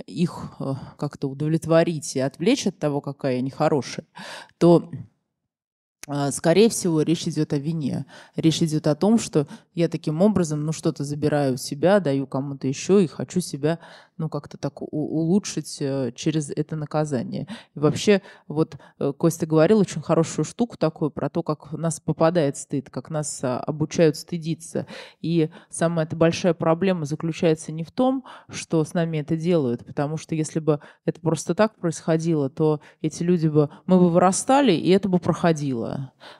их 0.06 0.54
а, 0.58 0.94
как-то 0.98 1.28
удовлетворить 1.28 2.16
и 2.16 2.20
отвлечь 2.20 2.66
от 2.66 2.78
того, 2.80 3.00
какая 3.00 3.36
я 3.36 3.42
нехорошая, 3.42 4.06
то 4.58 4.90
скорее 6.32 6.68
всего, 6.68 7.00
речь 7.02 7.26
идет 7.26 7.52
о 7.52 7.58
вине. 7.58 8.04
Речь 8.36 8.62
идет 8.62 8.86
о 8.86 8.94
том, 8.94 9.18
что 9.18 9.46
я 9.74 9.88
таким 9.88 10.20
образом, 10.20 10.64
ну, 10.64 10.72
что-то 10.72 11.02
забираю 11.02 11.54
у 11.54 11.56
себя, 11.56 12.00
даю 12.00 12.26
кому-то 12.26 12.66
еще 12.66 13.02
и 13.02 13.06
хочу 13.06 13.40
себя, 13.40 13.78
ну, 14.16 14.28
как-то 14.28 14.58
так 14.58 14.80
улучшить 14.80 15.78
э, 15.80 16.12
через 16.14 16.50
это 16.50 16.76
наказание. 16.76 17.48
И 17.74 17.78
вообще, 17.78 18.22
вот 18.46 18.76
э, 18.98 19.12
Костя 19.16 19.46
говорил 19.46 19.78
очень 19.78 20.02
хорошую 20.02 20.44
штуку 20.44 20.76
такую 20.76 21.10
про 21.10 21.28
то, 21.28 21.42
как 21.42 21.72
нас 21.72 22.00
попадает 22.00 22.56
стыд, 22.56 22.90
как 22.90 23.10
нас 23.10 23.40
а, 23.42 23.58
обучают 23.60 24.16
стыдиться. 24.16 24.86
И 25.20 25.50
самая 25.70 26.06
эта 26.06 26.16
большая 26.16 26.54
проблема 26.54 27.06
заключается 27.06 27.72
не 27.72 27.82
в 27.82 27.90
том, 27.90 28.24
что 28.48 28.84
с 28.84 28.94
нами 28.94 29.18
это 29.18 29.36
делают, 29.36 29.84
потому 29.84 30.16
что 30.16 30.34
если 30.34 30.60
бы 30.60 30.80
это 31.04 31.20
просто 31.20 31.54
так 31.54 31.74
происходило, 31.76 32.50
то 32.50 32.80
эти 33.00 33.22
люди 33.22 33.48
бы, 33.48 33.70
мы 33.86 33.98
бы 33.98 34.10
вырастали, 34.10 34.72
и 34.72 34.90
это 34.90 35.08
бы 35.08 35.18
проходило. 35.18 35.93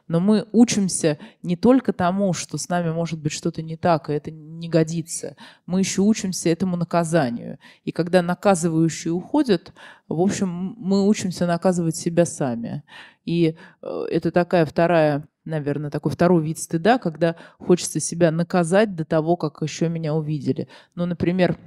Но 0.09 0.21
мы 0.21 0.47
учимся 0.53 1.19
не 1.43 1.57
только 1.57 1.93
тому, 1.93 2.33
что 2.33 2.59
с 2.59 2.69
нами 2.69 2.91
может 2.91 3.19
быть 3.21 3.33
что-то 3.33 3.63
не 3.63 3.77
так, 3.77 4.09
и 4.09 4.13
это 4.13 4.31
не 4.31 4.69
годится. 4.69 5.37
Мы 5.67 5.81
еще 5.81 6.03
учимся 6.03 6.49
этому 6.49 6.77
наказанию. 6.77 7.59
И 7.85 7.93
когда 7.93 8.23
наказывающие 8.23 9.13
уходят, 9.13 9.73
в 10.09 10.21
общем, 10.21 10.75
мы 10.79 11.07
учимся 11.07 11.47
наказывать 11.47 11.97
себя 11.97 12.25
сами. 12.25 12.83
И 13.25 13.57
э, 13.83 14.07
это 14.11 14.31
такая 14.31 14.67
вторая 14.67 15.27
наверное, 15.45 15.91
такой 15.91 16.11
второй 16.11 16.43
вид 16.43 16.59
стыда, 16.59 16.99
когда 16.99 17.37
хочется 17.59 18.01
себя 18.01 18.31
наказать 18.31 18.95
до 18.95 19.05
того, 19.05 19.37
как 19.37 19.61
еще 19.61 19.89
меня 19.89 20.15
увидели. 20.15 20.69
Ну, 20.95 21.05
например, 21.07 21.59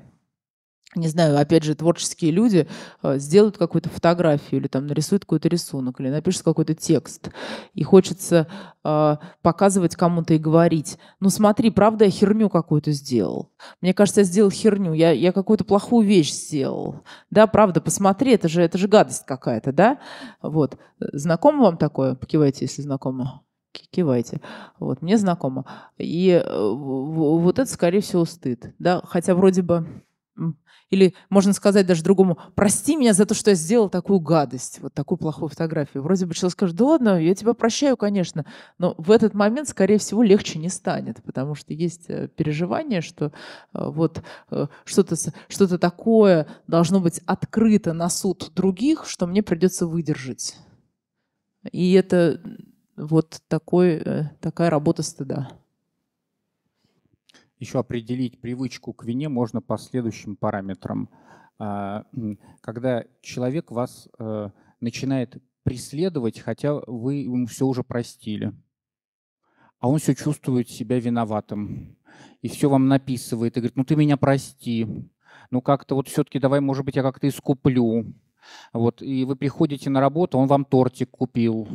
не 0.96 1.08
знаю, 1.10 1.38
опять 1.38 1.64
же, 1.64 1.76
творческие 1.76 2.32
люди 2.32 2.68
э, 3.04 3.20
сделают 3.20 3.58
какую-то 3.58 3.90
фотографию 3.90 4.62
или 4.62 4.68
там 4.68 4.88
нарисуют 4.88 5.24
какой-то 5.26 5.50
рисунок 5.50 6.00
или 6.00 6.10
напишут 6.10 6.44
какой-то 6.44 6.76
текст. 6.76 7.30
И 7.74 7.84
хочется 7.84 8.48
э, 8.84 9.18
показывать 9.42 9.96
кому-то 9.96 10.34
и 10.34 10.38
говорить, 10.38 10.98
ну 11.20 11.30
смотри, 11.30 11.72
правда, 11.72 12.06
я 12.06 12.12
херню 12.12 12.50
какую-то 12.50 12.92
сделал. 12.94 13.52
Мне 13.82 13.94
кажется, 13.94 14.22
я 14.22 14.26
сделал 14.26 14.50
херню, 14.50 14.94
я, 14.94 15.12
я 15.12 15.34
какую-то 15.34 15.66
плохую 15.66 16.08
вещь 16.08 16.32
сделал. 16.32 17.02
Да, 17.30 17.48
правда, 17.48 17.82
посмотри, 17.82 18.34
это 18.34 18.48
же, 18.48 18.62
это 18.62 18.78
же 18.78 18.88
гадость 18.88 19.26
какая-то, 19.26 19.74
да? 19.74 20.00
Вот. 20.42 20.78
Знакомо 21.00 21.64
вам 21.64 21.78
такое? 21.78 22.16
Покивайте, 22.16 22.66
если 22.66 22.82
знакомо 22.82 23.44
кивайте. 23.92 24.42
Вот, 24.80 25.04
мне 25.04 25.18
знакомо. 25.20 25.66
И 26.00 26.30
э, 26.30 26.72
вот 26.72 27.60
это, 27.60 27.70
скорее 27.70 28.02
всего, 28.02 28.26
стыд. 28.26 28.74
Да? 28.80 29.02
Хотя 29.04 29.36
вроде 29.36 29.62
бы 29.62 29.86
или 30.90 31.14
можно 31.30 31.54
сказать 31.54 31.86
даже 31.86 32.04
другому, 32.04 32.38
прости 32.56 32.96
меня 32.96 33.14
за 33.14 33.26
то, 33.26 33.34
что 33.34 33.52
я 33.52 33.56
сделал 33.56 33.90
такую 33.90 34.20
гадость, 34.20 34.80
вот 34.82 34.94
такую 34.94 35.18
плохую 35.18 35.50
фотографию. 35.50 36.02
Вроде 36.02 36.26
бы 36.26 36.34
человек 36.34 36.54
скажет, 36.54 36.76
да 36.76 36.86
ладно, 36.86 37.22
я 37.22 37.36
тебя 37.36 37.54
прощаю, 37.54 37.98
конечно. 37.98 38.46
Но 38.78 38.96
в 38.98 39.12
этот 39.12 39.34
момент, 39.34 39.68
скорее 39.68 39.98
всего, 39.98 40.24
легче 40.24 40.60
не 40.60 40.70
станет, 40.70 41.22
потому 41.24 41.56
что 41.56 41.74
есть 41.74 42.06
э, 42.08 42.30
переживание, 42.30 43.02
что 43.02 43.26
э, 43.26 43.30
вот 43.74 44.22
э, 44.52 44.68
что-то 44.86 45.16
что 45.50 45.78
такое 45.78 46.48
должно 46.68 47.02
быть 47.02 47.20
открыто 47.26 47.94
на 47.94 48.10
суд 48.10 48.52
других, 48.56 49.06
что 49.08 49.28
мне 49.28 49.44
придется 49.44 49.88
выдержать. 49.88 50.56
И 51.72 51.92
это 51.94 52.42
вот 52.96 53.42
такой, 53.50 54.30
такая 54.40 54.70
работа 54.70 55.04
стыда. 55.04 55.50
Еще 57.60 57.80
определить 57.80 58.40
привычку 58.40 58.94
к 58.94 59.04
вине 59.04 59.30
можно 59.30 59.62
по 59.62 59.78
следующим 59.78 60.36
параметрам. 60.36 61.10
А, 61.60 62.06
когда 62.62 63.04
человек 63.22 63.72
вас 63.72 64.08
э, 64.20 64.50
начинает 64.80 65.42
преследовать, 65.64 66.40
хотя 66.40 66.76
вы 66.86 67.16
ему 67.16 67.48
все 67.48 67.66
уже 67.66 67.84
простили, 67.84 68.54
а 69.80 69.90
он 69.90 70.00
все 70.00 70.16
чувствует 70.16 70.70
себя 70.70 71.00
виноватым 71.00 71.98
и 72.42 72.48
все 72.48 72.70
вам 72.70 72.88
написывает 72.88 73.58
и 73.58 73.60
говорит, 73.60 73.76
ну 73.76 73.84
ты 73.84 73.96
меня 73.96 74.18
прости, 74.18 74.88
ну 75.50 75.62
как-то 75.62 75.96
вот 75.96 76.08
все-таки 76.08 76.40
давай, 76.40 76.62
может 76.62 76.86
быть, 76.86 76.96
я 76.96 77.04
как-то 77.04 77.28
искуплю. 77.28 78.14
Вот, 78.74 79.02
и 79.02 79.26
вы 79.26 79.36
приходите 79.36 79.90
на 79.90 80.00
работу, 80.00 80.38
он 80.38 80.48
вам 80.48 80.66
тортик 80.66 81.10
купил. 81.10 81.68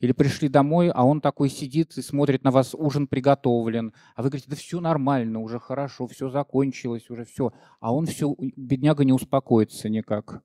Или 0.00 0.12
пришли 0.12 0.48
домой, 0.48 0.90
а 0.90 1.04
он 1.04 1.20
такой 1.20 1.50
сидит 1.50 1.96
и 1.96 2.02
смотрит 2.02 2.44
на 2.44 2.50
вас, 2.50 2.74
ужин 2.74 3.06
приготовлен. 3.06 3.92
А 4.14 4.22
вы 4.22 4.28
говорите, 4.28 4.48
да 4.48 4.56
все 4.56 4.80
нормально, 4.80 5.40
уже 5.40 5.58
хорошо, 5.58 6.06
все 6.06 6.30
закончилось, 6.30 7.10
уже 7.10 7.24
все. 7.24 7.52
А 7.80 7.92
он 7.92 8.06
все, 8.06 8.34
бедняга 8.38 9.04
не 9.04 9.12
успокоится 9.12 9.88
никак. 9.88 10.42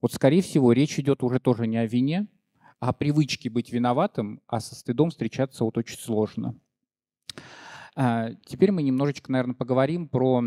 Вот, 0.00 0.12
скорее 0.12 0.42
всего, 0.42 0.72
речь 0.72 0.98
идет 0.98 1.22
уже 1.22 1.40
тоже 1.40 1.66
не 1.66 1.78
о 1.78 1.86
вине, 1.86 2.28
а 2.80 2.90
о 2.90 2.92
привычке 2.92 3.50
быть 3.50 3.72
виноватым, 3.72 4.40
а 4.46 4.60
со 4.60 4.74
стыдом 4.74 5.10
встречаться 5.10 5.64
вот 5.64 5.76
очень 5.76 5.98
сложно. 5.98 6.54
А, 7.96 8.30
теперь 8.46 8.70
мы 8.70 8.82
немножечко, 8.82 9.32
наверное, 9.32 9.56
поговорим 9.56 10.08
про 10.08 10.44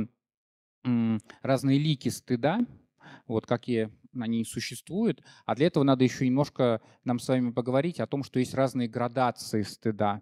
разные 1.44 1.78
лики 1.78 2.10
стыда, 2.10 2.66
вот 3.28 3.46
какие 3.46 3.92
они 4.20 4.44
существуют. 4.44 5.24
А 5.46 5.56
для 5.56 5.68
этого 5.68 5.84
надо 5.84 6.04
еще 6.04 6.26
немножко 6.26 6.82
нам 7.04 7.20
с 7.20 7.28
вами 7.28 7.52
поговорить 7.52 8.00
о 8.00 8.08
том, 8.08 8.24
что 8.24 8.40
есть 8.40 8.54
разные 8.54 8.88
градации 8.88 9.62
стыда. 9.62 10.22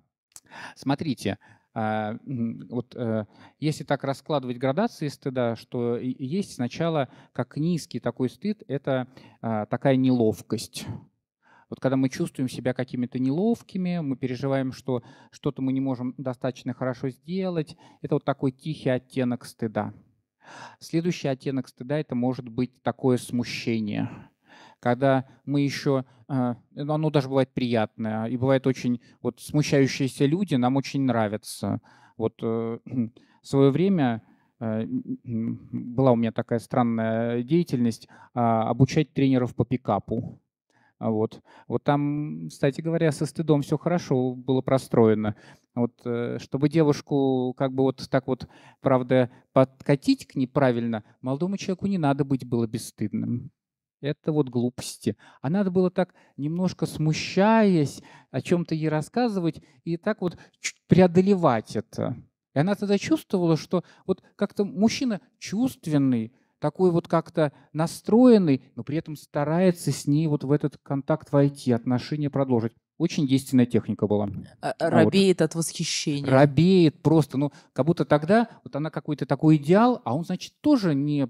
Смотрите, 0.75 1.37
а, 1.73 2.17
вот 2.25 2.95
э, 2.95 3.25
если 3.59 3.83
так 3.83 4.03
раскладывать 4.03 4.57
градации 4.57 5.07
стыда, 5.07 5.55
что 5.55 5.97
есть 5.97 6.55
сначала 6.55 7.09
как 7.31 7.57
низкий 7.57 7.99
такой 7.99 8.29
стыд, 8.29 8.63
это 8.67 9.07
а, 9.41 9.65
такая 9.67 9.95
неловкость. 9.95 10.85
Вот 11.69 11.79
когда 11.79 11.95
мы 11.95 12.09
чувствуем 12.09 12.49
себя 12.49 12.73
какими-то 12.73 13.19
неловкими, 13.19 13.99
мы 13.99 14.17
переживаем, 14.17 14.71
что 14.71 15.03
что-то 15.29 15.61
мы 15.61 15.71
не 15.71 15.81
можем 15.81 16.15
достаточно 16.17 16.73
хорошо 16.73 17.09
сделать, 17.09 17.77
это 18.01 18.15
вот 18.15 18.25
такой 18.25 18.51
тихий 18.51 18.89
оттенок 18.89 19.45
стыда. 19.45 19.93
Следующий 20.80 21.28
оттенок 21.28 21.68
стыда– 21.68 22.00
это 22.00 22.16
может 22.16 22.47
быть 22.47 22.82
такое 22.82 23.18
смущение, 23.18 24.10
когда 24.80 25.26
мы 25.45 25.62
еще, 25.62 26.06
а, 26.28 26.58
ну, 26.72 26.93
оно 26.93 27.10
даже 27.10 27.28
бывает 27.28 27.54
приятное, 27.54 28.26
и 28.26 28.38
бывает 28.38 28.68
очень, 28.68 29.02
вот 29.22 29.39
смущающиеся 29.39 30.26
люди 30.26 30.56
нам 30.56 30.76
очень 30.76 31.02
нравятся. 31.02 31.82
Вот 32.18 32.39
э, 32.41 32.80
в 32.86 33.47
свое 33.47 33.72
время 33.72 34.22
э, 34.60 34.86
была 34.86 36.12
у 36.12 36.16
меня 36.16 36.32
такая 36.32 36.60
странная 36.60 37.43
деятельность 37.43 38.08
а, 38.34 38.70
обучать 38.70 39.14
тренеров 39.14 39.56
по 39.56 39.66
пикапу. 39.66 40.39
А 41.00 41.12
вот. 41.12 41.41
вот 41.68 41.84
там, 41.84 42.50
кстати 42.50 42.82
говоря, 42.82 43.14
со 43.14 43.26
стыдом 43.26 43.62
все 43.62 43.78
хорошо 43.78 44.36
было 44.36 44.62
простроено. 44.62 45.36
Вот, 45.74 45.93
э, 46.04 46.39
чтобы 46.39 46.68
девушку 46.68 47.54
как 47.58 47.74
бы 47.74 47.84
вот 47.84 48.06
так 48.10 48.28
вот, 48.28 48.50
правда, 48.82 49.32
подкатить 49.54 50.28
к 50.28 50.36
ней 50.36 50.45
правильно, 50.45 51.06
молодому 51.22 51.56
человеку 51.56 51.88
не 51.88 51.97
надо 51.97 52.26
быть 52.26 52.45
было 52.45 52.68
бесстыдным. 52.68 53.50
Это 54.02 54.34
вот 54.34 54.50
глупости. 54.50 55.16
А 55.41 55.50
надо 55.50 55.72
было 55.72 55.89
так, 55.89 56.14
немножко 56.36 56.86
смущаясь, 56.86 58.02
о 58.32 58.41
чем-то 58.41 58.76
ей 58.76 58.89
рассказывать 58.89 59.62
и 59.86 59.95
так 59.95 60.22
вот 60.22 60.38
преодолевать 60.88 61.78
это. 61.78 62.18
И 62.56 62.60
она 62.60 62.76
тогда 62.76 62.97
чувствовала, 62.97 63.56
что 63.56 63.84
вот 64.06 64.22
как-то 64.36 64.66
мужчина 64.66 65.22
чувственный, 65.38 66.34
такой 66.60 66.91
вот 66.91 67.07
как-то 67.07 67.51
настроенный, 67.74 68.64
но 68.76 68.84
при 68.84 68.97
этом 68.97 69.16
старается 69.16 69.91
с 69.91 70.07
ней 70.07 70.28
вот 70.28 70.43
в 70.43 70.51
этот 70.51 70.78
контакт 70.84 71.32
войти, 71.32 71.72
отношения 71.72 72.30
продолжить. 72.30 72.74
Очень 72.97 73.28
действенная 73.28 73.66
техника 73.66 74.07
была. 74.07 74.30
А, 74.62 74.72
а 74.78 74.89
робеет 74.89 75.39
вот. 75.39 75.45
от 75.45 75.55
восхищения. 75.55 76.30
Робеет 76.30 77.01
просто. 77.01 77.38
Ну, 77.38 77.51
как 77.72 77.86
будто 77.86 78.03
тогда 78.03 78.49
вот 78.66 78.76
она 78.76 78.89
какой-то 78.89 79.26
такой 79.26 79.55
идеал, 79.55 80.01
а 80.03 80.16
он, 80.16 80.26
значит, 80.26 80.53
тоже 80.60 80.93
не 80.93 81.30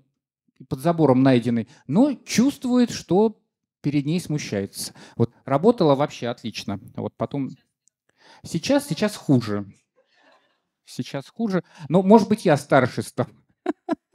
под 0.68 0.80
забором 0.80 1.22
найденный, 1.22 1.70
но 1.88 2.14
чувствует, 2.26 2.90
что 2.90 3.40
перед 3.82 4.06
ней 4.06 4.20
смущается. 4.20 4.94
Вот 5.16 5.32
работала 5.46 5.96
вообще 5.96 6.28
отлично. 6.28 6.80
Вот 6.96 7.14
потом... 7.16 7.50
Сейчас, 8.44 8.88
сейчас 8.88 9.16
хуже. 9.16 9.72
Сейчас 10.86 11.30
хуже. 11.30 11.64
Но, 11.88 12.02
может 12.02 12.28
быть, 12.28 12.46
я 12.46 12.58
старше 12.58 13.04
стал. 13.04 13.28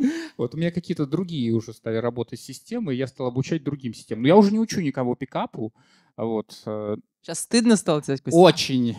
Вот 0.36 0.54
у 0.54 0.58
меня 0.58 0.70
какие-то 0.70 1.06
другие 1.06 1.52
уже 1.52 1.72
стали 1.72 1.96
работать 1.96 2.40
системы, 2.40 2.94
и 2.94 2.96
я 2.96 3.06
стал 3.06 3.26
обучать 3.26 3.62
другим 3.62 3.94
системам. 3.94 4.22
Но 4.22 4.28
я 4.28 4.36
уже 4.36 4.52
не 4.52 4.58
учу 4.58 4.80
никого 4.80 5.14
пикапу. 5.14 5.72
Вот. 6.16 6.52
Сейчас 6.52 7.38
э, 7.38 7.42
стыдно 7.42 7.76
стало 7.76 8.02
тебе? 8.02 8.18
Очень. 8.32 8.96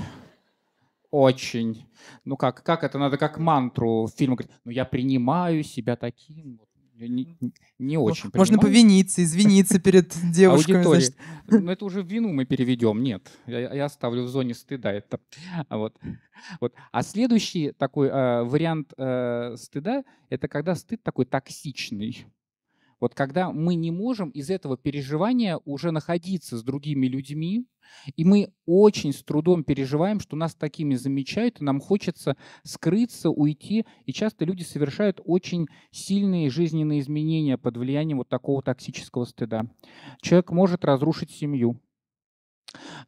Очень. 1.11 1.85
Ну 2.23 2.37
как, 2.37 2.63
как 2.63 2.83
это 2.83 2.97
надо, 2.97 3.17
как 3.17 3.37
мантру 3.37 4.05
в 4.05 4.11
фильме 4.11 4.35
говорить, 4.35 4.55
ну 4.63 4.71
я 4.71 4.85
принимаю 4.85 5.63
себя 5.63 5.95
таким, 5.95 6.57
вот, 6.57 6.69
не, 7.07 7.37
не 7.79 7.97
очень 7.97 8.29
Можно 8.33 8.57
понимаю. 8.57 8.61
повиниться, 8.61 9.23
извиниться 9.23 9.79
перед 9.79 10.13
девушкой. 10.31 10.83
Значит. 10.83 11.15
Ну, 11.47 11.69
это 11.69 11.85
уже 11.85 12.01
в 12.01 12.07
вину 12.07 12.31
мы 12.33 12.45
переведем. 12.45 13.03
Нет, 13.03 13.31
я, 13.47 13.73
я 13.73 13.85
оставлю 13.85 14.23
в 14.23 14.27
зоне 14.27 14.53
стыда 14.53 14.91
это. 14.91 15.19
Вот. 15.69 15.97
Вот. 16.59 16.73
А 16.91 17.03
следующий 17.03 17.71
такой 17.71 18.07
э, 18.07 18.43
вариант 18.43 18.93
э, 18.97 19.55
стыда– 19.57 20.03
это 20.29 20.47
когда 20.47 20.75
стыд 20.75 21.03
такой 21.03 21.25
токсичный. 21.25 22.25
Вот 23.01 23.15
когда 23.15 23.51
мы 23.51 23.75
не 23.75 23.91
можем 23.91 24.29
из 24.29 24.49
этого 24.49 24.77
переживания 24.77 25.59
уже 25.65 25.91
находиться 25.91 26.57
с 26.57 26.63
другими 26.63 27.07
людьми, 27.07 27.65
и 28.15 28.23
мы 28.23 28.53
очень 28.65 29.11
с 29.11 29.23
трудом 29.23 29.63
переживаем, 29.65 30.19
что 30.21 30.37
нас 30.37 30.55
такими 30.55 30.95
замечают, 30.95 31.59
и 31.59 31.63
нам 31.63 31.81
хочется 31.81 32.37
скрыться, 32.63 33.29
уйти. 33.29 33.85
И 34.05 34.13
часто 34.13 34.45
люди 34.45 34.63
совершают 34.63 35.19
очень 35.25 35.67
сильные 35.91 36.49
жизненные 36.49 37.01
изменения 37.01 37.57
под 37.57 37.75
влиянием 37.75 38.19
вот 38.19 38.29
такого 38.29 38.61
токсического 38.61 39.25
стыда. 39.25 39.65
Человек 40.21 40.51
может 40.51 40.85
разрушить 40.85 41.31
семью. 41.31 41.81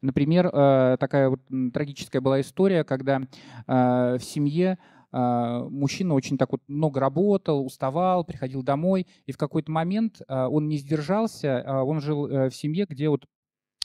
Например, 0.02 0.50
э, 0.52 0.96
такая 1.00 1.30
вот 1.30 1.40
трагическая 1.72 2.20
была 2.20 2.40
история, 2.40 2.84
когда 2.84 3.22
э, 3.66 4.18
в 4.18 4.20
семье 4.20 4.78
мужчина 5.14 6.14
очень 6.14 6.36
так 6.36 6.50
вот 6.50 6.62
много 6.66 6.98
работал, 6.98 7.64
уставал, 7.64 8.24
приходил 8.24 8.62
домой, 8.62 9.06
и 9.26 9.32
в 9.32 9.36
какой-то 9.36 9.70
момент 9.70 10.20
он 10.28 10.68
не 10.68 10.76
сдержался, 10.76 11.82
он 11.84 12.00
жил 12.00 12.26
в 12.26 12.50
семье, 12.50 12.86
где 12.88 13.08
вот 13.08 13.26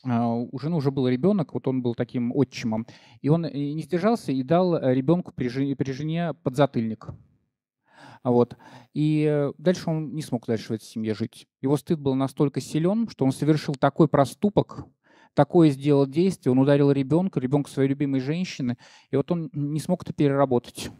а, 0.03 0.33
у 0.33 0.57
жены 0.59 0.75
уже 0.75 0.91
был 0.91 1.07
ребенок, 1.07 1.53
вот 1.53 1.67
он 1.67 1.81
был 1.81 1.93
таким 1.93 2.31
отчимом, 2.33 2.87
и 3.21 3.29
он 3.29 3.41
не 3.41 3.81
сдержался 3.81 4.31
и 4.31 4.43
дал 4.43 4.75
э, 4.75 4.93
ребенку 4.93 5.33
при 5.33 5.49
жене, 5.49 5.75
при 5.75 5.91
жене 5.91 6.33
подзатыльник. 6.43 7.09
Вот. 8.23 8.57
И 8.93 9.49
дальше 9.57 9.89
он 9.89 10.13
не 10.13 10.21
смог 10.21 10.45
дальше 10.45 10.67
в 10.67 10.71
этой 10.71 10.83
семье 10.83 11.13
жить. 11.13 11.47
Его 11.61 11.77
стыд 11.77 11.99
был 11.99 12.15
настолько 12.15 12.59
силен, 12.59 13.07
что 13.09 13.23
он 13.23 13.31
совершил 13.31 13.75
такой 13.75 14.07
проступок, 14.07 14.85
такое 15.33 15.69
сделал 15.69 16.05
действие, 16.05 16.51
он 16.51 16.59
ударил 16.59 16.91
ребенка, 16.91 17.39
ребенка 17.39 17.69
своей 17.69 17.89
любимой 17.89 18.19
женщины, 18.19 18.77
и 19.09 19.15
вот 19.15 19.31
он 19.31 19.49
не 19.53 19.79
смог 19.79 20.03
это 20.03 20.13
переработать 20.13 20.91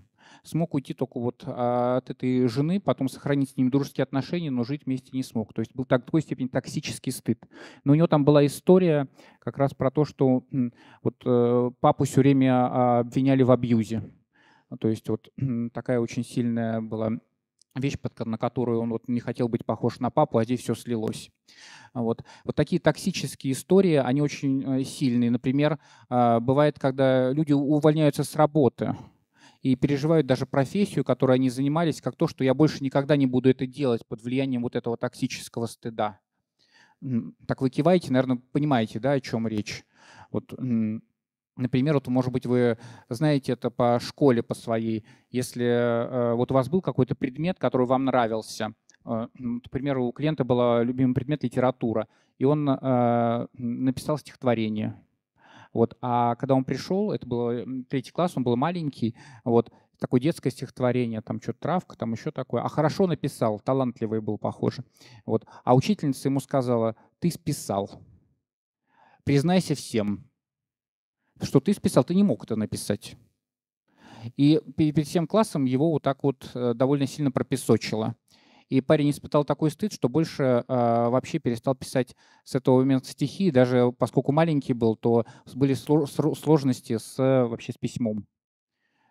смог 0.43 0.73
уйти 0.73 0.93
только 0.93 1.19
вот 1.19 1.43
от 1.45 2.09
этой 2.09 2.47
жены, 2.47 2.79
потом 2.79 3.09
сохранить 3.09 3.51
с 3.51 3.57
ним 3.57 3.69
дружеские 3.69 4.03
отношения, 4.03 4.51
но 4.51 4.63
жить 4.63 4.85
вместе 4.85 5.09
не 5.13 5.23
смог. 5.23 5.53
То 5.53 5.61
есть 5.61 5.75
был 5.75 5.85
так, 5.85 6.05
такой 6.05 6.21
степени 6.21 6.47
токсический 6.47 7.11
стыд. 7.11 7.45
Но 7.83 7.93
у 7.93 7.95
него 7.95 8.07
там 8.07 8.25
была 8.25 8.45
история 8.45 9.07
как 9.39 9.57
раз 9.57 9.73
про 9.73 9.91
то, 9.91 10.05
что 10.05 10.43
вот 11.03 11.15
э, 11.25 11.71
папу 11.79 12.03
все 12.03 12.21
время 12.21 12.99
обвиняли 12.99 13.43
в 13.43 13.51
абьюзе. 13.51 14.03
То 14.79 14.87
есть 14.87 15.07
вот 15.09 15.29
такая 15.73 15.99
очень 15.99 16.23
сильная 16.23 16.81
была 16.81 17.19
вещь, 17.75 17.95
на 18.19 18.37
которую 18.37 18.81
он 18.81 18.89
вот 18.89 19.07
не 19.07 19.19
хотел 19.19 19.47
быть 19.47 19.65
похож 19.65 19.99
на 19.99 20.09
папу, 20.09 20.37
а 20.37 20.43
здесь 20.43 20.61
все 20.61 20.75
слилось. 20.75 21.31
Вот. 21.93 22.23
вот 22.43 22.55
такие 22.55 22.79
токсические 22.79 23.53
истории, 23.53 23.95
они 23.95 24.21
очень 24.21 24.63
э, 24.63 24.83
сильные. 24.83 25.31
Например, 25.31 25.79
а, 26.09 26.39
бывает, 26.39 26.77
когда 26.77 27.31
люди 27.31 27.53
увольняются 27.53 28.23
с 28.23 28.35
работы, 28.35 28.95
и 29.61 29.75
переживают 29.75 30.25
даже 30.25 30.45
профессию, 30.45 31.03
которой 31.03 31.35
они 31.35 31.49
занимались, 31.49 32.01
как 32.01 32.15
то, 32.15 32.27
что 32.27 32.43
я 32.43 32.53
больше 32.53 32.83
никогда 32.83 33.17
не 33.17 33.25
буду 33.25 33.49
это 33.49 33.67
делать 33.67 34.05
под 34.05 34.21
влиянием 34.23 34.61
вот 34.61 34.75
этого 34.75 34.97
токсического 34.97 35.65
стыда. 35.65 36.19
Так 37.47 37.61
вы 37.61 37.69
киваете, 37.69 38.11
наверное, 38.11 38.41
понимаете, 38.51 38.99
да, 38.99 39.13
о 39.13 39.21
чем 39.21 39.47
речь. 39.47 39.83
Вот, 40.31 40.53
например, 41.55 41.95
вот, 41.95 42.07
может 42.07 42.31
быть, 42.31 42.45
вы 42.45 42.77
знаете 43.09 43.53
это 43.53 43.69
по 43.69 43.99
школе, 44.01 44.43
по 44.43 44.53
своей. 44.53 45.05
Если 45.29 45.65
э, 45.65 46.33
вот 46.33 46.51
у 46.51 46.53
вас 46.53 46.69
был 46.69 46.81
какой-то 46.81 47.15
предмет, 47.15 47.57
который 47.57 47.87
вам 47.87 48.05
нравился, 48.05 48.73
э, 49.05 49.27
например, 49.33 49.97
у 49.97 50.11
клиента 50.11 50.43
был 50.43 50.81
любимый 50.83 51.13
предмет 51.13 51.43
литература, 51.43 52.07
и 52.37 52.45
он 52.45 52.69
э, 52.69 53.47
написал 53.53 54.17
стихотворение 54.17 55.01
вот. 55.73 55.97
А 56.01 56.35
когда 56.35 56.55
он 56.55 56.63
пришел, 56.63 57.11
это 57.11 57.27
был 57.27 57.83
третий 57.89 58.11
класс, 58.11 58.33
он 58.35 58.43
был 58.43 58.55
маленький, 58.55 59.15
вот, 59.43 59.71
такое 59.99 60.19
детское 60.21 60.49
стихотворение, 60.49 61.21
там 61.21 61.41
что-то 61.41 61.59
травка, 61.59 61.97
там 61.97 62.13
еще 62.13 62.31
такое. 62.31 62.61
А 62.61 62.69
хорошо 62.69 63.05
написал, 63.05 63.59
талантливый 63.59 64.21
был, 64.21 64.37
похоже. 64.37 64.83
Вот. 65.25 65.45
А 65.63 65.75
учительница 65.75 66.29
ему 66.29 66.39
сказала, 66.39 66.95
ты 67.19 67.29
списал. 67.29 68.01
Признайся 69.23 69.75
всем, 69.75 70.25
что 71.41 71.59
ты 71.59 71.73
списал, 71.73 72.03
ты 72.03 72.15
не 72.15 72.23
мог 72.23 72.43
это 72.43 72.55
написать. 72.55 73.15
И 74.37 74.59
перед 74.75 75.07
всем 75.07 75.27
классом 75.27 75.65
его 75.65 75.91
вот 75.91 76.03
так 76.03 76.23
вот 76.23 76.49
э, 76.53 76.73
довольно 76.73 77.07
сильно 77.07 77.31
пропесочило. 77.31 78.15
И 78.69 78.81
парень 78.81 79.09
испытал 79.09 79.45
такой 79.45 79.71
стыд, 79.71 79.91
что 79.91 80.09
больше 80.09 80.43
э, 80.43 80.63
вообще 80.67 81.39
перестал 81.39 81.73
писать 81.73 82.15
с 82.43 82.53
этого 82.53 82.79
момента 82.79 83.09
стихи. 83.09 83.49
Даже 83.49 83.91
поскольку 83.91 84.31
маленький 84.31 84.73
был, 84.73 84.95
то 84.95 85.25
были 85.55 85.73
сложности 85.73 86.97
с, 86.99 87.17
вообще 87.17 87.73
с 87.73 87.77
письмом. 87.77 88.27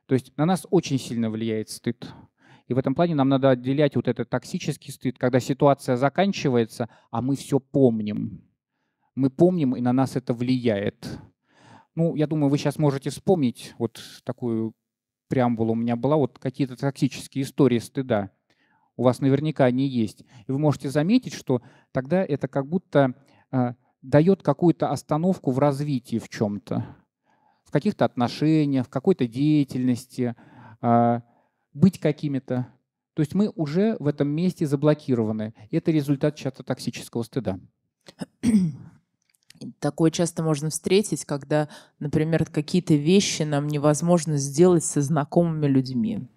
То 0.07 0.15
есть 0.15 0.35
на 0.37 0.47
нас 0.47 0.65
очень 0.71 0.99
сильно 0.99 1.29
влияет 1.29 1.71
стыд. 1.71 2.09
И 2.69 2.75
в 2.75 2.79
этом 2.79 2.95
плане 2.95 3.17
нам 3.17 3.29
надо 3.29 3.51
отделять 3.51 3.97
вот 3.97 4.07
этот 4.07 4.31
токсический 4.31 4.93
стыд, 4.93 5.19
когда 5.19 5.41
ситуация 5.41 5.97
заканчивается, 5.97 6.89
а 7.11 7.21
мы 7.21 7.35
все 7.35 7.59
помним. 7.59 8.45
Мы 9.17 9.29
помним, 9.29 9.75
и 9.75 9.81
на 9.81 9.93
нас 9.93 10.15
это 10.15 10.35
влияет. 10.35 11.19
Ну, 11.97 12.15
я 12.15 12.29
думаю, 12.29 12.49
вы 12.49 12.59
сейчас 12.59 12.79
можете 12.79 13.11
вспомнить 13.11 13.75
вот 13.79 14.01
такую 14.25 14.75
преамбулу 15.29 15.73
у 15.73 15.77
меня 15.77 15.97
была, 15.97 16.17
вот 16.17 16.39
какие-то 16.39 16.77
токсические 16.77 17.43
истории 17.43 17.79
стыда 17.79 18.31
у 18.99 19.05
вас 19.05 19.21
наверняка 19.21 19.65
они 19.65 19.87
есть. 19.87 20.25
И 20.47 20.53
вы 20.53 20.59
можете 20.59 20.91
заметить, 20.91 21.33
что 21.33 21.63
тогда 21.93 22.23
это 22.23 22.49
как 22.49 22.67
будто 22.67 23.15
э, 23.53 23.75
дает 24.03 24.43
какую-то 24.43 24.91
остановку 24.91 25.53
в 25.53 25.59
развитии 25.61 26.19
в 26.19 26.29
чем-то, 26.29 26.85
в 27.65 27.71
каких-то 27.71 28.05
отношениях, 28.05 28.87
в 28.87 28.91
какой-то 28.91 29.29
деятельности, 29.29 30.35
э, 30.83 31.21
быть 31.73 32.01
какими-то. 32.01 32.67
То 33.15 33.21
есть 33.21 33.35
мы 33.35 33.53
уже 33.55 33.97
в 34.01 34.09
этом 34.09 34.29
месте 34.29 34.67
заблокированы. 34.67 35.55
Это 35.71 35.93
результат 35.93 36.35
часто 36.35 36.65
токсического 36.65 37.23
стыда. 37.23 37.61
Такое 39.81 40.11
часто 40.11 40.43
можно 40.43 40.71
встретить, 40.71 41.25
когда, 41.25 41.69
например, 41.99 42.47
какие-то 42.47 42.95
вещи 42.95 43.43
нам 43.43 43.67
невозможно 43.67 44.37
сделать 44.37 44.85
со 44.85 45.01
знакомыми 45.03 45.67
людьми. 45.67 46.29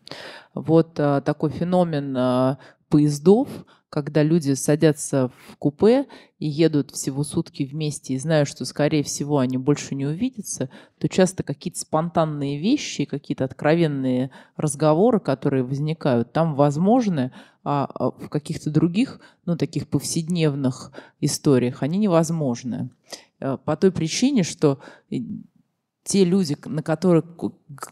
Вот 0.53 0.99
а, 0.99 1.21
такой 1.21 1.49
феномен 1.49 2.15
а, 2.17 2.57
поездов, 2.89 3.47
когда 3.91 4.23
люди 4.23 4.53
садятся 4.53 5.29
в 5.49 5.57
купе 5.57 6.07
и 6.39 6.47
едут 6.47 6.91
всего 6.91 7.25
сутки 7.25 7.63
вместе 7.63 8.13
и 8.13 8.17
знают, 8.17 8.47
что, 8.47 8.63
скорее 8.63 9.03
всего, 9.03 9.39
они 9.39 9.57
больше 9.57 9.95
не 9.95 10.05
увидятся, 10.05 10.69
то 10.97 11.09
часто 11.09 11.43
какие-то 11.43 11.81
спонтанные 11.81 12.57
вещи, 12.57 13.03
какие-то 13.03 13.43
откровенные 13.43 14.31
разговоры, 14.55 15.19
которые 15.19 15.63
возникают, 15.63 16.31
там 16.31 16.55
возможны, 16.55 17.33
а, 17.65 17.85
а 17.93 18.11
в 18.11 18.29
каких-то 18.29 18.71
других, 18.71 19.19
ну, 19.45 19.57
таких 19.57 19.89
повседневных 19.89 20.93
историях 21.19 21.83
они 21.83 21.97
невозможны. 21.97 22.89
Э, 23.41 23.57
по 23.57 23.75
той 23.75 23.91
причине, 23.91 24.43
что 24.43 24.79
те 26.11 26.25
люди, 26.25 26.57
на 26.65 26.83
которых, 26.83 27.23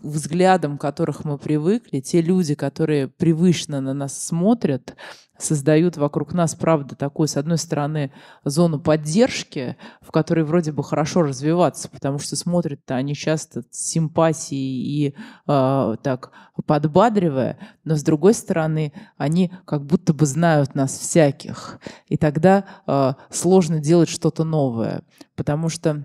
взглядом 0.01 0.77
которых 0.77 1.23
мы 1.23 1.37
привыкли, 1.37 2.01
те 2.01 2.21
люди, 2.21 2.53
которые 2.53 3.07
привычно 3.07 3.79
на 3.79 3.93
нас 3.93 4.21
смотрят, 4.21 4.97
создают 5.37 5.95
вокруг 5.95 6.33
нас, 6.33 6.53
правда, 6.53 6.97
такую, 6.97 7.29
с 7.29 7.37
одной 7.37 7.57
стороны, 7.57 8.11
зону 8.43 8.77
поддержки, 8.77 9.77
в 10.01 10.11
которой 10.11 10.43
вроде 10.43 10.73
бы 10.73 10.83
хорошо 10.83 11.21
развиваться, 11.21 11.87
потому 11.87 12.19
что 12.19 12.35
смотрят-то 12.35 12.95
они 12.95 13.15
часто 13.15 13.61
с 13.71 13.89
симпатией 13.89 15.07
и 15.07 15.15
э, 15.47 15.95
так 16.03 16.33
подбадривая, 16.65 17.57
но 17.85 17.95
с 17.95 18.03
другой 18.03 18.33
стороны, 18.33 18.91
они 19.15 19.53
как 19.63 19.85
будто 19.85 20.13
бы 20.13 20.25
знают 20.25 20.75
нас 20.75 20.91
всяких, 20.91 21.79
и 22.09 22.17
тогда 22.17 22.65
э, 22.85 23.13
сложно 23.29 23.79
делать 23.79 24.09
что-то 24.09 24.43
новое, 24.43 25.03
потому 25.37 25.69
что 25.69 26.03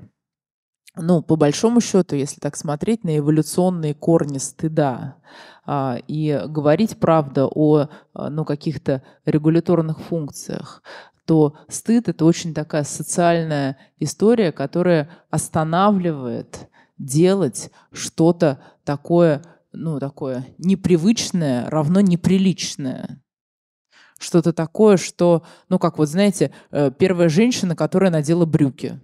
ну, 0.96 1.22
по 1.22 1.36
большому 1.36 1.80
счету, 1.80 2.14
если 2.14 2.38
так 2.38 2.56
смотреть 2.56 3.02
на 3.04 3.18
эволюционные 3.18 3.94
корни 3.94 4.38
стыда 4.38 5.16
а, 5.66 5.98
и 6.06 6.42
говорить, 6.46 6.98
правда, 7.00 7.46
о 7.46 7.88
а, 8.12 8.30
ну, 8.30 8.44
каких-то 8.44 9.02
регуляторных 9.24 10.00
функциях, 10.00 10.82
то 11.26 11.56
стыд— 11.68 12.08
это 12.10 12.24
очень 12.24 12.54
такая 12.54 12.84
социальная 12.84 13.78
история, 13.98 14.52
которая 14.52 15.10
останавливает 15.30 16.68
делать 16.96 17.72
что-то 17.90 18.60
такое, 18.84 19.42
ну, 19.72 19.98
такое 19.98 20.46
непривычное, 20.58 21.68
равно 21.70 22.00
неприличное. 22.00 23.20
Что-то 24.20 24.52
такое, 24.52 24.96
что, 24.96 25.42
ну, 25.68 25.80
как 25.80 25.98
вот, 25.98 26.08
знаете, 26.08 26.52
э, 26.70 26.92
первая 26.96 27.28
женщина, 27.28 27.74
которая 27.74 28.12
надела 28.12 28.46
брюки 28.46 29.00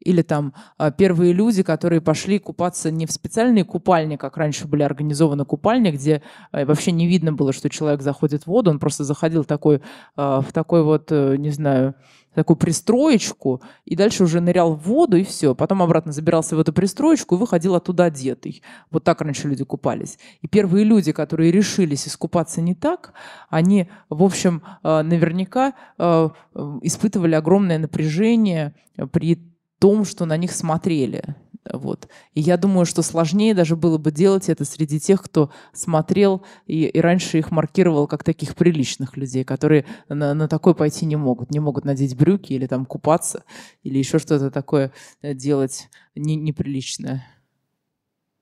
Или 0.00 0.22
там 0.22 0.54
а, 0.78 0.90
первые 0.90 1.32
люди, 1.32 1.62
которые 1.62 2.00
пошли 2.00 2.38
купаться 2.38 2.90
не 2.90 3.06
в 3.06 3.12
специальные 3.12 3.64
купальни, 3.64 4.16
как 4.16 4.36
раньше 4.36 4.66
были 4.66 4.82
организованы 4.82 5.44
купальни, 5.44 5.90
где 5.90 6.22
а, 6.52 6.64
вообще 6.64 6.90
не 6.90 7.06
видно 7.06 7.32
было, 7.32 7.52
что 7.52 7.68
человек 7.68 8.00
заходит 8.00 8.44
в 8.44 8.46
воду, 8.46 8.70
он 8.70 8.78
просто 8.78 9.04
заходил 9.04 9.44
такой, 9.44 9.82
а, 10.16 10.40
в 10.40 10.52
такой 10.52 10.82
вот, 10.82 11.12
э, 11.12 11.36
не 11.36 11.50
знаю, 11.50 11.94
такую 12.34 12.56
пристроечку, 12.56 13.60
и 13.84 13.96
дальше 13.96 14.22
уже 14.22 14.40
нырял 14.40 14.74
в 14.74 14.82
воду, 14.84 15.16
и 15.16 15.24
все. 15.24 15.54
Потом 15.54 15.82
обратно 15.82 16.12
забирался 16.12 16.56
в 16.56 16.60
эту 16.60 16.72
пристроечку 16.72 17.34
и 17.34 17.38
выходил 17.38 17.74
оттуда 17.74 18.04
одетый. 18.04 18.62
Вот 18.90 19.04
так 19.04 19.20
раньше 19.20 19.48
люди 19.48 19.64
купались. 19.64 20.18
И 20.40 20.46
первые 20.46 20.84
люди, 20.84 21.10
которые 21.12 21.50
решились 21.50 22.06
искупаться 22.06 22.60
не 22.60 22.76
так, 22.76 23.14
они, 23.48 23.90
в 24.08 24.22
общем, 24.22 24.62
наверняка 24.84 25.74
испытывали 25.98 27.34
огромное 27.34 27.78
напряжение 27.78 28.74
при 29.10 29.49
том, 29.80 30.04
что 30.04 30.26
на 30.26 30.36
них 30.36 30.52
смотрели. 30.52 31.34
Вот. 31.72 32.08
И 32.34 32.40
я 32.40 32.56
думаю, 32.56 32.86
что 32.86 33.02
сложнее 33.02 33.54
даже 33.54 33.76
было 33.76 33.98
бы 33.98 34.10
делать 34.10 34.48
это 34.48 34.64
среди 34.64 34.98
тех, 34.98 35.22
кто 35.22 35.50
смотрел 35.72 36.44
и, 36.66 36.86
и 36.86 37.00
раньше 37.00 37.38
их 37.38 37.50
маркировал 37.50 38.06
как 38.06 38.24
таких 38.24 38.54
приличных 38.54 39.16
людей, 39.16 39.44
которые 39.44 39.84
на, 40.08 40.34
на 40.34 40.48
такое 40.48 40.74
пойти 40.74 41.06
не 41.06 41.16
могут. 41.16 41.50
Не 41.50 41.60
могут 41.60 41.84
надеть 41.84 42.16
брюки 42.16 42.52
или 42.52 42.66
там 42.66 42.86
купаться, 42.86 43.44
или 43.82 43.98
еще 43.98 44.18
что-то 44.18 44.50
такое 44.50 44.92
э, 45.22 45.34
делать 45.34 45.88
не, 46.14 46.36
неприличное. 46.36 47.26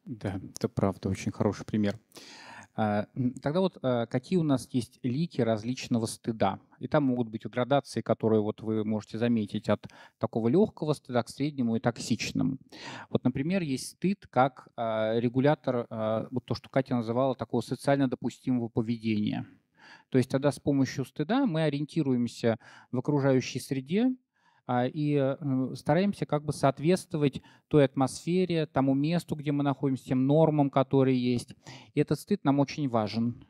Да, 0.05 0.41
это 0.57 0.69
правда, 0.69 1.09
очень 1.09 1.33
хороший 1.33 1.67
пример. 1.67 1.99
А, 2.81 3.07
тогда 3.43 3.59
вот 3.59 3.77
а, 3.83 4.07
какие 4.07 4.39
у 4.39 4.45
нас 4.45 4.69
есть 4.71 5.01
лики 5.03 5.41
различного 5.41 6.07
стыда? 6.07 6.61
И 6.79 6.87
там 6.87 7.03
могут 7.03 7.29
быть 7.29 7.45
градации, 7.45 8.03
которые 8.03 8.41
вот 8.41 8.61
вы 8.63 8.85
можете 8.85 9.19
заметить 9.19 9.69
от 9.69 9.89
такого 10.19 10.47
легкого 10.47 10.93
стыда 10.93 11.25
к 11.25 11.29
среднему 11.29 11.75
и 11.75 11.81
токсичному. 11.81 12.59
Вот, 13.11 13.25
например, 13.25 13.63
есть 13.63 13.97
стыд 13.97 14.29
как 14.31 14.69
а, 14.77 15.19
регулятор, 15.19 15.89
вот 16.31 16.45
то, 16.45 16.55
что 16.55 16.69
Катя 16.69 16.95
называла, 16.95 17.35
такого 17.35 17.63
социально 17.63 18.09
допустимого 18.09 18.69
поведения. 18.69 19.45
То 20.11 20.19
есть 20.19 20.31
тогда 20.31 20.53
с 20.53 20.61
помощью 20.61 21.05
стыда 21.05 21.47
мы 21.47 21.63
ориентируемся 21.63 22.59
в 22.93 22.99
окружающей 22.99 23.59
среде, 23.59 24.15
и 24.69 25.15
э, 25.17 25.75
стараемся 25.75 26.27
как 26.27 26.45
бы 26.45 26.53
соответствовать 26.53 27.41
той 27.69 27.85
атмосфере, 27.85 28.67
тому 28.67 28.95
месту, 28.95 29.35
где 29.35 29.51
мы 29.51 29.65
находимся, 29.65 30.05
тем 30.05 30.27
нормам, 30.27 30.69
которые 30.69 31.19
есть. 31.19 31.55
И 31.95 32.01
этот 32.01 32.21
стыд 32.21 32.45
нам 32.45 32.61
очень 32.61 32.89
важен. 32.89 33.43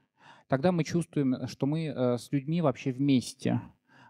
Тогда 0.47 0.71
мы 0.71 0.85
чувствуем, 0.85 1.49
что 1.49 1.66
мы 1.66 1.87
э, 1.87 2.19
с 2.19 2.31
людьми 2.31 2.62
вообще 2.62 2.93
вместе. 2.93 3.61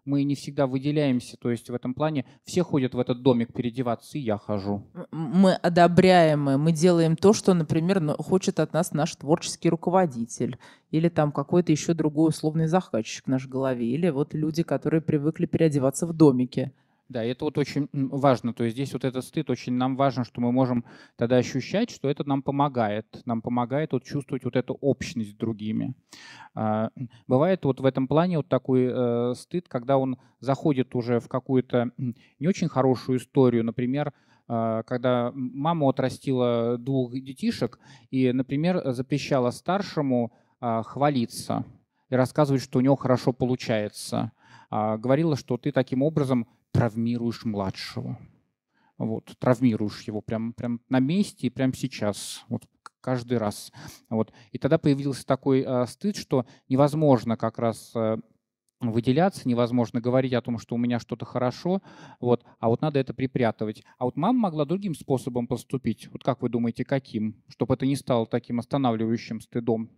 Мы 0.05 0.23
не 0.25 0.35
всегда 0.35 0.67
выделяемся, 0.67 1.37
то 1.37 1.51
есть 1.51 1.69
в 1.69 1.75
этом 1.75 1.93
плане 1.93 2.25
все 2.45 2.63
ходят 2.63 2.95
в 2.95 2.99
этот 2.99 3.23
домик 3.23 3.53
переодеваться, 3.53 4.17
и 4.17 4.23
я 4.23 4.39
хожу. 4.39 4.87
Мы 5.11 5.53
одобряем, 5.53 6.45
мы 6.45 6.73
делаем 6.73 7.15
то, 7.15 7.35
что, 7.35 7.53
например, 7.53 8.03
хочет 8.19 8.59
от 8.59 8.73
нас 8.73 8.93
наш 8.93 9.17
творческий 9.17 9.69
руководитель, 9.69 10.59
или 10.91 11.11
там 11.11 11.31
какой-то 11.31 11.73
еще 11.73 11.93
другой 11.93 12.31
условный 12.31 12.69
заказчик 12.69 13.27
в 13.27 13.29
нашей 13.29 13.51
голове, 13.51 13.87
или 13.87 14.09
вот 14.09 14.33
люди, 14.33 14.63
которые 14.63 15.03
привыкли 15.03 15.45
переодеваться 15.45 16.07
в 16.07 16.15
домике. 16.15 16.73
Да, 17.09 17.25
это 17.25 17.47
вот 17.47 17.57
очень 17.57 17.89
важно. 17.93 18.53
То 18.53 18.65
есть 18.65 18.77
здесь 18.77 18.93
вот 18.93 19.05
этот 19.05 19.25
стыд 19.25 19.49
очень 19.49 19.73
нам 19.73 19.97
важен, 19.97 20.25
что 20.25 20.43
мы 20.43 20.53
можем 20.53 20.85
тогда 21.17 21.37
ощущать, 21.37 21.91
что 21.91 22.11
это 22.11 22.23
нам 22.29 22.43
помогает. 22.43 23.07
Нам 23.25 23.41
помогает 23.41 23.93
вот 23.93 24.05
чувствовать 24.05 24.45
вот 24.45 24.57
эту 24.57 24.75
общность 24.75 25.31
с 25.31 25.35
другими. 25.35 25.95
А, 26.55 26.91
бывает 27.27 27.65
вот 27.65 27.81
в 27.81 27.87
этом 27.87 28.09
плане 28.09 28.37
вот 28.37 28.49
такой 28.49 28.89
э, 28.91 29.35
стыд, 29.37 29.69
когда 29.69 29.97
он 29.97 30.19
заходит 30.41 30.95
уже 30.95 31.19
в 31.19 31.29
какую-то 31.29 31.93
не 31.97 32.47
очень 32.47 32.69
хорошую 32.69 33.19
историю. 33.19 33.65
Например, 33.65 34.13
э, 34.47 34.83
когда 34.87 35.33
мама 35.35 35.89
отрастила 35.89 36.77
двух 36.77 37.15
детишек 37.15 37.79
и, 38.11 38.33
например, 38.33 38.83
запрещала 38.93 39.51
старшему 39.51 40.31
э, 40.61 40.83
хвалиться 40.85 41.65
и 42.11 42.15
рассказывать, 42.15 42.63
что 42.63 42.81
у 42.81 42.83
него 42.83 42.97
хорошо 42.97 43.33
получается. 43.33 44.33
А, 44.71 44.99
говорила, 44.99 45.37
что 45.37 45.57
ты 45.57 45.73
таким 45.73 46.03
образом 46.03 46.47
травмируешь 46.73 47.45
младшего. 47.45 48.19
Вот, 48.99 49.37
травмируешь 49.39 50.03
его 50.03 50.21
прямо 50.21 50.53
прям 50.53 50.81
на 50.89 50.99
месте 50.99 51.47
и 51.47 51.51
прямо 51.51 51.73
сейчас, 51.73 52.45
вот 52.49 52.65
каждый 53.01 53.39
раз. 53.39 53.73
Вот. 54.11 54.33
И 54.53 54.59
тогда 54.59 54.77
появился 54.79 55.25
такой 55.25 55.63
э, 55.63 55.87
стыд, 55.87 56.17
что 56.17 56.47
невозможно 56.69 57.37
как 57.37 57.59
раз 57.59 57.93
э, 57.95 58.19
выделяться, 58.81 59.49
невозможно 59.49 60.01
говорить 60.01 60.33
о 60.33 60.43
том, 60.43 60.59
что 60.59 60.75
у 60.75 60.79
меня 60.79 60.99
что-то 60.99 61.25
хорошо, 61.25 61.83
вот, 62.21 62.45
а 62.59 62.69
вот 62.69 62.81
надо 62.81 62.99
это 62.99 63.15
припрятывать. 63.15 63.85
А 63.99 64.05
вот 64.05 64.17
мама 64.17 64.39
могла 64.39 64.65
другим 64.65 64.95
способом 64.95 65.47
поступить. 65.47 66.09
Вот 66.13 66.23
как 66.23 66.43
вы 66.43 66.49
думаете, 66.49 66.85
каким? 66.85 67.43
Чтобы 67.49 67.75
это 67.75 67.87
не 67.87 67.97
стало 67.97 68.27
таким 68.27 68.59
останавливающим 68.59 69.41
стыдом. 69.41 69.91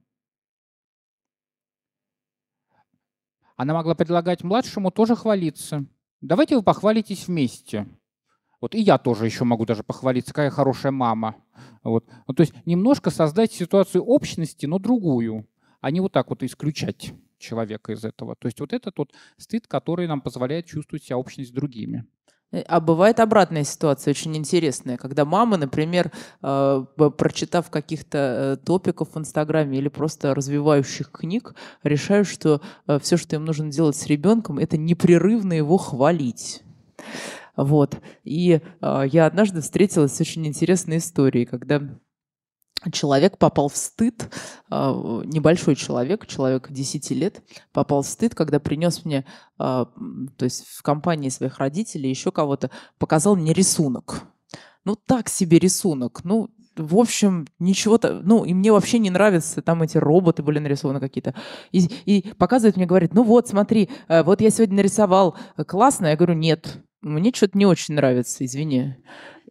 Она 3.56 3.74
могла 3.74 3.94
предлагать 3.94 4.42
младшему 4.42 4.90
тоже 4.90 5.14
хвалиться. 5.14 5.84
Давайте 6.20 6.56
вы 6.56 6.62
похвалитесь 6.62 7.28
вместе. 7.28 7.86
Вот 8.60 8.74
и 8.74 8.80
я 8.80 8.98
тоже 8.98 9.24
еще 9.24 9.44
могу 9.44 9.64
даже 9.64 9.82
похвалиться, 9.82 10.34
какая 10.34 10.50
хорошая 10.50 10.92
мама. 10.92 11.36
Вот. 11.82 12.04
Ну, 12.28 12.34
то 12.34 12.42
есть 12.42 12.54
немножко 12.66 13.10
создать 13.10 13.52
ситуацию 13.52 14.04
общности, 14.04 14.66
но 14.66 14.78
другую, 14.78 15.48
а 15.80 15.90
не 15.90 16.00
вот 16.00 16.12
так 16.12 16.28
вот 16.28 16.42
исключать 16.42 17.14
человека 17.38 17.92
из 17.92 18.04
этого. 18.04 18.36
То 18.36 18.48
есть 18.48 18.60
вот 18.60 18.74
этот 18.74 18.98
вот 18.98 19.12
стыд, 19.38 19.66
который 19.66 20.06
нам 20.06 20.20
позволяет 20.20 20.66
чувствовать 20.66 21.04
себя 21.04 21.16
общность 21.16 21.50
с 21.50 21.54
другими. 21.54 22.04
Э, 22.52 22.62
а 22.66 22.80
бывает 22.80 23.20
обратная 23.20 23.64
ситуация, 23.64 24.12
очень 24.12 24.36
интересная, 24.36 24.96
когда 24.96 25.24
мамы, 25.24 25.56
например, 25.56 26.10
э, 26.42 26.84
прочитав 27.16 27.70
каких-то 27.70 28.18
э, 28.18 28.64
топиков 28.64 29.14
в 29.14 29.18
Инстаграме 29.18 29.78
или 29.78 29.88
просто 29.88 30.34
развивающих 30.34 31.10
книг, 31.10 31.54
решают, 31.82 32.28
что 32.28 32.60
все, 33.00 33.16
что 33.16 33.36
им 33.36 33.44
нужно 33.44 33.70
делать 33.70 33.96
с 33.96 34.06
ребенком, 34.06 34.58
это 34.58 34.76
непрерывно 34.76 35.52
его 35.52 35.76
хвалить. 35.76 36.62
Вот. 37.56 37.98
И 38.24 38.60
я 38.80 39.26
однажды 39.26 39.60
встретилась 39.60 40.14
с 40.14 40.20
очень 40.20 40.46
интересной 40.46 40.98
историей, 40.98 41.44
когда 41.44 41.82
человек 42.92 43.38
попал 43.38 43.68
в 43.68 43.76
стыд, 43.76 44.28
а, 44.70 44.92
небольшой 45.24 45.76
человек, 45.76 46.26
человек 46.26 46.70
10 46.70 47.10
лет, 47.10 47.42
попал 47.72 48.02
в 48.02 48.06
стыд, 48.06 48.34
когда 48.34 48.58
принес 48.58 49.04
мне, 49.04 49.26
а, 49.58 49.86
то 50.36 50.44
есть 50.44 50.66
в 50.66 50.82
компании 50.82 51.28
своих 51.28 51.58
родителей, 51.58 52.08
еще 52.08 52.32
кого-то, 52.32 52.70
показал 52.98 53.36
мне 53.36 53.52
рисунок. 53.52 54.22
Ну, 54.84 54.96
так 54.96 55.28
себе 55.28 55.58
рисунок. 55.58 56.24
Ну, 56.24 56.48
в 56.76 56.96
общем, 56.96 57.46
ничего-то, 57.58 58.20
ну, 58.24 58.44
и 58.44 58.54
мне 58.54 58.72
вообще 58.72 58.98
не 58.98 59.10
нравятся, 59.10 59.60
там 59.60 59.82
эти 59.82 59.98
роботы 59.98 60.42
были 60.42 60.58
нарисованы 60.58 61.00
какие-то. 61.00 61.34
И, 61.72 61.86
и 62.06 62.32
показывает 62.34 62.76
мне, 62.76 62.86
говорит, 62.86 63.12
ну 63.12 63.22
вот, 63.22 63.48
смотри, 63.48 63.90
э, 64.08 64.22
вот 64.22 64.40
я 64.40 64.50
сегодня 64.50 64.76
нарисовал, 64.76 65.36
э, 65.56 65.64
классно. 65.64 66.06
Я 66.06 66.16
говорю, 66.16 66.34
нет, 66.34 66.78
мне 67.02 67.32
что-то 67.34 67.58
не 67.58 67.66
очень 67.66 67.94
нравится, 67.94 68.44
извини. 68.44 68.96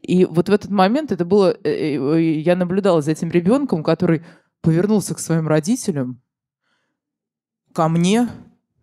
И 0.10 0.26
вот 0.26 0.50
в 0.50 0.52
этот 0.52 0.72
момент 0.72 1.12
это 1.12 1.24
было... 1.24 1.56
Э, 1.64 1.70
э, 1.70 2.40
я 2.40 2.56
наблюдала 2.56 3.00
за 3.00 3.12
этим 3.12 3.30
ребенком, 3.30 3.84
который 3.84 4.24
повернулся 4.62 5.14
к 5.14 5.20
своим 5.20 5.48
родителям, 5.48 6.20
ко 7.76 7.88
мне, 7.88 8.28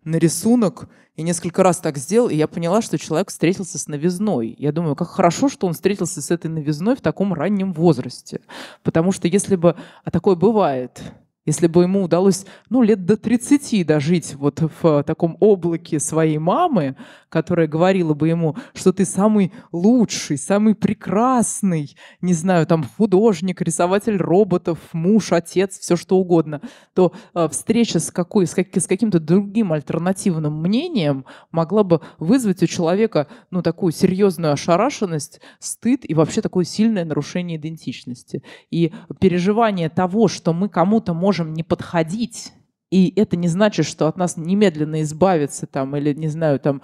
на 0.05 0.15
рисунок, 0.15 0.87
и 1.15 1.23
несколько 1.23 1.63
раз 1.63 1.79
так 1.79 1.97
сделал, 1.97 2.29
и 2.29 2.35
я 2.35 2.47
поняла, 2.47 2.81
что 2.81 2.97
человек 2.97 3.29
встретился 3.29 3.77
с 3.77 3.87
новизной. 3.87 4.55
Я 4.57 4.71
думаю, 4.71 4.95
как 4.95 5.09
хорошо, 5.09 5.49
что 5.49 5.67
он 5.67 5.73
встретился 5.73 6.21
с 6.21 6.31
этой 6.31 6.49
новизной 6.49 6.95
в 6.95 7.01
таком 7.01 7.33
раннем 7.33 7.73
возрасте. 7.73 8.39
Потому 8.81 9.11
что 9.11 9.27
если 9.27 9.57
бы... 9.57 9.75
А 10.05 10.11
такое 10.11 10.37
бывает 10.37 11.01
если 11.47 11.67
бы 11.67 11.83
ему 11.83 12.03
удалось, 12.03 12.45
ну, 12.69 12.83
лет 12.83 13.05
до 13.05 13.15
30 13.15 13.87
дожить 13.87 14.35
вот 14.35 14.61
в 14.81 15.03
таком 15.03 15.37
облаке 15.39 15.97
своей 15.97 16.37
мамы, 16.37 16.97
которая 17.29 17.67
говорила 17.67 18.13
бы 18.13 18.27
ему, 18.27 18.57
что 18.73 18.91
ты 18.91 19.05
самый 19.05 19.53
лучший, 19.71 20.37
самый 20.37 20.75
прекрасный, 20.75 21.95
не 22.19 22.33
знаю, 22.33 22.67
там, 22.67 22.83
художник, 22.83 23.61
рисователь 23.61 24.17
роботов, 24.17 24.77
муж, 24.91 25.31
отец, 25.31 25.79
все 25.79 25.95
что 25.95 26.17
угодно, 26.17 26.61
то 26.93 27.13
э, 27.33 27.47
встреча 27.49 27.99
с, 27.99 28.11
какой, 28.11 28.45
с, 28.45 28.53
как, 28.53 28.75
с 28.75 28.85
каким-то 28.85 29.21
другим 29.21 29.71
альтернативным 29.71 30.61
мнением 30.61 31.25
могла 31.51 31.83
бы 31.83 32.01
вызвать 32.19 32.61
у 32.61 32.67
человека, 32.67 33.27
ну, 33.51 33.61
такую 33.61 33.93
серьезную 33.93 34.51
ошарашенность, 34.51 35.39
стыд 35.59 36.01
и 36.03 36.13
вообще 36.13 36.41
такое 36.41 36.65
сильное 36.65 37.05
нарушение 37.05 37.57
идентичности. 37.57 38.43
И 38.69 38.91
переживание 39.21 39.89
того, 39.89 40.27
что 40.27 40.51
мы 40.51 40.67
кому-то 40.67 41.13
можем 41.13 41.36
можем 41.37 41.53
не 41.53 41.63
подходить 41.63 42.53
и 42.89 43.13
это 43.19 43.35
не 43.35 43.49
значит, 43.49 43.85
что 43.85 44.07
от 44.07 44.15
нас 44.15 44.37
немедленно 44.37 45.01
избавятся 45.01 45.67
там, 45.67 45.95
или, 45.97 46.13
не 46.13 46.29
знаю, 46.29 46.59
там, 46.59 46.81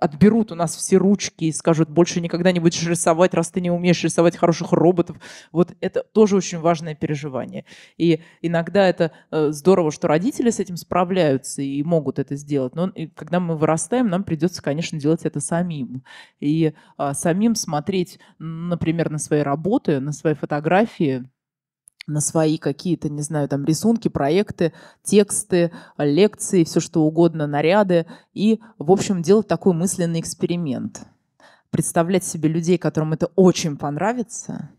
отберут 0.00 0.50
у 0.50 0.54
нас 0.54 0.74
все 0.74 0.96
ручки 0.96 1.44
и 1.44 1.52
скажут, 1.52 1.90
больше 1.90 2.22
никогда 2.22 2.52
не 2.52 2.60
будешь 2.60 2.86
рисовать, 2.86 3.34
раз 3.34 3.50
ты 3.50 3.60
не 3.60 3.70
умеешь 3.70 4.02
рисовать 4.02 4.36
хороших 4.36 4.72
роботов. 4.72 5.18
Вот 5.52 5.74
это 5.80 6.02
тоже 6.02 6.36
очень 6.36 6.58
важное 6.58 6.94
переживание. 6.94 7.66
И 7.98 8.20
иногда 8.40 8.88
это 8.88 9.12
э, 9.30 9.50
здорово, 9.50 9.92
что 9.92 10.08
родители 10.08 10.48
с 10.48 10.58
этим 10.58 10.78
справляются 10.78 11.60
и 11.60 11.82
могут 11.82 12.18
это 12.18 12.34
сделать. 12.36 12.74
Но 12.74 12.90
когда 13.14 13.38
мы 13.38 13.56
вырастаем, 13.58 14.08
нам 14.08 14.24
придется, 14.24 14.62
конечно, 14.62 14.98
делать 14.98 15.26
это 15.26 15.40
самим. 15.40 16.02
И 16.40 16.72
а, 16.96 17.12
самим 17.12 17.54
смотреть, 17.56 18.18
например, 18.38 19.10
на 19.10 19.18
свои 19.18 19.40
работы, 19.40 20.00
на 20.00 20.12
свои 20.12 20.32
фотографии, 20.32 21.28
на 22.06 22.20
свои 22.20 22.56
какие-то, 22.56 23.08
не 23.08 23.22
знаю, 23.22 23.48
там 23.48 23.64
рисунки, 23.64 24.08
проекты, 24.08 24.72
тексты, 25.02 25.72
лекции, 25.98 26.64
все 26.64 26.80
что 26.80 27.02
угодно, 27.02 27.46
наряды. 27.46 28.06
И, 28.32 28.60
в 28.78 28.92
общем, 28.92 29.22
делать 29.22 29.48
такой 29.48 29.74
мысленный 29.74 30.20
эксперимент. 30.20 31.02
Представлять 31.70 32.24
себе 32.24 32.48
людей, 32.48 32.78
которым 32.78 33.12
это 33.12 33.26
очень 33.34 33.76
понравится, 33.76 34.70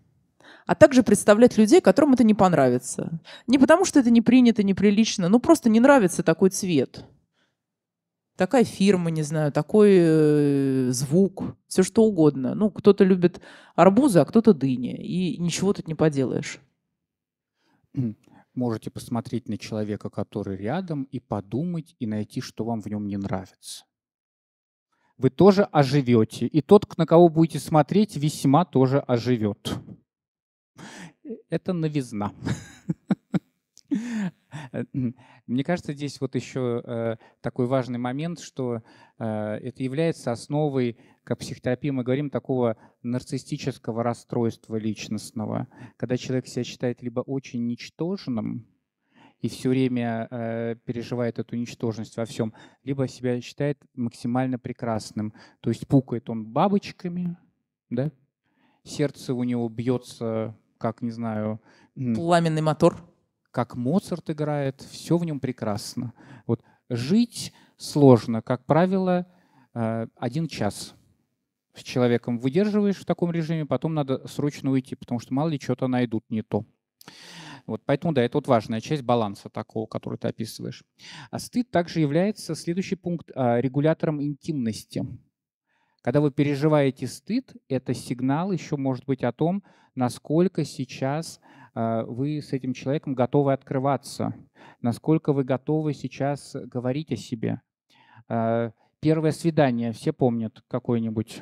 а 0.65 0.75
также 0.75 1.03
представлять 1.03 1.57
людей, 1.57 1.81
которым 1.81 2.13
это 2.13 2.23
не 2.23 2.33
понравится. 2.33 3.19
Не 3.45 3.59
потому, 3.59 3.85
что 3.85 3.99
это 3.99 4.09
не 4.09 4.21
принято, 4.21 4.63
неприлично, 4.63 5.29
ну 5.29 5.39
просто 5.39 5.69
не 5.69 5.79
нравится 5.79 6.23
такой 6.23 6.49
цвет. 6.49 7.05
Такая 8.37 8.63
фирма, 8.63 9.09
не 9.09 9.23
знаю, 9.23 9.51
такой 9.51 9.95
э, 9.97 10.89
звук, 10.91 11.55
все 11.67 11.81
что 11.81 12.03
угодно. 12.03 12.53
Ну, 12.53 12.69
кто-то 12.69 13.03
любит 13.03 13.41
арбузы, 13.75 14.19
а 14.19 14.25
кто-то 14.25 14.53
дыни. 14.53 14.95
И 14.95 15.39
ничего 15.39 15.73
тут 15.73 15.87
не 15.87 15.95
поделаешь 15.95 16.61
можете 18.53 18.89
посмотреть 18.89 19.49
на 19.49 19.57
человека, 19.57 20.09
который 20.09 20.57
рядом, 20.57 21.03
и 21.03 21.19
подумать, 21.19 21.95
и 21.99 22.07
найти, 22.07 22.41
что 22.41 22.63
вам 22.63 22.81
в 22.81 22.87
нем 22.87 23.07
не 23.07 23.17
нравится. 23.17 23.85
Вы 25.17 25.29
тоже 25.31 25.63
оживете. 25.63 26.45
И 26.45 26.61
тот, 26.61 26.97
на 26.97 27.05
кого 27.05 27.29
будете 27.29 27.59
смотреть, 27.59 28.15
весьма 28.15 28.65
тоже 28.65 28.99
оживет. 28.99 29.73
Это 31.49 31.73
новизна. 31.73 32.33
Мне 35.47 35.63
кажется, 35.63 35.93
здесь 35.93 36.19
вот 36.21 36.35
еще 36.35 36.81
э, 36.83 37.15
такой 37.41 37.67
важный 37.67 37.99
момент, 37.99 38.39
что 38.39 38.81
э, 39.19 39.25
это 39.25 39.83
является 39.83 40.31
основой, 40.31 40.97
как 41.23 41.39
психотерапии 41.39 41.89
мы 41.89 42.03
говорим, 42.03 42.29
такого 42.29 42.77
нарциссического 43.03 44.03
расстройства 44.03 44.75
личностного, 44.75 45.67
когда 45.97 46.17
человек 46.17 46.47
себя 46.47 46.63
считает 46.63 47.01
либо 47.01 47.21
очень 47.21 47.65
ничтожным, 47.65 48.67
и 49.39 49.49
все 49.49 49.69
время 49.69 50.27
э, 50.31 50.75
переживает 50.85 51.39
эту 51.39 51.55
ничтожность 51.55 52.17
во 52.17 52.25
всем, 52.25 52.53
либо 52.83 53.07
себя 53.07 53.39
считает 53.41 53.79
максимально 53.93 54.57
прекрасным. 54.57 55.33
То 55.61 55.69
есть 55.69 55.87
пукает 55.87 56.29
он 56.29 56.45
бабочками, 56.45 57.37
да? 57.89 58.11
сердце 58.87 59.33
у 59.33 59.43
него 59.43 59.69
бьется, 59.69 60.57
как, 60.77 61.01
не 61.01 61.11
знаю... 61.11 61.61
Пламенный 61.95 62.61
мотор 62.61 62.97
как 63.57 63.75
Моцарт 63.75 64.29
играет, 64.29 64.81
все 64.81 65.17
в 65.17 65.25
нем 65.25 65.39
прекрасно. 65.39 66.13
Вот 66.45 66.61
жить 66.89 67.53
сложно, 67.75 68.43
как 68.43 68.67
правило, 68.67 69.25
э, 69.73 70.05
один 70.15 70.47
час 70.47 70.93
с 71.73 71.81
человеком 71.81 72.37
выдерживаешь 72.37 72.99
в 72.99 73.05
таком 73.05 73.31
режиме, 73.31 73.65
потом 73.65 73.95
надо 73.95 74.27
срочно 74.27 74.69
уйти, 74.69 74.93
потому 74.93 75.19
что 75.19 75.33
мало 75.33 75.49
ли 75.49 75.59
что-то 75.59 75.87
найдут 75.87 76.23
не 76.29 76.43
то. 76.43 76.65
Вот, 77.65 77.81
поэтому, 77.83 78.13
да, 78.13 78.21
это 78.21 78.37
вот 78.37 78.47
важная 78.47 78.79
часть 78.79 79.01
баланса 79.01 79.49
такого, 79.49 79.87
который 79.87 80.19
ты 80.19 80.27
описываешь. 80.27 80.83
А 81.31 81.39
стыд 81.39 81.71
также 81.71 81.99
является, 81.99 82.53
следующий 82.53 82.95
пункт, 82.95 83.31
а, 83.33 83.59
регулятором 83.59 84.21
интимности. 84.21 85.03
Когда 86.03 86.21
вы 86.21 86.29
переживаете 86.29 87.07
стыд, 87.07 87.55
это 87.69 87.95
сигнал 87.95 88.51
еще 88.51 88.77
может 88.77 89.05
быть 89.05 89.23
о 89.23 89.31
том, 89.31 89.63
насколько 89.95 90.63
сейчас 90.63 91.39
вы 92.05 92.41
с 92.41 92.53
этим 92.53 92.73
человеком 92.73 93.13
готовы 93.13 93.53
открываться, 93.53 94.33
насколько 94.81 95.33
вы 95.33 95.43
готовы 95.43 95.93
сейчас 95.93 96.55
говорить 96.55 97.11
о 97.11 97.15
себе. 97.15 97.61
А, 98.27 98.71
первое 98.99 99.31
свидание, 99.31 99.91
все 99.91 100.13
помнят 100.13 100.63
какое-нибудь 100.67 101.41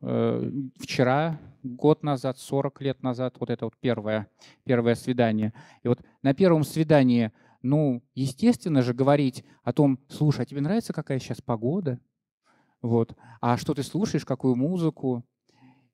э, 0.00 0.52
вчера, 0.78 1.38
год 1.62 2.02
назад, 2.02 2.38
40 2.38 2.80
лет 2.82 3.02
назад, 3.02 3.36
вот 3.40 3.50
это 3.50 3.66
вот 3.66 3.74
первое, 3.80 4.28
первое 4.64 4.94
свидание. 4.94 5.52
И 5.82 5.88
вот 5.88 6.00
на 6.22 6.34
первом 6.34 6.64
свидании, 6.64 7.32
ну, 7.62 8.02
естественно 8.14 8.82
же 8.82 8.94
говорить 8.94 9.44
о 9.62 9.72
том, 9.72 9.98
слушай, 10.08 10.42
а 10.42 10.46
тебе 10.46 10.60
нравится, 10.60 10.92
какая 10.92 11.18
сейчас 11.18 11.40
погода? 11.40 11.98
Вот. 12.82 13.16
А 13.40 13.56
что 13.56 13.74
ты 13.74 13.82
слушаешь, 13.82 14.24
какую 14.26 14.56
музыку? 14.56 15.24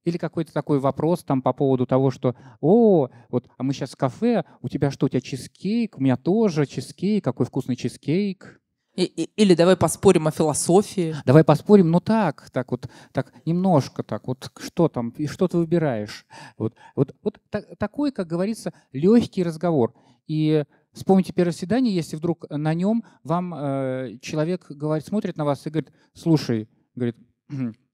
Или 0.05 0.17
какой-то 0.17 0.53
такой 0.53 0.79
вопрос 0.79 1.25
там 1.25 1.43
по 1.43 1.53
поводу 1.53 1.87
того, 1.87 2.11
что, 2.11 2.35
о, 2.61 3.09
вот, 3.29 3.49
а 3.59 3.63
мы 3.63 3.73
сейчас 3.73 3.91
в 3.91 3.97
кафе, 3.97 4.45
у 4.63 4.69
тебя 4.69 4.91
что, 4.91 5.07
у 5.07 5.09
тебя 5.09 5.21
чизкейк, 5.21 5.99
у 5.99 6.01
меня 6.01 6.17
тоже 6.17 6.67
чизкейк, 6.67 7.23
какой 7.23 7.47
вкусный 7.47 7.77
чизкейк. 7.77 8.61
И, 8.97 9.05
и, 9.05 9.31
или 9.37 9.55
давай 9.55 9.77
поспорим 9.77 10.27
о 10.27 10.31
философии. 10.31 11.15
Давай 11.25 11.45
поспорим, 11.45 11.91
ну 11.91 12.01
так, 12.01 12.51
так 12.51 12.71
вот, 12.71 12.89
так 13.13 13.33
немножко 13.45 14.03
так, 14.03 14.27
вот 14.27 14.51
что 14.59 14.89
там, 14.89 15.11
и 15.11 15.27
что 15.27 15.49
ты 15.49 15.59
выбираешь. 15.59 16.27
Вот, 16.57 16.75
вот, 16.97 17.15
вот 17.23 17.39
так, 17.51 17.65
такой, 17.79 18.11
как 18.11 18.27
говорится, 18.27 18.73
легкий 18.93 19.43
разговор. 19.43 19.95
И 20.27 20.65
вспомните 20.93 21.33
первое 21.33 21.53
свидание, 21.53 21.95
если 21.95 22.17
вдруг 22.17 22.47
на 22.51 22.75
нем 22.75 23.05
вам 23.23 23.55
э, 23.55 24.19
человек 24.23 24.67
говорит, 24.71 25.07
смотрит 25.07 25.37
на 25.37 25.45
вас 25.45 25.67
и 25.67 25.71
говорит, 25.71 25.93
слушай, 26.15 26.69
говорит, 26.95 27.17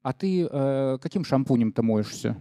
а 0.07 0.13
ты 0.13 0.47
э, 0.49 0.99
каким 1.03 1.25
шампунем-то 1.25 1.83
моешься? 1.83 2.37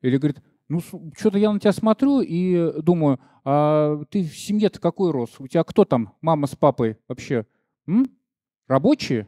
Или 0.00 0.16
говорит, 0.16 0.40
ну, 0.68 0.78
что-то 1.16 1.38
я 1.38 1.52
на 1.52 1.58
тебя 1.58 1.72
смотрю 1.72 2.20
и 2.20 2.80
думаю, 2.80 3.18
а 3.44 4.00
ты 4.08 4.22
в 4.22 4.38
семье-то 4.38 4.78
какой 4.78 5.10
рос? 5.10 5.40
У 5.40 5.48
тебя 5.48 5.64
кто 5.64 5.84
там, 5.84 6.14
мама 6.20 6.46
с 6.46 6.54
папой 6.54 6.98
вообще? 7.08 7.46
М? 7.88 8.06
Рабочие? 8.68 9.26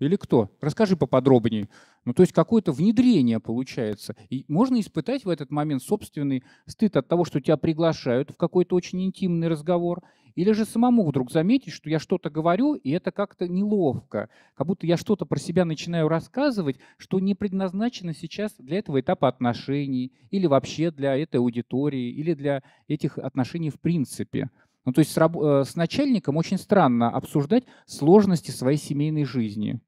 Или 0.00 0.16
кто? 0.16 0.50
Расскажи 0.60 0.98
поподробнее. 0.98 1.70
Ну, 2.04 2.12
то 2.12 2.24
есть 2.24 2.34
какое-то 2.34 2.70
внедрение 2.70 3.40
получается. 3.40 4.14
И 4.28 4.44
можно 4.48 4.78
испытать 4.78 5.24
в 5.24 5.30
этот 5.30 5.50
момент 5.50 5.82
собственный 5.82 6.44
стыд 6.66 6.94
от 6.98 7.08
того, 7.08 7.24
что 7.24 7.40
тебя 7.40 7.56
приглашают 7.56 8.32
в 8.32 8.36
какой-то 8.36 8.76
очень 8.76 9.02
интимный 9.02 9.48
разговор, 9.48 10.02
или 10.34 10.52
же 10.52 10.64
самому 10.64 11.06
вдруг 11.06 11.30
заметить, 11.30 11.72
что 11.72 11.88
я 11.88 11.98
что-то 11.98 12.28
говорю, 12.30 12.74
и 12.74 12.90
это 12.90 13.12
как-то 13.12 13.46
неловко. 13.48 14.28
Как 14.54 14.66
будто 14.66 14.86
я 14.86 14.96
что-то 14.96 15.26
про 15.26 15.38
себя 15.38 15.64
начинаю 15.64 16.08
рассказывать, 16.08 16.78
что 16.96 17.20
не 17.20 17.34
предназначено 17.34 18.14
сейчас 18.14 18.54
для 18.58 18.78
этого 18.78 19.00
этапа 19.00 19.28
отношений, 19.28 20.12
или 20.30 20.46
вообще 20.46 20.90
для 20.90 21.16
этой 21.16 21.36
аудитории, 21.36 22.10
или 22.10 22.34
для 22.34 22.62
этих 22.88 23.18
отношений 23.18 23.70
в 23.70 23.80
принципе. 23.80 24.50
Ну, 24.84 24.92
то 24.92 24.98
есть 24.98 25.12
с, 25.12 25.18
э, 25.18 25.64
с 25.64 25.76
начальником 25.76 26.36
очень 26.36 26.58
странно 26.58 27.10
обсуждать 27.10 27.64
сложности 27.86 28.50
своей 28.50 28.78
семейной 28.78 29.24
жизни. 29.24 29.80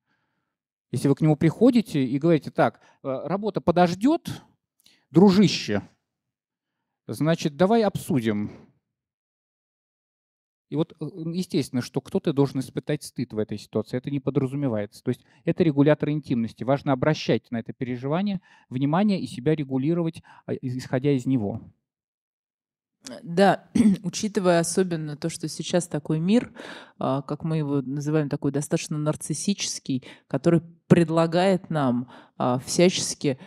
Если 0.92 1.08
вы 1.08 1.16
к 1.16 1.20
нему 1.20 1.36
приходите 1.36 2.04
и 2.04 2.18
говорите, 2.18 2.50
так, 2.50 2.80
э, 3.02 3.08
работа 3.24 3.60
подождет, 3.60 4.30
дружище, 5.10 5.82
значит, 7.06 7.56
давай 7.56 7.82
обсудим, 7.82 8.50
и 10.68 10.76
вот 10.76 10.94
э, 11.00 11.04
естественно, 11.32 11.80
что 11.80 12.00
кто-то 12.00 12.32
должен 12.32 12.60
испытать 12.60 13.02
стыд 13.02 13.32
в 13.32 13.38
этой 13.38 13.58
ситуации. 13.58 13.96
Это 13.96 14.10
не 14.10 14.20
подразумевается. 14.20 15.02
То 15.02 15.10
есть 15.10 15.24
это 15.44 15.62
регулятор 15.62 16.10
интимности. 16.10 16.64
Важно 16.64 16.92
обращать 16.92 17.50
на 17.50 17.58
это 17.58 17.72
переживание 17.72 18.40
внимание 18.68 19.20
и 19.20 19.26
себя 19.26 19.54
регулировать, 19.54 20.22
а, 20.46 20.54
исходя 20.54 21.12
из 21.12 21.26
него. 21.26 21.62
Да, 23.22 23.64
учитывая 24.02 24.60
особенно 24.60 25.16
то, 25.16 25.28
что 25.28 25.48
сейчас 25.48 25.86
такой 25.86 26.18
мир, 26.18 26.52
а, 26.98 27.22
как 27.22 27.44
мы 27.44 27.58
его 27.58 27.82
называем, 27.82 28.28
такой 28.28 28.52
достаточно 28.52 28.98
нарциссический, 28.98 30.04
который 30.28 30.62
предлагает 30.88 31.70
нам 31.70 32.10
а, 32.38 32.58
всячески 32.58 33.38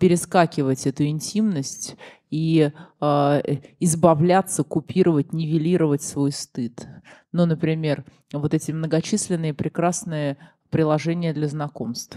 перескакивать 0.00 0.84
эту 0.88 1.04
интимность 1.04 1.94
и 2.28 2.72
э, 3.00 3.42
избавляться, 3.78 4.64
купировать, 4.64 5.32
нивелировать 5.32 6.02
свой 6.02 6.32
стыд. 6.32 6.88
Ну, 7.30 7.46
например, 7.46 8.04
вот 8.32 8.54
эти 8.54 8.72
многочисленные 8.72 9.54
прекрасные 9.54 10.38
приложения 10.70 11.32
для 11.32 11.48
знакомств, 11.48 12.16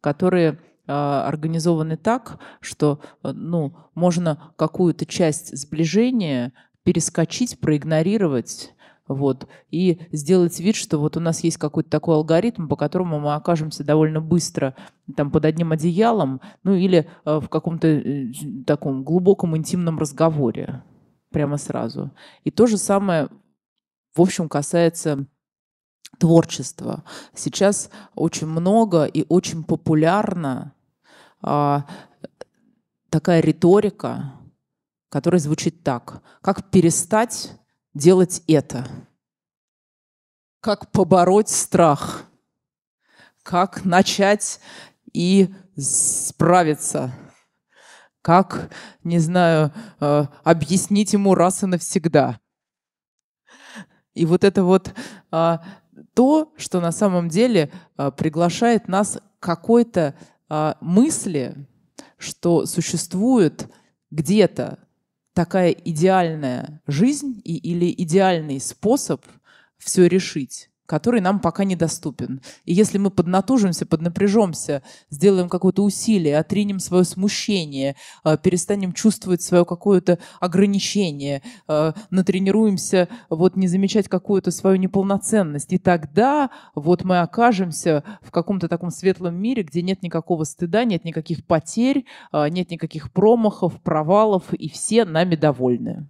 которые 0.00 0.58
организованы 0.90 1.96
так, 1.96 2.38
что 2.60 3.00
ну, 3.22 3.76
можно 3.94 4.52
какую-то 4.56 5.06
часть 5.06 5.56
сближения 5.56 6.52
перескочить, 6.82 7.60
проигнорировать, 7.60 8.74
вот, 9.06 9.48
и 9.70 10.02
сделать 10.12 10.60
вид, 10.60 10.76
что 10.76 10.98
вот 10.98 11.16
у 11.16 11.20
нас 11.20 11.42
есть 11.42 11.56
какой-то 11.56 11.90
такой 11.90 12.14
алгоритм, 12.14 12.68
по 12.68 12.76
которому 12.76 13.18
мы 13.18 13.34
окажемся 13.34 13.82
довольно 13.82 14.20
быстро 14.20 14.76
там 15.16 15.32
под 15.32 15.44
одним 15.44 15.72
одеялом, 15.72 16.40
ну 16.62 16.74
или 16.74 17.08
э, 17.24 17.40
в 17.40 17.48
каком-то 17.48 17.88
э, 17.88 18.32
таком 18.66 19.02
глубоком 19.02 19.56
интимном 19.56 19.98
разговоре 19.98 20.84
прямо 21.32 21.56
сразу. 21.56 22.12
И 22.44 22.52
то 22.52 22.66
же 22.68 22.78
самое 22.78 23.28
в 24.14 24.20
общем, 24.20 24.48
касается 24.48 25.26
творчества. 26.18 27.04
Сейчас 27.34 27.90
очень 28.14 28.46
много 28.46 29.04
и 29.04 29.24
очень 29.28 29.64
популярна 29.64 30.60
а, 30.62 30.79
такая 31.42 33.40
риторика, 33.40 34.32
которая 35.08 35.40
звучит 35.40 35.82
так. 35.82 36.22
Как 36.42 36.70
перестать 36.70 37.52
делать 37.94 38.42
это? 38.46 38.86
Как 40.60 40.92
побороть 40.92 41.48
страх? 41.48 42.24
Как 43.42 43.84
начать 43.84 44.60
и 45.12 45.52
справиться? 45.76 47.12
Как, 48.22 48.70
не 49.02 49.18
знаю, 49.18 49.72
э, 49.98 50.26
объяснить 50.44 51.14
ему 51.14 51.34
раз 51.34 51.62
и 51.62 51.66
навсегда? 51.66 52.38
И 54.14 54.26
вот 54.26 54.44
это 54.44 54.64
вот 54.64 54.92
а, 55.30 55.62
то, 56.14 56.52
что 56.56 56.80
на 56.80 56.92
самом 56.92 57.28
деле 57.28 57.70
а, 57.96 58.10
приглашает 58.10 58.88
нас 58.88 59.18
к 59.38 59.42
какой-то 59.42 60.08
а, 60.08 60.14
мысли, 60.80 61.54
что 62.18 62.66
существует 62.66 63.68
где-то 64.10 64.78
такая 65.32 65.70
идеальная 65.70 66.82
жизнь 66.86 67.40
и, 67.44 67.56
или 67.56 67.90
идеальный 67.90 68.60
способ 68.60 69.24
все 69.78 70.06
решить 70.06 70.69
который 70.90 71.20
нам 71.20 71.38
пока 71.38 71.62
недоступен. 71.62 72.40
И 72.64 72.74
если 72.74 72.98
мы 72.98 73.10
поднатужимся, 73.10 73.86
поднапряжемся, 73.86 74.82
сделаем 75.08 75.48
какое-то 75.48 75.84
усилие, 75.84 76.36
отринем 76.36 76.80
свое 76.80 77.04
смущение, 77.04 77.94
э, 78.24 78.36
перестанем 78.36 78.92
чувствовать 78.92 79.40
свое 79.40 79.64
какое-то 79.64 80.18
ограничение, 80.40 81.42
э, 81.68 81.92
натренируемся 82.10 83.08
вот 83.28 83.54
не 83.54 83.68
замечать 83.68 84.08
какую-то 84.08 84.50
свою 84.50 84.78
неполноценность, 84.78 85.72
и 85.72 85.78
тогда 85.78 86.50
вот 86.74 87.04
мы 87.04 87.20
окажемся 87.20 88.02
в 88.20 88.32
каком-то 88.32 88.66
таком 88.66 88.90
светлом 88.90 89.36
мире, 89.36 89.62
где 89.62 89.82
нет 89.82 90.02
никакого 90.02 90.42
стыда, 90.42 90.82
нет 90.82 91.04
никаких 91.04 91.46
потерь, 91.46 92.04
э, 92.32 92.48
нет 92.48 92.68
никаких 92.72 93.12
промахов, 93.12 93.80
провалов, 93.80 94.52
и 94.52 94.68
все 94.68 95.04
нами 95.04 95.36
довольны 95.36 96.08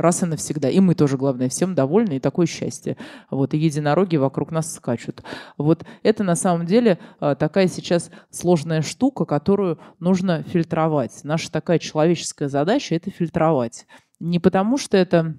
раз 0.00 0.22
и 0.22 0.26
навсегда. 0.26 0.68
И 0.68 0.80
мы 0.80 0.94
тоже, 0.94 1.16
главное, 1.16 1.48
всем 1.48 1.74
довольны, 1.74 2.16
и 2.16 2.20
такое 2.20 2.46
счастье. 2.46 2.96
Вот, 3.30 3.54
и 3.54 3.58
единороги 3.58 4.16
вокруг 4.16 4.50
нас 4.50 4.74
скачут. 4.74 5.22
Вот 5.58 5.84
это 6.02 6.24
на 6.24 6.34
самом 6.34 6.66
деле 6.66 6.98
а, 7.20 7.34
такая 7.34 7.68
сейчас 7.68 8.10
сложная 8.30 8.82
штука, 8.82 9.24
которую 9.24 9.78
нужно 9.98 10.42
фильтровать. 10.42 11.20
Наша 11.24 11.50
такая 11.50 11.78
человеческая 11.78 12.48
задача— 12.48 12.94
это 12.96 13.10
фильтровать. 13.10 13.86
Не 14.18 14.38
потому 14.38 14.78
что 14.78 14.96
это 14.96 15.36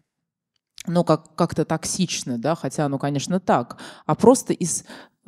ну, 0.88 1.03
как, 1.03 1.36
как-то 1.36 1.66
токсично, 1.66 2.39
да, 2.39 2.55
хотя 2.55 2.86
оно, 2.86 2.97
конечно, 2.97 3.39
так, 3.39 3.78
а 4.05 4.16
просто 4.16 4.53
из 4.53 4.86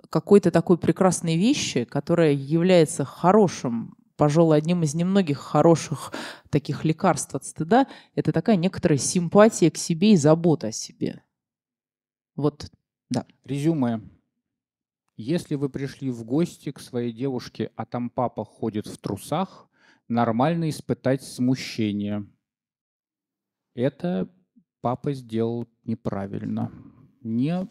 какой-то 0.09 0.51
такой 0.51 0.77
прекрасной 0.77 1.37
вещи, 1.37 1.83
которая 1.85 2.31
является 2.31 3.05
хорошим 3.05 3.95
пожалуй, 4.15 4.57
одним 4.57 4.83
из 4.83 4.93
немногих 4.95 5.37
хороших 5.37 6.13
таких 6.49 6.85
лекарств 6.85 7.33
от 7.35 7.45
стыда, 7.45 7.87
это 8.15 8.31
такая 8.31 8.55
некоторая 8.55 8.97
симпатия 8.97 9.71
к 9.71 9.77
себе 9.77 10.13
и 10.13 10.17
забота 10.17 10.67
о 10.67 10.71
себе. 10.71 11.23
Вот, 12.35 12.71
да. 13.09 13.25
Резюме. 13.43 14.01
Если 15.15 15.55
вы 15.55 15.69
пришли 15.69 16.09
в 16.09 16.23
гости 16.23 16.71
к 16.71 16.79
своей 16.79 17.11
девушке, 17.11 17.71
а 17.75 17.85
там 17.85 18.09
папа 18.09 18.43
ходит 18.43 18.87
в 18.87 18.97
трусах, 18.97 19.69
нормально 20.07 20.69
испытать 20.69 21.21
смущение. 21.21 22.27
Это 23.75 24.27
папа 24.81 25.13
сделал 25.13 25.67
неправильно. 25.83 26.71
Не 27.21 27.67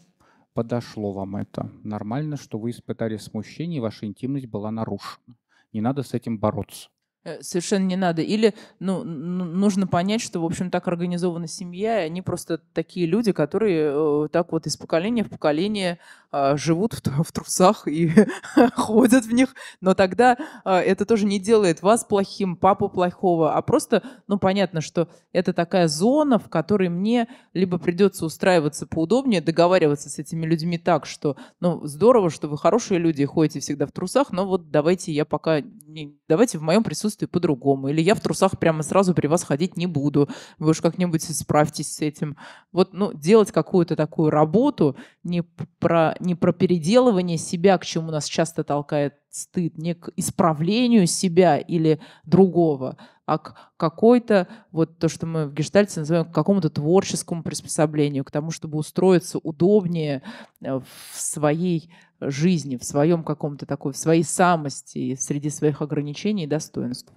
подошло 0.53 1.11
вам 1.11 1.35
это. 1.35 1.69
Нормально, 1.83 2.37
что 2.37 2.57
вы 2.57 2.71
испытали 2.71 3.17
смущение, 3.17 3.77
и 3.77 3.81
ваша 3.81 4.05
интимность 4.05 4.47
была 4.47 4.71
нарушена. 4.71 5.37
Не 5.73 5.81
надо 5.81 6.03
с 6.03 6.13
этим 6.13 6.37
бороться. 6.39 6.89
Э, 7.25 7.41
совершенно 7.41 7.85
не 7.85 7.95
надо. 7.95 8.21
Или 8.21 8.53
ну, 8.79 9.03
нужно 9.03 9.87
понять, 9.87 10.21
что, 10.21 10.41
в 10.41 10.45
общем, 10.45 10.69
так 10.69 10.87
организована 10.89 11.47
семья, 11.47 12.03
и 12.03 12.07
они 12.07 12.21
просто 12.21 12.59
такие 12.73 13.05
люди, 13.05 13.31
которые 13.31 13.91
э, 13.93 14.27
так 14.29 14.51
вот 14.51 14.67
из 14.67 14.75
поколения 14.75 15.23
в 15.23 15.29
поколение 15.29 15.99
э, 16.33 16.57
живут 16.57 16.93
в, 16.93 17.23
в 17.23 17.31
трусах 17.31 17.87
и 17.87 18.11
ходят 18.75 19.25
в 19.25 19.33
них. 19.33 19.55
Но 19.79 19.93
тогда 19.93 20.37
э, 20.65 20.71
это 20.71 21.05
тоже 21.05 21.25
не 21.25 21.39
делает 21.39 21.81
вас 21.81 22.03
плохим, 22.03 22.57
папу 22.57 22.89
плохого, 22.89 23.55
а 23.55 23.61
просто, 23.61 24.03
ну, 24.27 24.37
понятно, 24.37 24.81
что 24.81 25.07
это 25.31 25.53
такая 25.53 25.87
зона, 25.87 26.39
в 26.39 26.49
которой 26.49 26.89
мне 26.89 27.29
либо 27.53 27.77
придется 27.77 28.25
устраиваться 28.25 28.85
поудобнее, 28.85 29.39
договариваться 29.39 30.09
с 30.09 30.19
этими 30.19 30.45
людьми 30.45 30.77
так, 30.77 31.05
что, 31.05 31.37
ну, 31.61 31.85
здорово, 31.85 32.29
что 32.29 32.49
вы 32.49 32.57
хорошие 32.57 32.99
люди, 32.99 33.23
ходите 33.23 33.61
всегда 33.61 33.85
в 33.85 33.93
трусах, 33.93 34.33
но 34.33 34.45
вот 34.45 34.71
давайте 34.71 35.13
я 35.13 35.23
пока, 35.23 35.61
не, 35.61 36.17
давайте 36.27 36.57
в 36.57 36.61
моем 36.61 36.83
присутствии 36.83 37.12
присутствии 37.13 37.25
по-другому. 37.25 37.89
Или 37.89 38.01
я 38.01 38.15
в 38.15 38.21
трусах 38.21 38.59
прямо 38.59 38.83
сразу 38.83 39.13
при 39.13 39.27
вас 39.27 39.43
ходить 39.43 39.77
не 39.77 39.87
буду. 39.87 40.29
Вы 40.59 40.71
уж 40.71 40.81
как-нибудь 40.81 41.23
справьтесь 41.23 41.93
с 41.93 42.01
этим. 42.01 42.35
Вот, 42.71 42.93
ну, 42.93 43.13
делать 43.13 43.51
какую-то 43.51 43.95
такую 43.95 44.29
работу 44.29 44.95
не 45.23 45.43
про, 45.79 46.15
не 46.19 46.35
про 46.35 46.51
переделывание 46.53 47.37
себя, 47.37 47.77
к 47.77 47.85
чему 47.85 48.11
нас 48.11 48.25
часто 48.25 48.63
толкает 48.63 49.13
стыд, 49.29 49.77
не 49.77 49.95
к 49.95 50.09
исправлению 50.15 51.07
себя 51.07 51.57
или 51.57 51.99
другого, 52.23 52.97
а 53.25 53.37
к 53.37 53.55
какой-то, 53.77 54.47
вот 54.71 54.99
то, 54.99 55.09
что 55.09 55.25
мы 55.25 55.47
в 55.47 55.53
гештальте 55.53 56.01
называем, 56.01 56.25
к 56.25 56.35
какому-то 56.35 56.69
творческому 56.69 57.41
приспособлению, 57.41 58.23
к 58.23 58.31
тому, 58.31 58.51
чтобы 58.51 58.77
устроиться 58.77 59.39
удобнее 59.39 60.21
э, 60.61 60.79
в 60.79 61.19
своей 61.19 61.89
жизни, 62.29 62.77
в 62.77 62.83
своем 62.83 63.23
каком-то 63.23 63.65
такой, 63.65 63.93
в 63.93 63.97
своей 63.97 64.23
самости, 64.23 65.15
среди 65.15 65.49
своих 65.49 65.81
ограничений 65.81 66.43
и 66.43 66.47
достоинств. 66.47 67.13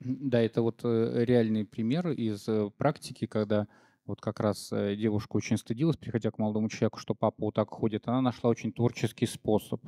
Да, 0.00 0.40
это 0.40 0.62
вот 0.62 0.80
э, 0.84 1.24
реальный 1.24 1.64
пример 1.64 2.08
из 2.10 2.48
э, 2.48 2.70
практики, 2.76 3.26
когда 3.26 3.68
вот 4.04 4.20
как 4.20 4.40
раз 4.40 4.70
девушка 4.70 5.36
очень 5.36 5.56
стыдилась, 5.56 5.96
приходя 5.96 6.32
к 6.32 6.38
молодому 6.38 6.68
человеку, 6.68 6.98
что 6.98 7.14
папа 7.14 7.36
вот 7.38 7.54
так 7.54 7.70
ходит. 7.70 8.08
Она 8.08 8.20
нашла 8.20 8.50
очень 8.50 8.72
творческий 8.72 9.26
способ. 9.26 9.80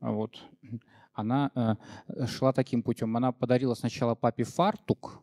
Вот 0.00 0.42
она 1.12 1.50
э, 1.54 2.26
шла 2.26 2.52
таким 2.52 2.82
путем. 2.82 3.16
Она 3.16 3.32
подарила 3.32 3.74
сначала 3.74 4.14
папе 4.14 4.44
фартук 4.44 5.22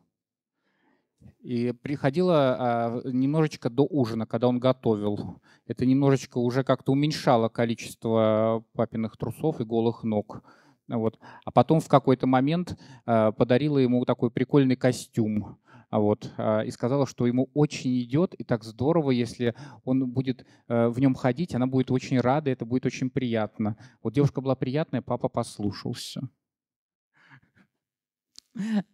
и 1.40 1.72
приходила 1.72 2.56
а, 2.58 3.00
немножечко 3.04 3.70
до 3.70 3.86
ужина, 3.88 4.26
когда 4.26 4.48
он 4.48 4.58
готовил. 4.58 5.40
Это 5.66 5.86
немножечко 5.86 6.38
уже 6.38 6.64
как-то 6.64 6.92
уменьшало 6.92 7.48
количество 7.48 8.64
папиных 8.74 9.16
трусов 9.16 9.60
и 9.60 9.64
голых 9.64 10.02
ног. 10.04 10.42
Вот. 10.88 11.18
А 11.44 11.50
потом 11.50 11.80
в 11.80 11.88
какой-то 11.88 12.26
момент 12.26 12.78
э, 13.04 13.32
подарила 13.32 13.76
ему 13.76 14.06
такой 14.06 14.30
прикольный 14.30 14.76
костюм 14.76 15.58
а 15.90 16.00
вот, 16.00 16.32
а, 16.36 16.60
и 16.60 16.70
сказала, 16.70 17.06
что 17.06 17.26
ему 17.26 17.48
очень 17.54 17.98
идет, 18.02 18.34
и 18.34 18.44
так 18.44 18.64
здорово, 18.64 19.10
если 19.10 19.54
он 19.84 20.10
будет 20.10 20.46
э, 20.68 20.88
в 20.88 20.98
нем 21.00 21.14
ходить, 21.14 21.54
она 21.54 21.66
будет 21.66 21.90
очень 21.90 22.20
рада, 22.20 22.50
это 22.50 22.66
будет 22.66 22.84
очень 22.84 23.10
приятно. 23.10 23.76
Вот 24.02 24.12
девушка 24.12 24.40
была 24.40 24.54
приятная, 24.54 25.00
папа 25.00 25.28
послушался. 25.28 26.28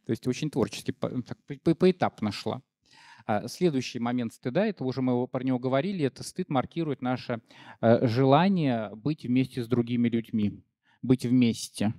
То 0.06 0.10
есть 0.10 0.26
очень 0.26 0.50
творчески, 0.50 0.92
так, 0.92 1.38
поэтапно 1.78 2.32
шла. 2.32 2.62
А, 3.26 3.48
следующий 3.48 3.98
момент 3.98 4.34
стыда, 4.34 4.66
это 4.66 4.84
уже 4.84 5.00
мы 5.00 5.26
про 5.26 5.42
него 5.42 5.58
говорили, 5.58 6.04
это 6.04 6.22
стыд 6.22 6.50
маркирует 6.50 7.00
наше 7.00 7.40
э, 7.80 8.06
желание 8.06 8.90
быть 8.94 9.24
вместе 9.24 9.62
с 9.62 9.66
другими 9.66 10.08
людьми, 10.08 10.62
быть 11.00 11.24
вместе. 11.24 11.94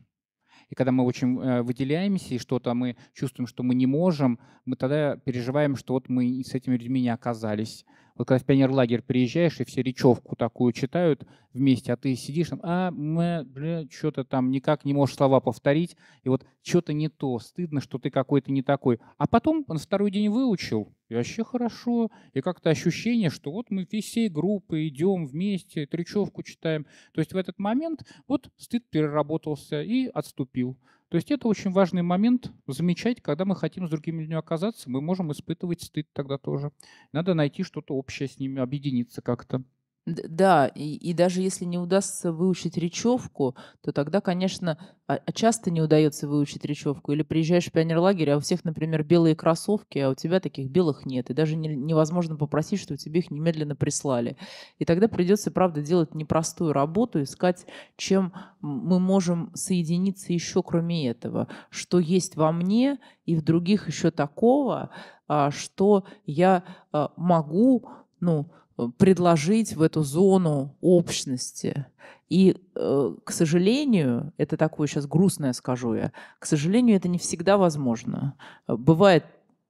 И 0.70 0.76
когда 0.76 0.92
мы 0.92 1.04
очень 1.04 1.40
э, 1.40 1.62
выделяемся 1.64 2.36
и 2.36 2.40
что-то 2.40 2.74
мы 2.76 2.98
чувствуем, 3.14 3.48
что 3.48 3.64
мы 3.64 3.74
не 3.74 3.88
можем, 3.88 4.40
мы 4.66 4.76
тогда 4.76 5.18
переживаем, 5.18 5.76
что 5.76 5.94
вот 5.94 6.10
мы 6.10 6.44
с 6.44 6.54
этими 6.54 6.78
людьми 6.78 7.02
не 7.02 7.10
оказались. 7.10 7.86
Вот 8.16 8.28
когда 8.28 8.42
в 8.42 8.46
пионерлагерь 8.46 9.02
приезжаешь, 9.02 9.60
и 9.60 9.66
все 9.66 9.82
речевку 9.82 10.36
такую 10.36 10.72
читают 10.72 11.26
вместе, 11.54 11.92
а 11.92 11.98
ты 11.98 12.16
сидишь 12.16 12.50
там, 12.50 12.60
а, 12.64 12.92
мы, 12.92 13.44
бля, 13.46 13.86
что-то 13.90 14.24
там 14.24 14.52
никак 14.52 14.86
не 14.86 14.94
можешь 14.94 15.16
слова 15.16 15.42
повторить, 15.42 15.98
и 16.24 16.30
вот 16.30 16.46
что-то 16.64 16.94
не 16.94 17.10
то, 17.10 17.40
стыдно, 17.40 17.82
что 17.82 17.98
ты 17.98 18.10
какой-то 18.10 18.52
не 18.52 18.62
такой. 18.62 19.00
А 19.18 19.28
потом 19.28 19.66
на 19.68 19.78
второй 19.78 20.12
день 20.12 20.30
выучил, 20.30 20.94
и 21.10 21.16
вообще 21.16 21.44
хорошо, 21.44 22.10
и 22.34 22.42
как-то 22.42 22.70
ощущение, 22.70 23.30
что 23.30 23.52
вот 23.52 23.70
мы 23.70 23.86
всей 23.86 24.30
группой 24.30 24.88
идем 24.88 25.28
вместе, 25.28 25.88
речевку 25.92 26.44
читаем. 26.44 26.86
То 27.14 27.20
есть 27.20 27.34
в 27.34 27.38
этот 27.38 27.60
момент 27.60 28.06
вот 28.28 28.50
стыд 28.58 28.90
переработался 28.90 29.82
и 29.82 30.08
отступил. 30.08 30.78
То 31.10 31.18
есть 31.18 31.32
это 31.32 31.48
очень 31.48 31.72
важный 31.72 32.02
момент 32.02 32.52
замечать, 32.68 33.22
когда 33.22 33.46
мы 33.46 33.56
хотим 33.56 33.88
с 33.88 33.90
другими 33.90 34.22
людьми 34.22 34.36
оказаться, 34.36 34.90
мы 34.90 35.02
можем 35.02 35.32
испытывать 35.32 35.82
стыд 35.82 36.08
тогда 36.14 36.38
тоже. 36.38 36.72
Надо 37.12 37.34
найти 37.34 37.64
что-то 37.64 37.94
общее 37.96 38.28
с 38.28 38.40
ними, 38.40 38.62
объединиться 38.62 39.22
как-то. 39.22 39.64
Да, 40.06 40.68
и, 40.68 40.94
и 40.98 41.14
даже 41.14 41.42
если 41.42 41.66
не 41.66 41.80
удастся 41.80 42.32
выучить 42.32 42.78
речевку, 42.78 43.56
то 43.82 43.92
тогда, 43.92 44.22
конечно, 44.22 44.78
а, 45.08 45.16
а 45.26 45.32
часто 45.32 45.72
не 45.72 45.82
удается 45.82 46.28
выучить 46.28 46.64
речевку. 46.64 47.12
Или 47.12 47.24
приезжаешь 47.24 47.66
в 47.66 47.72
пионерлагерь, 47.72 48.30
а 48.30 48.38
у 48.38 48.40
всех, 48.40 48.64
например, 48.64 49.04
белые 49.04 49.36
кроссовки, 49.36 49.98
а 49.98 50.12
у 50.12 50.14
тебя 50.14 50.40
таких 50.40 50.70
белых 50.70 51.08
нет. 51.08 51.32
И 51.32 51.34
даже 51.34 51.56
не- 51.56 51.76
невозможно 51.76 52.36
попросить, 52.36 52.80
чтобы 52.82 53.00
тебе 53.00 53.22
их 53.22 53.32
немедленно 53.32 53.76
прислали. 53.76 54.38
И 54.78 54.86
тогда 54.86 55.08
придется, 55.08 55.50
правда, 55.50 55.82
делать 55.82 56.14
непростую 56.14 56.72
работу, 56.72 57.24
искать, 57.24 57.66
чем 57.98 58.32
мы 58.62 59.00
можем 59.00 59.50
соединиться 59.56 60.32
еще 60.34 60.62
кроме 60.62 61.10
этого. 61.10 61.48
Что 61.72 61.98
есть 61.98 62.36
во 62.36 62.52
мне 62.52 63.00
и 63.26 63.36
в 63.36 63.42
других 63.44 63.88
еще 63.88 64.12
такого, 64.12 64.92
а, 65.28 65.50
что 65.50 66.06
я 66.28 66.64
а, 66.92 67.12
могу, 67.18 67.90
ну, 68.20 68.52
предложить 68.98 69.76
в 69.76 69.82
эту 69.82 70.04
зону 70.04 70.76
общности. 70.82 71.86
И, 72.30 72.58
э, 72.76 73.16
к 73.24 73.32
сожалению, 73.32 74.34
это 74.38 74.58
такое 74.58 74.88
сейчас 74.88 75.06
грустное 75.06 75.54
скажу 75.54 75.94
я, 75.94 76.12
к 76.40 76.46
сожалению, 76.46 76.98
это 76.98 77.08
не 77.08 77.18
всегда 77.20 77.58
возможно. 77.58 78.36
Э, 78.68 78.76
Бывают 78.76 79.26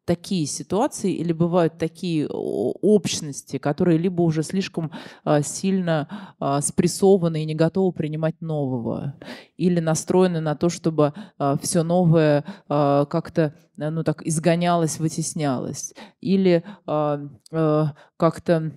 такие 0.05 0.45
ситуации 0.45 1.13
или 1.13 1.33
бывают 1.33 1.79
такие 1.79 2.27
общности, 2.27 3.57
которые 3.57 3.97
либо 3.97 4.21
уже 4.21 4.43
слишком 4.43 4.91
а, 5.23 5.41
сильно 5.41 6.35
спрессованы 6.61 7.41
и 7.41 7.45
не 7.45 7.55
готовы 7.55 7.91
принимать 7.91 8.39
нового, 8.39 9.15
или 9.57 9.79
настроены 9.79 10.41
на 10.41 10.55
то, 10.55 10.69
чтобы 10.69 11.11
все 11.59 11.81
новое 11.81 12.45
как-то 12.67 13.55
э, 13.77 13.89
ну, 13.89 14.03
так 14.03 14.21
изгонялось, 14.21 14.99
вытеснялось, 14.99 15.95
или 16.21 16.63
э, 16.85 17.87
как-то 18.17 18.71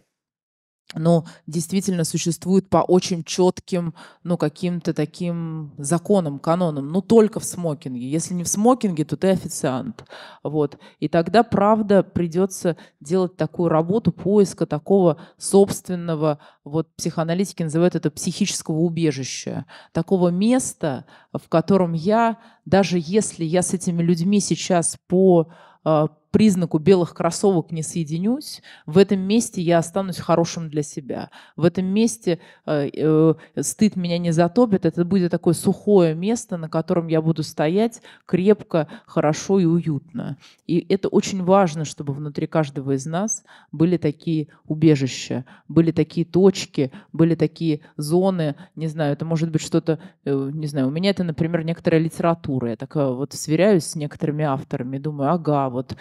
ну, 0.94 1.26
действительно 1.46 2.04
существует 2.04 2.70
по 2.70 2.78
очень 2.78 3.22
четким, 3.22 3.94
ну, 4.22 4.38
каким-то 4.38 4.94
таким 4.94 5.72
законам, 5.76 6.38
канонам. 6.38 6.88
Ну, 6.88 7.02
только 7.02 7.40
в 7.40 7.44
смокинге. 7.44 8.10
Если 8.10 8.32
не 8.32 8.42
в 8.42 8.48
смокинге, 8.48 9.04
то 9.04 9.16
ты 9.18 9.28
официант. 9.28 10.04
Вот. 10.42 10.78
И 10.98 11.08
тогда, 11.08 11.42
правда, 11.42 12.02
придется 12.02 12.78
делать 13.00 13.36
такую 13.36 13.68
работу 13.68 14.12
поиска 14.12 14.64
такого 14.64 15.18
собственного, 15.36 16.38
вот 16.64 16.88
психоаналитики 16.96 17.62
называют 17.62 17.94
это 17.94 18.10
психического 18.10 18.78
убежища. 18.78 19.66
Такого 19.92 20.28
места, 20.28 21.04
в 21.32 21.48
котором 21.48 21.92
я, 21.92 22.38
даже 22.64 22.98
если 22.98 23.44
я 23.44 23.60
с 23.62 23.74
этими 23.74 24.02
людьми 24.02 24.40
сейчас 24.40 24.96
по 25.06 25.48
а, 25.84 26.08
признаку 26.30 26.78
белых 26.78 27.14
кроссовок 27.14 27.72
не 27.72 27.82
соединюсь, 27.82 28.62
в 28.86 28.98
этом 28.98 29.20
месте 29.20 29.62
я 29.62 29.78
останусь 29.78 30.18
хорошим 30.18 30.68
для 30.68 30.82
себя. 30.82 31.30
В 31.56 31.64
этом 31.64 31.86
месте 31.86 32.38
э, 32.66 32.90
э, 32.92 33.34
стыд 33.60 33.96
меня 33.96 34.18
не 34.18 34.32
затопит, 34.32 34.84
это 34.84 35.04
будет 35.04 35.30
такое 35.30 35.54
сухое 35.54 36.14
место, 36.14 36.56
на 36.56 36.68
котором 36.68 37.08
я 37.08 37.22
буду 37.22 37.42
стоять 37.42 38.02
крепко, 38.26 38.88
хорошо 39.06 39.58
и 39.58 39.64
уютно. 39.64 40.36
И 40.66 40.84
это 40.88 41.08
очень 41.08 41.42
важно, 41.42 41.84
чтобы 41.84 42.12
внутри 42.12 42.46
каждого 42.46 42.92
из 42.92 43.06
нас 43.06 43.44
были 43.72 43.96
такие 43.96 44.48
убежища, 44.66 45.44
были 45.68 45.92
такие 45.92 46.26
точки, 46.26 46.92
были 47.12 47.34
такие 47.34 47.80
зоны, 47.96 48.54
не 48.76 48.86
знаю, 48.86 49.12
это 49.12 49.24
может 49.24 49.50
быть 49.50 49.62
что-то, 49.62 49.98
э, 50.24 50.50
не 50.52 50.66
знаю, 50.66 50.88
у 50.88 50.90
меня 50.90 51.10
это, 51.10 51.24
например, 51.24 51.64
некоторая 51.64 52.00
литература. 52.00 52.70
Я 52.70 52.76
так 52.76 52.94
э, 52.96 53.12
вот 53.12 53.32
сверяюсь 53.32 53.84
с 53.84 53.96
некоторыми 53.96 54.44
авторами, 54.44 54.98
думаю, 54.98 55.32
ага, 55.32 55.68
вот 55.68 55.96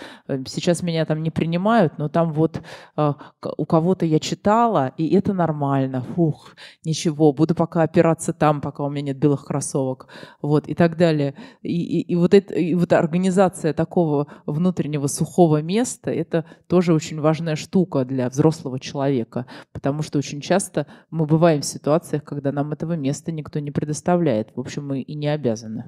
сейчас 0.45 0.83
меня 0.83 1.05
там 1.05 1.23
не 1.23 1.31
принимают, 1.31 1.97
но 1.97 2.09
там 2.09 2.33
вот 2.33 2.61
э, 2.95 3.13
у 3.57 3.65
кого-то 3.65 4.05
я 4.05 4.19
читала, 4.19 4.93
и 4.97 5.13
это 5.15 5.33
нормально. 5.33 6.01
Фух, 6.01 6.55
ничего, 6.83 7.33
буду 7.33 7.55
пока 7.55 7.83
опираться 7.83 8.33
там, 8.33 8.61
пока 8.61 8.83
у 8.83 8.89
меня 8.89 9.07
нет 9.07 9.17
белых 9.17 9.45
кроссовок. 9.45 10.07
Вот, 10.41 10.67
и 10.67 10.75
так 10.75 10.97
далее. 10.97 11.35
И, 11.61 11.99
и, 11.99 12.01
и 12.01 12.15
вот, 12.15 12.33
это, 12.33 12.53
и 12.55 12.73
вот 12.75 12.93
организация 12.93 13.73
такого 13.73 14.27
внутреннего 14.45 15.07
сухого 15.07 15.61
места, 15.61 16.11
это 16.11 16.45
тоже 16.67 16.93
очень 16.93 17.19
важная 17.19 17.55
штука 17.55 18.05
для 18.05 18.29
взрослого 18.29 18.79
человека, 18.79 19.45
потому 19.71 20.01
что 20.01 20.17
очень 20.17 20.41
часто 20.41 20.87
мы 21.09 21.25
бываем 21.25 21.61
в 21.61 21.65
ситуациях, 21.65 22.23
когда 22.23 22.51
нам 22.51 22.71
этого 22.71 22.93
места 22.93 23.31
никто 23.31 23.59
не 23.59 23.71
предоставляет. 23.71 24.51
В 24.55 24.59
общем, 24.59 24.87
мы 24.87 25.01
и 25.01 25.15
не 25.15 25.27
обязаны. 25.27 25.85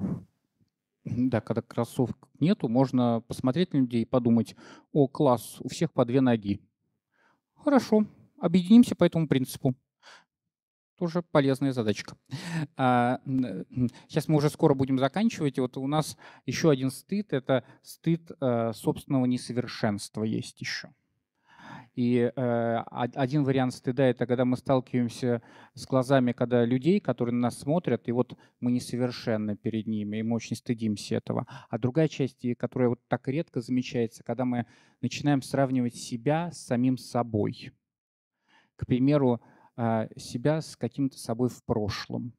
Да, 1.16 1.40
когда 1.40 1.62
кроссовок 1.62 2.16
нету, 2.38 2.68
можно 2.68 3.22
посмотреть 3.26 3.72
на 3.72 3.78
людей 3.78 4.02
и 4.02 4.06
подумать, 4.06 4.54
о, 4.92 5.08
класс, 5.08 5.56
у 5.60 5.68
всех 5.68 5.92
по 5.92 6.04
две 6.04 6.20
ноги. 6.20 6.60
Хорошо, 7.54 8.06
объединимся 8.38 8.94
по 8.94 9.04
этому 9.04 9.28
принципу. 9.28 9.74
Тоже 10.96 11.22
полезная 11.22 11.72
задачка. 11.72 12.16
Сейчас 12.76 14.28
мы 14.28 14.36
уже 14.36 14.50
скоро 14.50 14.74
будем 14.74 14.98
заканчивать. 14.98 15.56
И 15.56 15.60
вот 15.60 15.78
у 15.78 15.86
нас 15.86 16.18
еще 16.44 16.70
один 16.70 16.90
стыд– 16.90 17.28
это 17.32 17.64
стыд 17.82 18.30
э, 18.38 18.72
собственного 18.74 19.24
несовершенства 19.24 20.24
есть 20.24 20.60
еще. 20.60 20.92
И 21.94 22.18
э, 22.18 22.82
од- 22.90 23.16
один 23.16 23.44
вариант 23.44 23.74
стыда– 23.74 24.04
это 24.10 24.26
когда 24.26 24.44
мы 24.44 24.56
сталкиваемся 24.56 25.42
с 25.74 25.86
глазами, 25.86 26.32
когда 26.32 26.64
людей, 26.64 27.00
которые 27.00 27.34
на 27.34 27.42
нас 27.42 27.58
смотрят, 27.58 28.08
и 28.08 28.12
вот 28.12 28.38
мы 28.60 28.70
несовершенны 28.70 29.56
перед 29.56 29.86
ними, 29.86 30.18
и 30.18 30.22
мы 30.22 30.36
очень 30.36 30.56
стыдимся 30.56 31.16
этого. 31.16 31.46
А 31.68 31.78
другая 31.78 32.08
часть, 32.08 32.46
которая 32.58 32.90
вот 32.90 33.00
так 33.08 33.26
редко 33.28 33.60
замечается, 33.60 34.22
когда 34.22 34.44
мы 34.44 34.66
начинаем 35.00 35.42
сравнивать 35.42 35.96
себя 35.96 36.50
с 36.52 36.64
самим 36.64 36.96
собой. 36.96 37.72
К 38.76 38.86
примеру, 38.86 39.40
а, 39.76 40.08
себя 40.16 40.60
с 40.60 40.76
каким-то 40.76 41.18
собой 41.18 41.48
в 41.48 41.64
прошлом. 41.64 42.32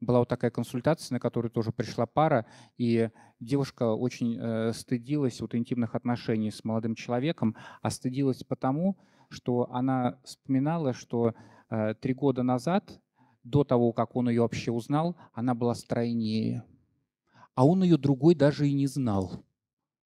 Была 0.00 0.18
вот 0.18 0.28
такая 0.28 0.50
консультация, 0.50 1.14
на 1.14 1.20
которую 1.20 1.50
тоже 1.50 1.72
пришла 1.72 2.06
пара, 2.06 2.44
и 2.76 3.08
девушка 3.40 3.94
очень 3.94 4.36
э, 4.38 4.72
стыдилась 4.74 5.40
вот 5.40 5.54
интимных 5.54 5.94
отношений 5.94 6.50
с 6.50 6.64
молодым 6.64 6.94
человеком, 6.94 7.56
а 7.80 7.90
стыдилась 7.90 8.44
потому, 8.44 8.98
что 9.30 9.70
она 9.72 10.18
вспоминала, 10.22 10.92
что 10.92 11.34
э, 11.70 11.94
три 11.94 12.12
года 12.12 12.42
назад, 12.42 13.00
до 13.42 13.64
того, 13.64 13.92
как 13.92 14.16
он 14.16 14.28
ее 14.28 14.42
вообще 14.42 14.70
узнал, 14.70 15.16
она 15.32 15.54
была 15.54 15.74
стройнее. 15.74 16.64
А 17.54 17.64
он 17.64 17.82
ее 17.82 17.96
другой 17.96 18.34
даже 18.34 18.68
и 18.68 18.74
не 18.74 18.86
знал. 18.86 19.45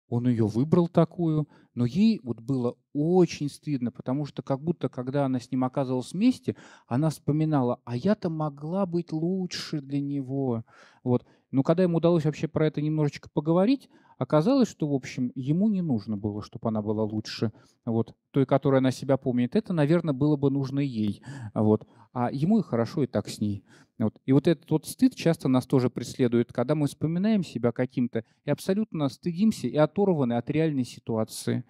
Он 0.09 0.27
ее 0.27 0.47
выбрал 0.47 0.87
такую, 0.87 1.47
но 1.75 1.85
ей 1.85 2.19
вот 2.23 2.41
было 2.41 2.75
очень 2.93 3.49
стыдно, 3.49 3.91
потому 3.91 4.25
что 4.25 4.41
как 4.41 4.59
будто, 4.61 4.89
когда 4.89 5.25
она 5.25 5.39
с 5.39 5.51
ним 5.51 5.63
оказывалась 5.63 6.13
вместе, 6.13 6.55
она 6.87 7.09
вспоминала, 7.09 7.79
а 7.85 7.95
я-то 7.95 8.29
могла 8.29 8.85
быть 8.85 9.11
лучше 9.11 9.81
для 9.81 10.01
него. 10.01 10.65
Вот. 11.03 11.25
Но 11.51 11.63
когда 11.63 11.83
ему 11.83 11.97
удалось 11.97 12.25
вообще 12.25 12.47
про 12.47 12.67
это 12.67 12.81
немножечко 12.81 13.29
поговорить, 13.31 13.89
оказалось, 14.19 14.69
что, 14.69 14.87
в 14.87 14.93
общем, 14.93 15.31
ему 15.33 15.69
не 15.69 15.81
нужно 15.81 16.15
было, 16.15 16.43
чтобы 16.43 16.67
она 16.67 16.83
была 16.83 17.03
лучше. 17.03 17.51
Вот. 17.85 18.13
Той, 18.29 18.45
которой 18.45 18.77
она 18.77 18.91
себя 18.91 19.17
помнит, 19.17 19.55
это, 19.55 19.73
наверное, 19.73 20.13
было 20.13 20.35
бы 20.35 20.51
нужно 20.51 20.79
ей. 20.79 21.23
Вот. 21.55 21.87
А 22.13 22.29
ему 22.31 22.59
и 22.59 22.63
хорошо 22.63 23.03
и 23.03 23.07
так 23.07 23.27
с 23.29 23.39
ней. 23.39 23.63
Вот. 23.97 24.15
И 24.25 24.33
вот 24.33 24.47
этот 24.47 24.69
вот 24.69 24.85
стыд 24.85 25.15
часто 25.15 25.47
нас 25.47 25.65
тоже 25.65 25.89
преследует, 25.89 26.53
когда 26.53 26.75
мы 26.75 26.87
вспоминаем 26.87 27.43
себя 27.43 27.71
каким-то 27.71 28.23
и 28.45 28.51
абсолютно 28.51 29.09
стыдимся 29.09 29.67
и 29.67 29.75
оторваны 29.77 30.33
от 30.33 30.49
реальной 30.49 30.85
ситуации. 30.85 31.63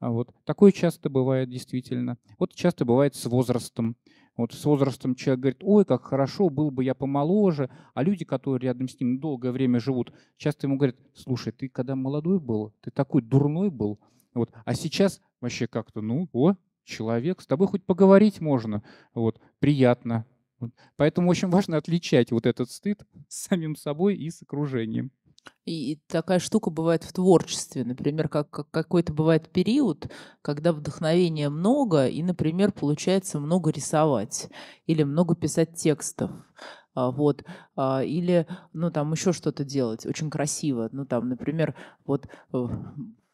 Вот. 0.00 0.32
Такое 0.44 0.72
часто 0.72 1.10
бывает 1.10 1.50
действительно. 1.50 2.18
Вот 2.38 2.54
часто 2.54 2.84
бывает 2.84 3.14
с 3.14 3.26
возрастом. 3.26 3.96
Вот 4.36 4.52
с 4.52 4.64
возрастом 4.64 5.14
человек 5.14 5.40
говорит, 5.40 5.62
ой, 5.62 5.84
как 5.84 6.04
хорошо, 6.04 6.50
был 6.50 6.70
бы 6.70 6.84
я 6.84 6.94
помоложе. 6.94 7.70
А 7.94 8.02
люди, 8.02 8.24
которые 8.24 8.68
рядом 8.68 8.88
с 8.88 9.00
ним 9.00 9.18
долгое 9.18 9.50
время 9.50 9.80
живут, 9.80 10.12
часто 10.36 10.66
ему 10.66 10.76
говорят, 10.76 10.96
слушай, 11.14 11.52
ты 11.52 11.68
когда 11.68 11.96
молодой 11.96 12.38
был, 12.38 12.74
ты 12.82 12.90
такой 12.90 13.22
дурной 13.22 13.70
был. 13.70 13.98
Вот. 14.34 14.50
А 14.64 14.74
сейчас 14.74 15.22
вообще 15.40 15.66
как-то, 15.66 16.02
ну, 16.02 16.28
о, 16.32 16.54
человек, 16.84 17.40
с 17.40 17.46
тобой 17.46 17.66
хоть 17.66 17.84
поговорить 17.84 18.40
можно. 18.40 18.82
Вот. 19.14 19.40
Приятно. 19.58 20.26
Поэтому 20.96 21.30
очень 21.30 21.48
важно 21.48 21.78
отличать 21.78 22.30
вот 22.30 22.46
этот 22.46 22.70
стыд 22.70 23.02
с 23.28 23.46
самим 23.46 23.76
собой 23.76 24.16
и 24.16 24.30
с 24.30 24.42
окружением. 24.42 25.10
И 25.66 25.98
такая 26.06 26.38
штука 26.38 26.70
бывает 26.70 27.02
в 27.02 27.12
творчестве. 27.12 27.84
Например, 27.84 28.28
как, 28.28 28.50
как 28.50 28.70
какой-то 28.70 29.12
бывает 29.12 29.50
период, 29.50 30.08
когда 30.40 30.72
вдохновения 30.72 31.48
много, 31.48 32.06
и, 32.06 32.22
например, 32.22 32.70
получается 32.70 33.40
много 33.40 33.70
рисовать 33.70 34.48
или 34.86 35.02
много 35.02 35.34
писать 35.34 35.74
текстов. 35.74 36.30
А, 36.94 37.10
Вот. 37.10 37.42
А, 37.74 38.04
Или, 38.04 38.46
ну, 38.72 38.90
там 38.92 39.10
еще 39.12 39.32
что-то 39.32 39.64
делать 39.64 40.06
очень 40.06 40.30
красиво. 40.30 40.88
Ну, 40.92 41.04
там, 41.04 41.28
например, 41.28 41.74
вот 42.06 42.28
э, 42.52 42.66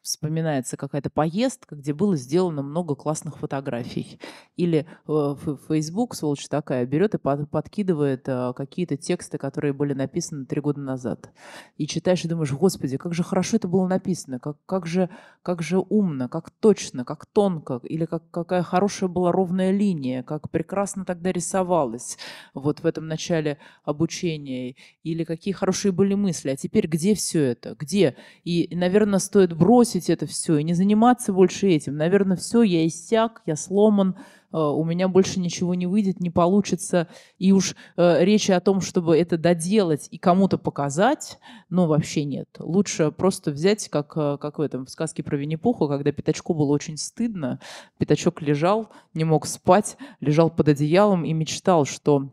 вспоминается 0.03 0.76
какая-то 0.76 1.11
поездка, 1.11 1.76
где 1.76 1.94
было 1.94 2.16
сделано 2.16 2.62
много 2.62 2.94
классных 2.94 3.38
фотографий. 3.38 4.18
Или 4.57 4.86
э, 5.07 5.34
Facebook, 5.68 6.14
сволочь 6.14 6.48
такая, 6.48 6.84
берет 6.86 7.14
и 7.14 7.18
подкидывает 7.18 8.28
э, 8.28 8.53
какие-то 8.55 8.96
тексты, 8.96 9.38
которые 9.38 9.72
были 9.72 9.94
написаны 9.94 10.44
три 10.44 10.61
года 10.61 10.80
назад. 10.80 11.30
И 11.76 11.86
читаешь 11.86 12.24
и 12.24 12.28
думаешь, 12.28 12.53
господи, 12.53 12.96
как 12.96 13.14
же 13.14 13.22
хорошо 13.22 13.57
это 13.57 13.68
было 13.68 13.86
написано, 13.86 14.40
как, 14.40 14.57
как, 14.66 14.86
же, 14.86 15.09
как 15.42 15.62
же 15.62 15.78
умно, 15.78 16.28
как 16.28 16.50
точно, 16.50 17.05
как 17.05 17.26
тонко, 17.26 17.80
или 17.84 18.05
как, 18.05 18.28
какая 18.30 18.62
хорошая 18.62 19.09
была 19.09 19.30
ровная 19.30 19.70
линия, 19.70 20.22
как 20.22 20.50
прекрасно 20.50 21.05
тогда 21.05 21.30
рисовалось 21.30 22.18
вот 22.55 22.80
в 22.80 22.86
этом 22.86 23.07
начале 23.07 23.59
обучения, 23.84 24.74
или 25.05 25.24
какие 25.24 25.55
хорошие 25.55 25.92
были 25.92 26.14
мысли. 26.14 26.50
А 26.50 26.57
теперь 26.57 26.88
где 26.88 27.14
все 27.14 27.42
это? 27.42 27.76
Где? 27.78 28.16
И, 28.44 28.68
наверное, 28.74 29.20
стоит 29.20 29.57
бросить 29.57 29.91
бросить 29.93 30.11
это 30.11 30.26
все 30.26 30.57
и 30.57 30.64
не 30.64 30.74
заниматься 30.74 31.32
больше 31.32 31.68
этим. 31.68 31.97
Наверное, 31.97 32.36
все, 32.36 32.62
я 32.62 32.86
иссяк, 32.86 33.43
я 33.47 33.57
сломан, 33.57 34.16
э, 34.53 34.57
у 34.57 34.84
меня 34.84 35.09
больше 35.09 35.38
ничего 35.38 35.74
не 35.74 35.86
выйдет, 35.86 36.20
не 36.20 36.30
получится. 36.30 37.09
И 37.38 37.53
уж 37.53 37.74
э, 37.97 38.24
речи 38.24 38.53
о 38.53 38.61
том, 38.61 38.80
чтобы 38.80 39.16
это 39.18 39.36
доделать 39.36 40.09
и 40.11 40.18
кому-то 40.18 40.57
показать, 40.57 41.38
ну, 41.68 41.86
вообще 41.86 42.24
нет. 42.24 42.49
Лучше 42.59 43.11
просто 43.11 43.51
взять, 43.51 43.88
как, 43.88 44.12
э, 44.16 44.38
как 44.40 44.59
в 44.59 44.62
этом 44.62 44.86
в 44.86 44.90
сказке 44.90 45.22
про 45.22 45.36
Винни-Пуха, 45.36 45.88
когда 45.88 46.11
Пятачку 46.11 46.55
было 46.55 46.72
очень 46.72 46.97
стыдно. 46.97 47.61
Пятачок 47.99 48.40
лежал, 48.40 48.88
не 49.14 49.24
мог 49.24 49.47
спать, 49.47 49.97
лежал 50.20 50.51
под 50.51 50.68
одеялом 50.68 51.24
и 51.24 51.32
мечтал, 51.34 51.84
что 51.84 52.30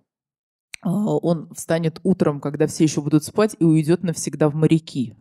он 0.81 1.49
встанет 1.53 1.99
утром, 2.03 2.39
когда 2.39 2.65
все 2.65 2.85
еще 2.85 3.01
будут 3.01 3.25
спать, 3.25 3.55
и 3.59 3.65
уйдет 3.65 4.03
навсегда 4.03 4.49
в 4.49 4.55
моряки. 4.55 5.13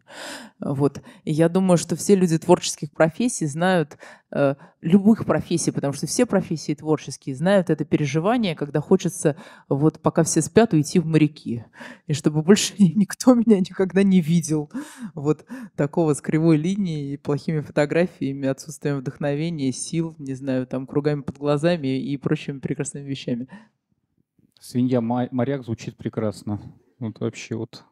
Вот. 0.61 1.03
И 1.25 1.33
я 1.33 1.49
думаю, 1.49 1.79
что 1.79 1.97
все 1.97 2.15
люди 2.15 2.39
творческих 2.39 2.93
профессий 2.93 3.47
знают, 3.47 3.99
э, 4.31 4.55
любых 4.81 5.25
профессий, 5.25 5.73
потому 5.73 5.93
что 5.93 6.07
все 6.07 6.27
профессии 6.27 6.75
творческие 6.75 7.35
знают 7.35 7.71
это 7.71 7.85
переживание, 7.85 8.55
когда 8.55 8.81
хочется, 8.81 9.37
вот 9.69 10.01
пока 10.01 10.23
все 10.23 10.43
спят, 10.43 10.73
уйти 10.73 11.01
в 11.01 11.07
моряки. 11.07 11.65
И 12.07 12.13
чтобы 12.13 12.43
больше 12.43 12.75
никто 12.79 13.35
меня 13.35 13.59
никогда 13.59 14.05
не 14.05 14.21
видел. 14.21 14.71
Вот 15.15 15.45
такого 15.75 16.15
с 16.15 16.21
кривой 16.21 16.57
линией, 16.57 17.17
плохими 17.17 17.61
фотографиями, 17.61 18.49
отсутствием 18.49 18.99
вдохновения, 18.99 19.73
сил, 19.73 20.15
не 20.19 20.35
знаю, 20.35 20.69
там 20.69 20.87
кругами 20.87 21.23
под 21.23 21.39
глазами 21.39 22.01
и 22.01 22.17
прочими 22.17 22.61
прекрасными 22.61 23.09
вещами. 23.09 23.49
Свинья 24.61 25.01
моряк 25.01 25.65
звучит 25.65 25.97
прекрасно. 25.97 26.61
Вот 26.99 27.21
вообще 27.21 27.55
вот. 27.55 27.85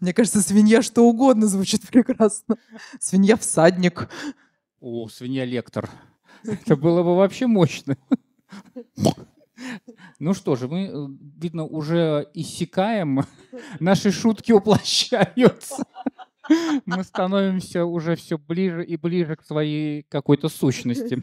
Мне 0.00 0.14
кажется, 0.14 0.40
свинья 0.40 0.82
что 0.82 1.02
угодно 1.02 1.46
звучит 1.48 1.86
прекрасно. 1.88 2.56
Свинья 3.00 3.36
всадник. 3.36 4.08
О, 4.80 5.08
свинья 5.08 5.44
лектор. 5.44 5.90
Это 6.44 6.76
было 6.76 7.02
бы 7.02 7.16
вообще 7.16 7.46
мощно. 7.46 7.96
Ну 10.18 10.32
что 10.32 10.56
же, 10.56 10.68
мы, 10.68 10.86
э, 10.86 11.06
видно, 11.36 11.64
уже 11.64 12.28
иссякаем. 12.32 13.24
Наши 13.78 14.10
шутки 14.10 14.52
уплощаются. 14.52 15.84
Мы 16.86 17.04
становимся 17.04 17.84
уже 17.84 18.16
все 18.16 18.38
ближе 18.38 18.84
и 18.84 18.96
ближе 18.96 19.36
к 19.36 19.44
своей 19.44 20.04
какой-то 20.08 20.48
сущности. 20.48 21.20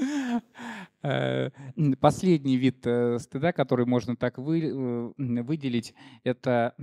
Э, 1.02 1.48
последний 1.98 2.58
вид 2.58 2.86
э, 2.86 3.18
стыда, 3.18 3.52
который 3.52 3.86
можно 3.86 4.16
так 4.16 4.38
э, 4.38 4.42
выделить, 5.16 5.94
это 6.24 6.74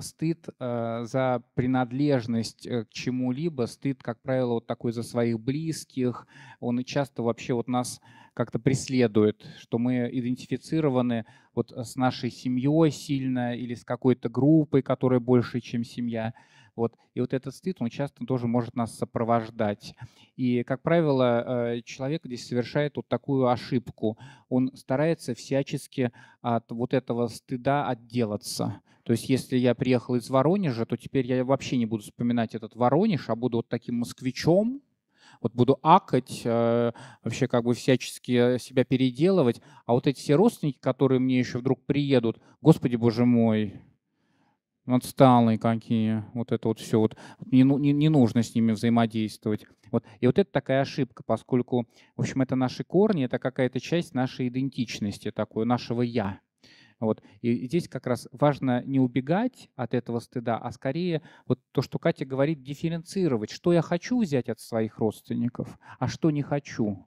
стыд 0.00 0.48
за 0.58 1.42
принадлежность 1.54 2.66
к 2.66 2.88
чему-либо, 2.88 3.66
стыд, 3.66 4.02
как 4.02 4.22
правило, 4.22 4.54
вот 4.54 4.66
такой 4.66 4.92
за 4.92 5.02
своих 5.02 5.38
близких, 5.38 6.26
он 6.60 6.82
часто 6.84 7.22
вообще 7.22 7.52
вот 7.52 7.68
нас 7.68 8.00
как-то 8.32 8.58
преследует, 8.58 9.46
что 9.58 9.76
мы 9.76 10.08
идентифицированы 10.10 11.26
вот 11.54 11.72
с 11.72 11.96
нашей 11.96 12.30
семьей 12.30 12.90
сильно 12.90 13.54
или 13.54 13.74
с 13.74 13.84
какой-то 13.84 14.30
группой, 14.30 14.80
которая 14.80 15.20
больше, 15.20 15.60
чем 15.60 15.84
семья. 15.84 16.32
Вот. 16.76 16.94
И 17.14 17.20
вот 17.20 17.32
этот 17.32 17.54
стыд, 17.54 17.78
он 17.80 17.88
часто 17.88 18.24
тоже 18.26 18.46
может 18.46 18.76
нас 18.76 18.96
сопровождать. 18.96 19.94
И, 20.36 20.62
как 20.62 20.82
правило, 20.82 21.74
э, 21.74 21.80
человек 21.82 22.22
здесь 22.24 22.46
совершает 22.46 22.96
вот 22.96 23.08
такую 23.08 23.48
ошибку. 23.48 24.18
Он 24.50 24.70
старается 24.76 25.34
всячески 25.34 26.12
от 26.42 26.70
вот 26.70 26.92
этого 26.92 27.28
стыда 27.28 27.88
отделаться. 27.88 28.82
То 29.04 29.12
есть 29.12 29.28
если 29.28 29.56
я 29.56 29.74
приехал 29.74 30.16
из 30.16 30.28
Воронежа, 30.28 30.84
то 30.84 30.96
теперь 30.96 31.26
я 31.26 31.44
вообще 31.44 31.78
не 31.78 31.86
буду 31.86 32.02
вспоминать 32.02 32.54
этот 32.54 32.76
Воронеж, 32.76 33.30
а 33.30 33.36
буду 33.36 33.58
вот 33.58 33.68
таким 33.68 33.96
москвичом, 34.00 34.82
вот 35.40 35.54
буду 35.54 35.78
акать, 35.82 36.42
э, 36.44 36.92
вообще 37.22 37.48
как 37.48 37.64
бы 37.64 37.74
всячески 37.74 38.58
себя 38.58 38.84
переделывать. 38.84 39.62
А 39.86 39.92
вот 39.92 40.06
эти 40.06 40.18
все 40.18 40.34
родственники, 40.34 40.78
которые 40.78 41.20
мне 41.20 41.38
еще 41.38 41.58
вдруг 41.58 41.84
приедут, 41.86 42.38
господи 42.60 42.96
боже 42.96 43.24
мой, 43.24 43.80
отсталые 44.86 45.58
какие, 45.58 46.24
вот 46.34 46.52
это 46.52 46.68
вот 46.68 46.78
все, 46.78 47.00
вот 47.00 47.16
не, 47.50 47.64
ну, 47.64 47.78
не, 47.78 47.92
не 47.92 48.08
нужно 48.08 48.42
с 48.42 48.54
ними 48.54 48.72
взаимодействовать. 48.72 49.66
Вот. 49.90 50.04
И 50.20 50.26
вот 50.26 50.38
это 50.38 50.50
такая 50.50 50.82
ошибка, 50.82 51.22
поскольку, 51.24 51.86
в 52.16 52.20
общем, 52.20 52.42
это 52.42 52.56
наши 52.56 52.84
корни, 52.84 53.24
это 53.24 53.38
какая-то 53.38 53.80
часть 53.80 54.14
нашей 54.14 54.48
идентичности, 54.48 55.30
такой, 55.30 55.64
нашего 55.64 56.02
«я». 56.02 56.40
Вот. 56.98 57.22
И 57.42 57.66
здесь 57.66 57.88
как 57.88 58.06
раз 58.06 58.26
важно 58.32 58.82
не 58.84 58.98
убегать 58.98 59.68
от 59.76 59.92
этого 59.92 60.18
стыда, 60.18 60.56
а 60.56 60.72
скорее 60.72 61.22
вот 61.46 61.60
то, 61.72 61.82
что 61.82 61.98
Катя 61.98 62.24
говорит, 62.24 62.62
дифференцировать, 62.62 63.50
что 63.50 63.72
я 63.72 63.82
хочу 63.82 64.20
взять 64.20 64.48
от 64.48 64.60
своих 64.60 64.98
родственников, 64.98 65.78
а 65.98 66.08
что 66.08 66.30
не 66.30 66.42
хочу. 66.42 67.06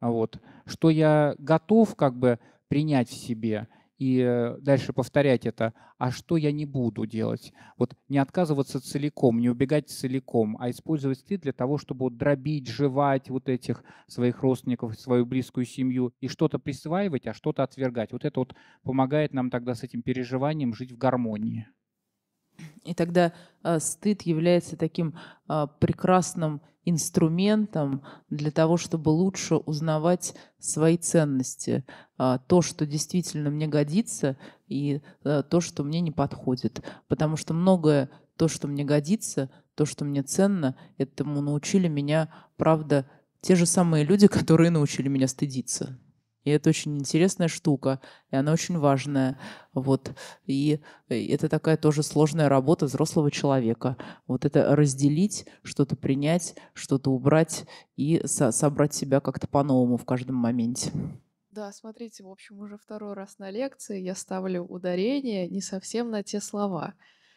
Вот. 0.00 0.40
Что 0.64 0.88
я 0.88 1.34
готов 1.38 1.94
как 1.96 2.16
бы 2.16 2.38
принять 2.68 3.10
в 3.10 3.14
себе 3.14 3.68
и 4.04 4.20
э, 4.20 4.58
дальше 4.60 4.92
повторять 4.92 5.46
это, 5.46 5.72
а 5.96 6.10
что 6.10 6.36
я 6.36 6.52
не 6.52 6.66
буду 6.66 7.06
делать? 7.06 7.54
Вот 7.78 7.94
не 8.10 8.18
отказываться 8.18 8.78
целиком, 8.78 9.40
не 9.40 9.48
убегать 9.48 9.88
целиком, 9.88 10.58
а 10.60 10.68
использовать 10.68 11.20
стыд 11.20 11.40
для 11.40 11.54
того, 11.54 11.78
чтобы 11.78 12.00
вот 12.00 12.18
дробить, 12.18 12.68
жевать 12.68 13.30
вот 13.30 13.48
этих 13.48 13.82
своих 14.06 14.42
родственников, 14.42 15.00
свою 15.00 15.24
близкую 15.24 15.64
семью 15.64 16.12
и 16.20 16.28
что-то 16.28 16.58
присваивать, 16.58 17.26
а 17.26 17.32
что-то 17.32 17.62
отвергать. 17.62 18.12
Вот 18.12 18.26
это 18.26 18.40
вот 18.40 18.54
помогает 18.82 19.32
нам 19.32 19.48
тогда 19.48 19.74
с 19.74 19.82
этим 19.82 20.02
переживанием 20.02 20.74
жить 20.74 20.92
в 20.92 20.98
гармонии. 20.98 21.66
И 22.84 22.94
тогда 22.94 23.32
э, 23.62 23.78
стыд 23.78 24.22
является 24.22 24.76
таким 24.76 25.14
э, 25.48 25.66
прекрасным 25.80 26.60
инструментом 26.84 28.02
для 28.28 28.50
того, 28.50 28.76
чтобы 28.76 29.08
лучше 29.08 29.56
узнавать 29.56 30.34
свои 30.58 30.96
ценности, 30.96 31.84
э, 32.18 32.38
то, 32.46 32.62
что 32.62 32.86
действительно 32.86 33.50
мне 33.50 33.66
годится, 33.66 34.36
и 34.68 35.00
э, 35.24 35.42
то, 35.48 35.60
что 35.60 35.82
мне 35.82 36.00
не 36.00 36.10
подходит. 36.10 36.82
Потому 37.08 37.36
что 37.36 37.54
многое, 37.54 38.10
то, 38.36 38.48
что 38.48 38.68
мне 38.68 38.84
годится, 38.84 39.50
то, 39.74 39.86
что 39.86 40.04
мне 40.04 40.22
ценно, 40.22 40.76
этому 40.98 41.40
научили 41.40 41.88
меня, 41.88 42.32
правда, 42.56 43.08
те 43.40 43.56
же 43.56 43.66
самые 43.66 44.04
люди, 44.04 44.26
которые 44.28 44.70
научили 44.70 45.08
меня 45.08 45.28
стыдиться. 45.28 45.98
И 46.44 46.50
это 46.50 46.70
очень 46.70 46.98
интересная 46.98 47.48
штука, 47.48 48.00
и 48.30 48.36
она 48.36 48.52
очень 48.52 48.78
важная. 48.78 49.38
Вот. 49.72 50.12
И 50.46 50.80
э, 51.08 51.26
это 51.28 51.48
такая 51.48 51.76
тоже 51.76 52.02
сложная 52.02 52.48
работа 52.48 52.86
взрослого 52.86 53.30
человека. 53.30 53.96
Вот 54.26 54.44
это 54.44 54.76
разделить, 54.76 55.46
что-то 55.62 55.96
принять, 55.96 56.54
что-то 56.74 57.10
убрать 57.10 57.66
и 57.96 58.22
со 58.26 58.52
собрать 58.52 58.94
себя 58.94 59.20
как-то 59.20 59.48
по-новому 59.48 59.96
в 59.96 60.04
каждом 60.04 60.36
моменте. 60.36 60.92
Да, 61.50 61.72
смотрите, 61.72 62.24
в 62.24 62.28
общем, 62.28 62.58
уже 62.58 62.76
второй 62.76 63.14
раз 63.14 63.38
на 63.38 63.50
лекции 63.50 64.00
я 64.00 64.14
ставлю 64.14 64.64
ударение 64.64 65.48
не 65.48 65.60
совсем 65.60 66.10
на 66.10 66.22
те 66.22 66.40
слова. 66.40 66.94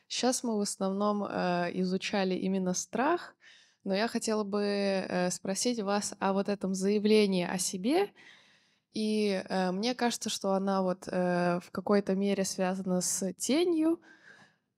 Сейчас 0.08 0.44
мы 0.44 0.58
в 0.58 0.62
основном 0.62 1.24
э, 1.24 1.70
изучали 1.74 2.34
именно 2.34 2.74
страх, 2.74 3.36
но 3.84 3.94
я 3.94 4.08
хотела 4.08 4.44
бы 4.44 4.64
э, 4.64 5.30
спросить 5.30 5.80
вас 5.80 6.16
о 6.20 6.34
вот 6.34 6.50
этом 6.50 6.74
заявлении 6.74 7.46
о 7.46 7.58
себе, 7.58 8.10
и 8.94 9.44
э, 9.48 9.72
мне 9.72 9.96
кажется, 9.96 10.30
что 10.30 10.54
она 10.54 10.82
вот 10.82 11.08
э, 11.08 11.60
в 11.64 11.72
какой-то 11.72 12.16
мере 12.16 12.46
связана 12.46 13.02
с 13.02 13.34
тенью, 13.34 14.02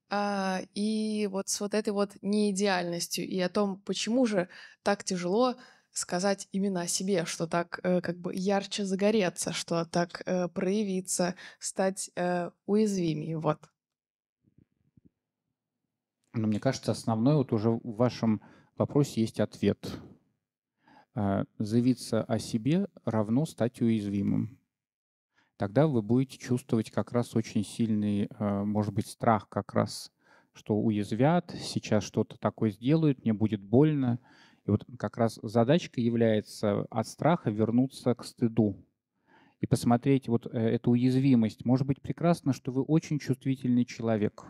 э, 0.09 0.63
и 0.75 1.27
вот 1.31 1.49
с 1.49 1.59
вот 1.59 1.73
этой 1.73 1.93
вот 1.93 2.11
неидеальностью, 2.21 3.27
и 3.27 3.39
о 3.39 3.49
том, 3.49 3.81
почему 3.81 4.25
же 4.25 4.49
так 4.83 5.03
тяжело 5.03 5.55
сказать 5.91 6.47
именно 6.51 6.81
о 6.81 6.87
себе, 6.87 7.25
что 7.25 7.47
так 7.47 7.79
э, 7.83 8.01
как 8.01 8.17
бы 8.17 8.33
ярче 8.33 8.85
загореться, 8.85 9.53
что 9.53 9.85
так 9.85 10.21
э, 10.25 10.47
проявиться, 10.47 11.35
стать 11.59 12.11
э, 12.15 12.51
уязвимее, 12.65 13.37
вот. 13.37 13.59
Но 16.33 16.47
мне 16.47 16.59
кажется, 16.59 16.91
основной 16.91 17.35
вот 17.35 17.51
уже 17.53 17.71
в 17.71 17.81
вашем 17.83 18.41
вопросе 18.77 19.21
есть 19.21 19.39
ответ. 19.39 19.99
А, 21.15 21.45
заявиться 21.57 22.23
о 22.23 22.37
себе 22.39 22.87
равно 23.03 23.45
стать 23.45 23.81
уязвимым. 23.81 24.59
Тогда 25.57 25.87
вы 25.87 26.01
будете 26.01 26.37
чувствовать 26.37 26.91
как 26.91 27.11
раз 27.11 27.35
очень 27.35 27.65
сильный, 27.65 28.29
а, 28.37 28.63
может 28.63 28.93
быть, 28.93 29.07
страх 29.07 29.49
как 29.49 29.73
раз, 29.73 30.11
что 30.53 30.77
уязвят, 30.77 31.53
сейчас 31.59 32.03
что-то 32.03 32.37
такое 32.37 32.71
сделают, 32.71 33.23
мне 33.23 33.33
будет 33.33 33.61
больно. 33.61 34.19
И 34.65 34.71
вот 34.71 34.85
как 34.97 35.17
раз 35.17 35.39
задачка 35.41 35.99
является 35.99 36.81
от 36.89 37.07
страха 37.07 37.49
вернуться 37.49 38.13
к 38.13 38.23
стыду 38.23 38.77
и 39.61 39.65
посмотреть 39.65 40.27
вот 40.27 40.45
э, 40.45 40.57
эту 40.57 40.91
уязвимость. 40.91 41.65
Может 41.65 41.87
быть 41.87 42.01
прекрасно, 42.01 42.53
что 42.53 42.71
вы 42.71 42.83
очень 42.83 43.19
чувствительный 43.19 43.85
человек. 43.85 44.45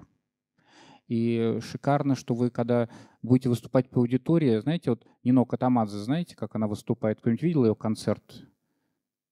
И 1.09 1.57
шикарно, 1.61 2.15
что 2.15 2.35
вы, 2.35 2.51
когда 2.51 2.87
будете 3.23 3.49
выступать 3.49 3.89
по 3.89 3.99
аудитории, 3.99 4.59
знаете, 4.59 4.91
вот 4.91 5.05
Нино 5.23 5.43
Катамадзе, 5.43 5.97
знаете, 5.97 6.35
как 6.35 6.55
она 6.55 6.67
выступает? 6.67 7.19
Кто-нибудь 7.19 7.41
видел 7.41 7.65
ее 7.65 7.75
концерт? 7.75 8.45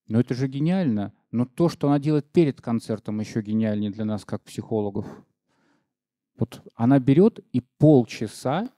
Ну 0.08 0.20
это 0.20 0.34
же 0.34 0.48
гениально. 0.48 1.14
Но 1.32 1.46
то, 1.46 1.70
что 1.70 1.88
она 1.88 2.00
делает 2.00 2.32
перед 2.32 2.62
концертом, 2.62 3.20
еще 3.20 3.42
гениальнее 3.42 3.92
для 3.92 4.06
нас, 4.06 4.26
как 4.26 4.42
психологов. 4.42 5.06
Вот 6.40 6.64
она 6.74 7.00
берет 7.00 7.40
и 7.52 7.62
полчаса 7.62 8.70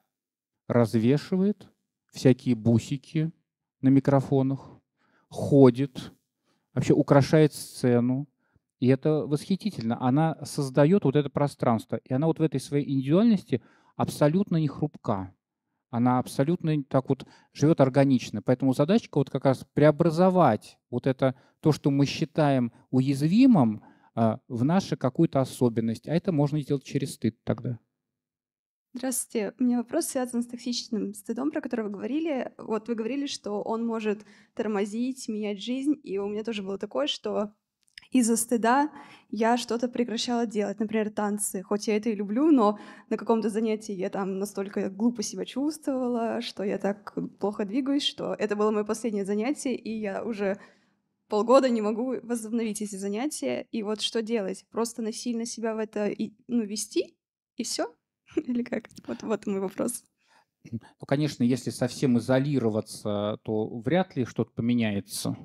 развешивает 0.67 1.69
всякие 2.11 2.55
бусики 2.55 3.31
на 3.81 3.87
микрофонах, 3.87 4.59
ходит, 5.29 6.11
вообще 6.73 6.93
украшает 6.93 7.53
сцену. 7.53 8.27
И 8.79 8.87
это 8.87 9.25
восхитительно. 9.25 10.01
Она 10.01 10.37
создает 10.43 11.03
вот 11.03 11.15
это 11.15 11.29
пространство. 11.29 11.97
И 11.97 12.13
она 12.13 12.27
вот 12.27 12.39
в 12.39 12.41
этой 12.41 12.59
своей 12.59 12.89
индивидуальности 12.89 13.61
абсолютно 13.95 14.57
не 14.57 14.67
хрупка. 14.67 15.33
Она 15.89 16.19
абсолютно 16.19 16.83
так 16.83 17.09
вот 17.09 17.25
живет 17.51 17.81
органично. 17.81 18.41
Поэтому 18.41 18.73
задачка 18.73 19.17
вот 19.17 19.29
как 19.29 19.45
раз 19.45 19.65
преобразовать 19.73 20.77
вот 20.89 21.07
это, 21.07 21.35
то, 21.61 21.71
что 21.71 21.89
мы 21.89 22.05
считаем 22.05 22.71
уязвимым, 22.89 23.83
а, 24.15 24.39
в 24.47 24.63
нашу 24.63 24.97
какую-то 24.97 25.41
особенность. 25.41 26.07
А 26.07 26.13
это 26.13 26.31
можно 26.31 26.59
сделать 26.61 26.83
через 26.83 27.15
стыд 27.15 27.37
тогда. 27.43 27.79
Здравствуйте. 28.93 29.53
У 29.59 29.63
меня 29.63 29.77
вопрос 29.77 30.07
связан 30.07 30.41
с 30.41 30.47
токсичным 30.47 31.13
стыдом, 31.13 31.51
про 31.51 31.61
который 31.61 31.85
вы 31.85 31.91
говорили. 31.91 32.53
Вот 32.57 32.87
вы 32.87 32.95
говорили, 32.95 33.27
что 33.27 33.61
он 33.61 33.85
может 33.85 34.25
тормозить, 34.55 35.27
менять 35.27 35.61
жизнь. 35.61 35.99
И 36.03 36.17
у 36.17 36.27
меня 36.27 36.43
тоже 36.43 36.63
было 36.63 36.77
такое, 36.77 37.07
что 37.07 37.53
из-за 38.11 38.37
стыда 38.37 38.91
я 39.29 39.57
что-то 39.57 39.87
прекращала 39.87 40.47
делать, 40.47 40.79
например, 40.79 41.11
танцы. 41.11 41.61
Хоть 41.61 41.87
я 41.87 41.97
это 41.97 42.09
и 42.09 42.15
люблю, 42.15 42.51
но 42.51 42.79
на 43.09 43.17
каком-то 43.17 43.49
занятии 43.49 43.93
я 43.93 44.09
там 44.09 44.39
настолько 44.39 44.89
глупо 44.89 45.21
себя 45.21 45.45
чувствовала, 45.45 46.41
что 46.41 46.63
я 46.63 46.79
так 46.79 47.15
плохо 47.39 47.65
двигаюсь, 47.65 48.03
что 48.03 48.33
это 48.33 48.55
было 48.55 48.71
мое 48.71 48.83
последнее 48.83 49.25
занятие, 49.25 49.75
и 49.75 49.91
я 49.91 50.23
уже 50.23 50.59
полгода 51.27 51.69
не 51.69 51.81
могу 51.81 52.15
возобновить 52.23 52.81
эти 52.81 52.95
занятия. 52.95 53.67
И 53.71 53.83
вот 53.83 54.01
что 54.01 54.23
делать? 54.23 54.65
Просто 54.71 55.03
насильно 55.03 55.45
себя 55.45 55.75
в 55.75 55.77
это 55.77 56.11
ну, 56.47 56.63
вести, 56.63 57.15
и 57.55 57.63
все? 57.63 57.93
Или 58.35 58.63
как? 58.63 58.89
Вот, 59.05 59.21
вот 59.21 59.45
мой 59.45 59.59
вопрос. 59.59 60.03
Ну, 60.71 61.05
конечно, 61.07 61.43
если 61.43 61.69
совсем 61.69 62.17
изолироваться, 62.17 63.39
то 63.43 63.79
вряд 63.79 64.15
ли 64.15 64.25
что-то 64.25 64.51
поменяется. 64.51 65.37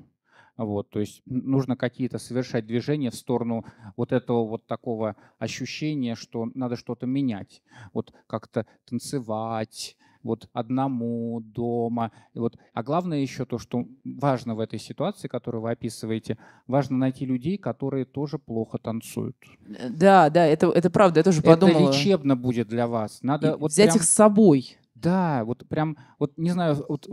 Вот, 0.57 0.91
то 0.91 1.01
есть 1.01 1.23
нужно 1.27 1.77
какие-то 1.77 2.19
совершать 2.19 2.67
движения 2.67 3.11
в 3.11 3.17
сторону 3.17 3.65
вот 3.97 4.13
этого 4.13 4.47
вот 4.47 4.67
такого 4.67 5.17
ощущения, 5.39 6.15
что 6.15 6.49
надо 6.55 6.77
что-то 6.77 7.07
менять. 7.07 7.63
Вот 7.93 8.13
как-то 8.27 8.67
танцевать, 8.89 9.97
вот 10.25 10.49
одному 10.53 11.41
дома. 11.41 12.11
И 12.33 12.39
вот, 12.39 12.57
а 12.73 12.83
главное 12.83 13.19
еще 13.19 13.45
то, 13.45 13.59
что 13.59 13.87
важно 14.05 14.55
в 14.55 14.61
этой 14.61 14.79
ситуации, 14.79 15.29
которую 15.29 15.63
вы 15.63 15.71
описываете, 15.71 16.39
важно 16.67 16.97
найти 16.97 17.27
людей, 17.27 17.59
которые 17.59 18.05
тоже 18.07 18.39
плохо 18.39 18.79
танцуют. 18.79 19.37
Э, 19.69 19.91
да, 19.91 20.31
да, 20.31 20.47
это, 20.47 20.69
это 20.69 20.91
правда, 20.91 21.21
я 21.21 21.25
тоже 21.25 21.43
подумала. 21.43 21.89
Это 21.89 21.93
лечебно 21.93 22.37
будет 22.37 22.69
для 22.69 22.89
вас. 22.89 23.23
Надо 23.23 23.53
и 23.53 23.57
вот 23.57 23.71
взять 23.71 23.91
прям... 23.91 23.97
их 23.97 24.03
с 24.03 24.09
собой. 24.11 24.77
Да, 25.05 25.45
вот 25.45 25.69
прям, 25.69 25.99
вот 26.19 26.33
не 26.39 26.51
знаю, 26.51 26.83
вот... 26.89 27.07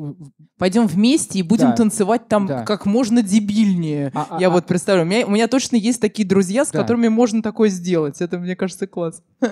пойдем 0.58 0.88
вместе 0.88 1.40
и 1.40 1.44
будем 1.44 1.72
да, 1.72 1.76
танцевать 1.76 2.30
там 2.30 2.48
да. 2.48 2.64
как 2.64 2.86
можно 2.86 3.22
дебильнее. 3.22 4.12
А, 4.16 4.38
Я 4.40 4.48
а, 4.48 4.50
вот 4.50 4.66
представляю, 4.66 5.06
у 5.06 5.10
меня, 5.10 5.28
у 5.28 5.30
меня 5.30 5.48
точно 5.50 5.76
есть 5.76 6.00
такие 6.00 6.28
друзья, 6.28 6.64
с 6.64 6.72
да. 6.72 6.80
которыми 6.80 7.10
можно 7.10 7.42
такое 7.44 7.68
сделать. 7.70 8.22
Это 8.22 8.40
мне 8.40 8.56
кажется 8.56 8.88
класс. 8.88 9.22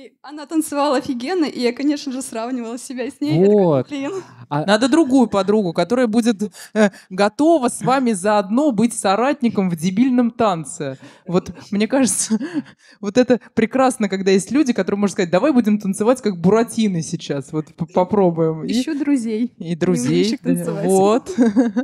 И 0.00 0.14
она 0.22 0.46
танцевала 0.46 0.96
офигенно, 0.96 1.44
и 1.44 1.60
я, 1.60 1.74
конечно 1.74 2.10
же, 2.10 2.22
сравнивала 2.22 2.78
себя 2.78 3.10
с 3.10 3.20
ней. 3.20 3.44
Вот. 3.44 3.86
Такая, 3.86 4.10
а... 4.48 4.64
Надо 4.64 4.88
другую 4.88 5.28
подругу, 5.28 5.74
которая 5.74 6.06
будет 6.06 6.42
э, 6.72 6.90
готова 7.10 7.68
с 7.68 7.82
вами 7.82 8.12
заодно 8.12 8.72
быть 8.72 8.94
соратником 8.94 9.68
в 9.68 9.76
дебильном 9.76 10.30
танце. 10.30 10.96
Вот 11.26 11.52
мне 11.70 11.86
кажется, 11.86 12.38
вот 13.00 13.18
это 13.18 13.40
прекрасно, 13.52 14.08
когда 14.08 14.30
есть 14.30 14.50
люди, 14.50 14.72
которые 14.72 14.98
можно 14.98 15.12
сказать, 15.12 15.30
давай 15.30 15.52
будем 15.52 15.78
танцевать 15.78 16.22
как 16.22 16.40
буратины 16.40 17.02
сейчас, 17.02 17.52
вот 17.52 17.66
попробуем. 17.92 18.66
Ищу 18.66 18.98
друзей. 18.98 19.52
И 19.58 19.76
друзей. 19.76 20.38
Вот. 20.42 21.30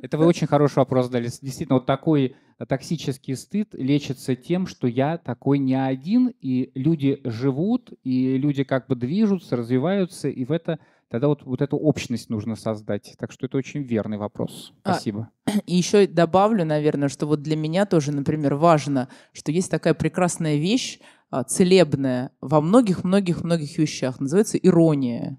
Это 0.03 0.17
вы 0.17 0.25
очень 0.25 0.47
хороший 0.47 0.77
вопрос 0.79 1.11
дали. 1.11 1.25
Действительно, 1.25 1.75
вот 1.75 1.87
такой 1.87 2.35
токсический 2.65 3.37
стыд 3.37 3.75
лечится 3.75 4.35
тем, 4.35 4.67
что 4.67 4.87
я 4.87 5.19
такой 5.19 5.59
не 5.59 5.75
один, 5.75 6.33
и 6.41 6.71
люди 6.75 7.21
живут, 7.25 7.93
и 8.03 8.39
люди 8.39 8.65
как 8.65 8.87
бы 8.87 8.97
движутся, 8.97 9.57
развиваются, 9.57 10.29
и 10.29 10.45
в 10.45 10.53
это 10.53 10.79
тогда 11.09 11.29
вот, 11.29 11.45
вот 11.45 11.61
эту 11.61 11.77
общность 11.77 12.31
нужно 12.31 12.57
создать. 12.57 13.15
Так 13.19 13.31
что 13.31 13.47
это 13.47 13.59
очень 13.59 13.83
верный 13.83 14.17
вопрос. 14.17 14.73
А, 14.83 14.95
Спасибо. 14.95 15.31
А, 15.45 15.51
и 15.67 15.77
еще 15.77 16.07
добавлю, 16.07 16.65
наверное, 16.65 17.09
что 17.09 17.27
вот 17.27 17.43
для 17.43 17.57
меня 17.57 17.85
тоже, 17.85 18.13
например, 18.13 18.55
важно, 18.55 19.09
что 19.33 19.53
есть 19.53 19.71
такая 19.71 19.95
прекрасная 19.95 20.57
вещь, 20.57 20.99
а, 21.31 21.45
целебная 21.45 22.31
во 22.41 22.61
многих-многих-многих 22.61 23.79
вещах, 23.79 24.21
называется 24.21 24.57
ирония 24.59 25.39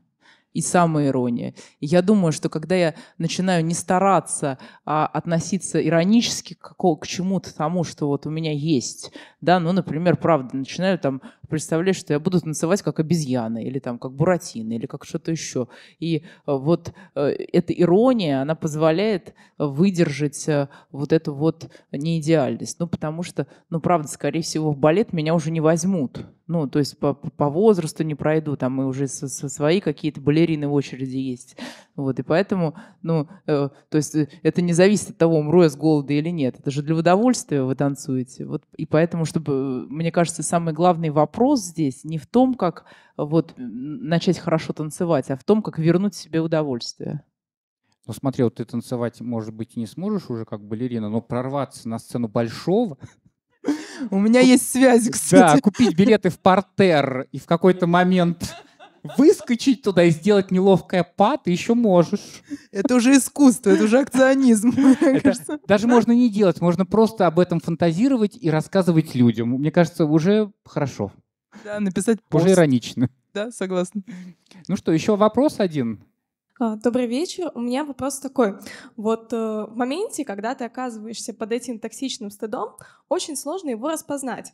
и 0.57 0.61
самоирония. 0.61 1.53
И 1.79 1.85
я 1.85 2.01
думаю, 2.01 2.31
что 2.31 2.49
когда 2.49 2.73
я 2.73 2.95
начинаю 3.19 3.63
не 3.63 3.75
стараться 3.75 4.57
а 4.85 5.05
относиться 5.05 5.79
иронически 5.85 6.55
к, 6.55 6.73
к 6.75 7.05
чему-то 7.05 7.55
тому, 7.55 7.83
что 7.83 8.07
вот 8.07 8.25
у 8.25 8.31
меня 8.31 8.51
есть, 8.51 9.11
да, 9.39 9.59
ну, 9.59 9.71
например, 9.71 10.17
правда, 10.17 10.57
начинаю 10.57 10.97
там 10.97 11.21
представлять, 11.47 11.95
что 11.95 12.13
я 12.13 12.19
буду 12.19 12.39
танцевать 12.39 12.81
как 12.81 12.99
обезьяна, 12.99 13.63
или 13.63 13.79
там 13.79 13.97
как 13.99 14.13
буратино, 14.13 14.73
или 14.73 14.85
как 14.85 15.05
что-то 15.05 15.31
еще. 15.31 15.67
И 15.99 16.17
э, 16.17 16.21
вот 16.45 16.93
э, 17.15 17.21
эта 17.51 17.73
ирония, 17.73 18.41
она 18.41 18.55
позволяет 18.55 19.33
выдержать 19.57 20.47
э, 20.47 20.69
вот 20.91 21.13
эту 21.13 21.33
вот 21.33 21.69
неидеальность. 21.91 22.79
Ну, 22.79 22.87
потому 22.87 23.23
что, 23.23 23.47
ну, 23.69 23.79
правда, 23.79 24.07
скорее 24.07 24.41
всего, 24.41 24.71
в 24.71 24.77
балет 24.77 25.13
меня 25.13 25.33
уже 25.33 25.51
не 25.51 25.61
возьмут. 25.61 26.25
Ну, 26.47 26.67
то 26.67 26.79
есть 26.79 26.97
по, 26.97 27.13
по 27.13 27.49
возрасту 27.49 28.03
не 28.03 28.15
пройду, 28.15 28.55
там 28.55 28.73
мы 28.73 28.87
уже 28.87 29.07
со 29.07 29.49
свои 29.49 29.81
какие-то 29.81 30.21
балерины 30.21 30.67
в 30.67 30.73
очереди 30.73 31.17
есть. 31.17 31.57
Вот, 31.97 32.19
и 32.19 32.23
поэтому, 32.23 32.75
ну, 33.01 33.27
э, 33.47 33.69
то 33.89 33.97
есть 33.97 34.15
это 34.15 34.61
не 34.61 34.73
зависит 34.73 35.09
от 35.09 35.17
того, 35.17 35.39
умру 35.39 35.63
я 35.63 35.69
с 35.69 35.75
голода 35.75 36.13
или 36.13 36.29
нет. 36.29 36.59
Это 36.59 36.69
же 36.69 36.83
для 36.83 36.95
удовольствия 36.95 37.63
вы 37.63 37.75
танцуете. 37.75 38.45
Вот, 38.45 38.63
и 38.77 38.85
поэтому, 38.85 39.25
чтобы, 39.25 39.87
мне 39.89 40.11
кажется, 40.11 40.43
самый 40.43 40.73
главный 40.73 41.09
вопрос 41.09 41.63
здесь 41.63 42.03
не 42.03 42.19
в 42.19 42.27
том, 42.27 42.53
как 42.53 42.85
вот 43.17 43.55
начать 43.57 44.37
хорошо 44.37 44.73
танцевать, 44.73 45.31
а 45.31 45.35
в 45.35 45.43
том, 45.43 45.63
как 45.63 45.79
вернуть 45.79 46.13
себе 46.13 46.39
удовольствие. 46.39 47.23
Ну 48.05 48.13
смотри, 48.13 48.43
вот 48.43 48.55
ты 48.55 48.63
танцевать, 48.63 49.19
может 49.19 49.53
быть, 49.53 49.75
не 49.75 49.87
сможешь 49.87 50.29
уже 50.29 50.45
как 50.45 50.63
балерина, 50.63 51.09
но 51.09 51.19
прорваться 51.19 51.89
на 51.89 51.97
сцену 51.97 52.27
большого 52.27 52.97
у 54.11 54.19
меня 54.19 54.39
есть 54.39 54.71
связь, 54.71 55.09
кстати. 55.09 55.55
Да, 55.55 55.61
купить 55.61 55.95
билеты 55.95 56.29
в 56.29 56.39
портер 56.39 57.27
и 57.31 57.39
в 57.39 57.45
какой-то 57.45 57.87
момент 57.87 58.55
выскочить 59.17 59.81
туда 59.81 60.03
и 60.03 60.09
сделать 60.09 60.51
неловкое 60.51 61.03
пад, 61.03 61.43
ты 61.43 61.51
еще 61.51 61.73
можешь. 61.73 62.43
Это 62.71 62.95
уже 62.95 63.15
искусство, 63.17 63.69
это 63.69 63.83
уже 63.83 63.99
акционизм. 63.99 64.73
Это 65.01 65.59
даже 65.67 65.87
можно 65.87 66.11
не 66.11 66.29
делать, 66.29 66.61
можно 66.61 66.85
просто 66.85 67.27
об 67.27 67.39
этом 67.39 67.59
фантазировать 67.59 68.37
и 68.39 68.49
рассказывать 68.49 69.15
людям. 69.15 69.49
Мне 69.49 69.71
кажется, 69.71 70.05
уже 70.05 70.51
хорошо. 70.65 71.11
Да, 71.63 71.79
написать 71.79 72.21
пост. 72.23 72.45
Уже 72.45 72.53
иронично. 72.53 73.09
Да, 73.33 73.51
согласна. 73.51 74.01
Ну 74.67 74.75
что, 74.75 74.91
еще 74.91 75.15
вопрос 75.15 75.59
один? 75.59 76.03
А, 76.59 76.75
добрый 76.75 77.05
вечер. 77.05 77.51
У 77.53 77.61
меня 77.61 77.85
вопрос 77.85 78.19
такой. 78.19 78.55
Вот 78.95 79.31
э, 79.31 79.35
в 79.35 79.75
моменте, 79.75 80.25
когда 80.25 80.55
ты 80.55 80.65
оказываешься 80.65 81.33
под 81.33 81.51
этим 81.51 81.79
токсичным 81.79 82.31
стыдом, 82.31 82.77
очень 83.09 83.35
сложно 83.35 83.69
его 83.69 83.89
распознать. 83.89 84.53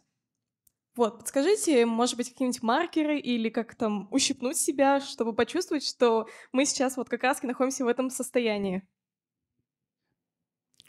Вот, 0.96 1.20
подскажите, 1.20 1.88
может 1.88 2.18
быть, 2.18 2.30
какие-нибудь 2.30 2.62
маркеры 2.62 3.20
или 3.20 3.50
как 3.50 3.74
там 3.74 4.08
ущипнуть 4.12 4.58
себя, 4.58 5.00
чтобы 5.00 5.34
почувствовать, 5.34 5.84
что 5.84 6.28
мы 6.52 6.66
сейчас 6.66 6.98
вот 6.98 7.10
как 7.10 7.24
раз 7.24 7.42
находимся 7.42 7.84
в 7.84 7.88
этом 7.88 8.12
состоянии? 8.12 8.88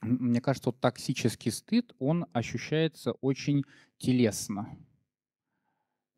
Мне 0.02 0.42
кажется, 0.42 0.68
вот 0.68 0.80
токсический 0.80 1.50
стыд, 1.50 1.94
он 1.98 2.26
ощущается 2.34 3.12
очень 3.22 3.64
телесно. 3.96 4.76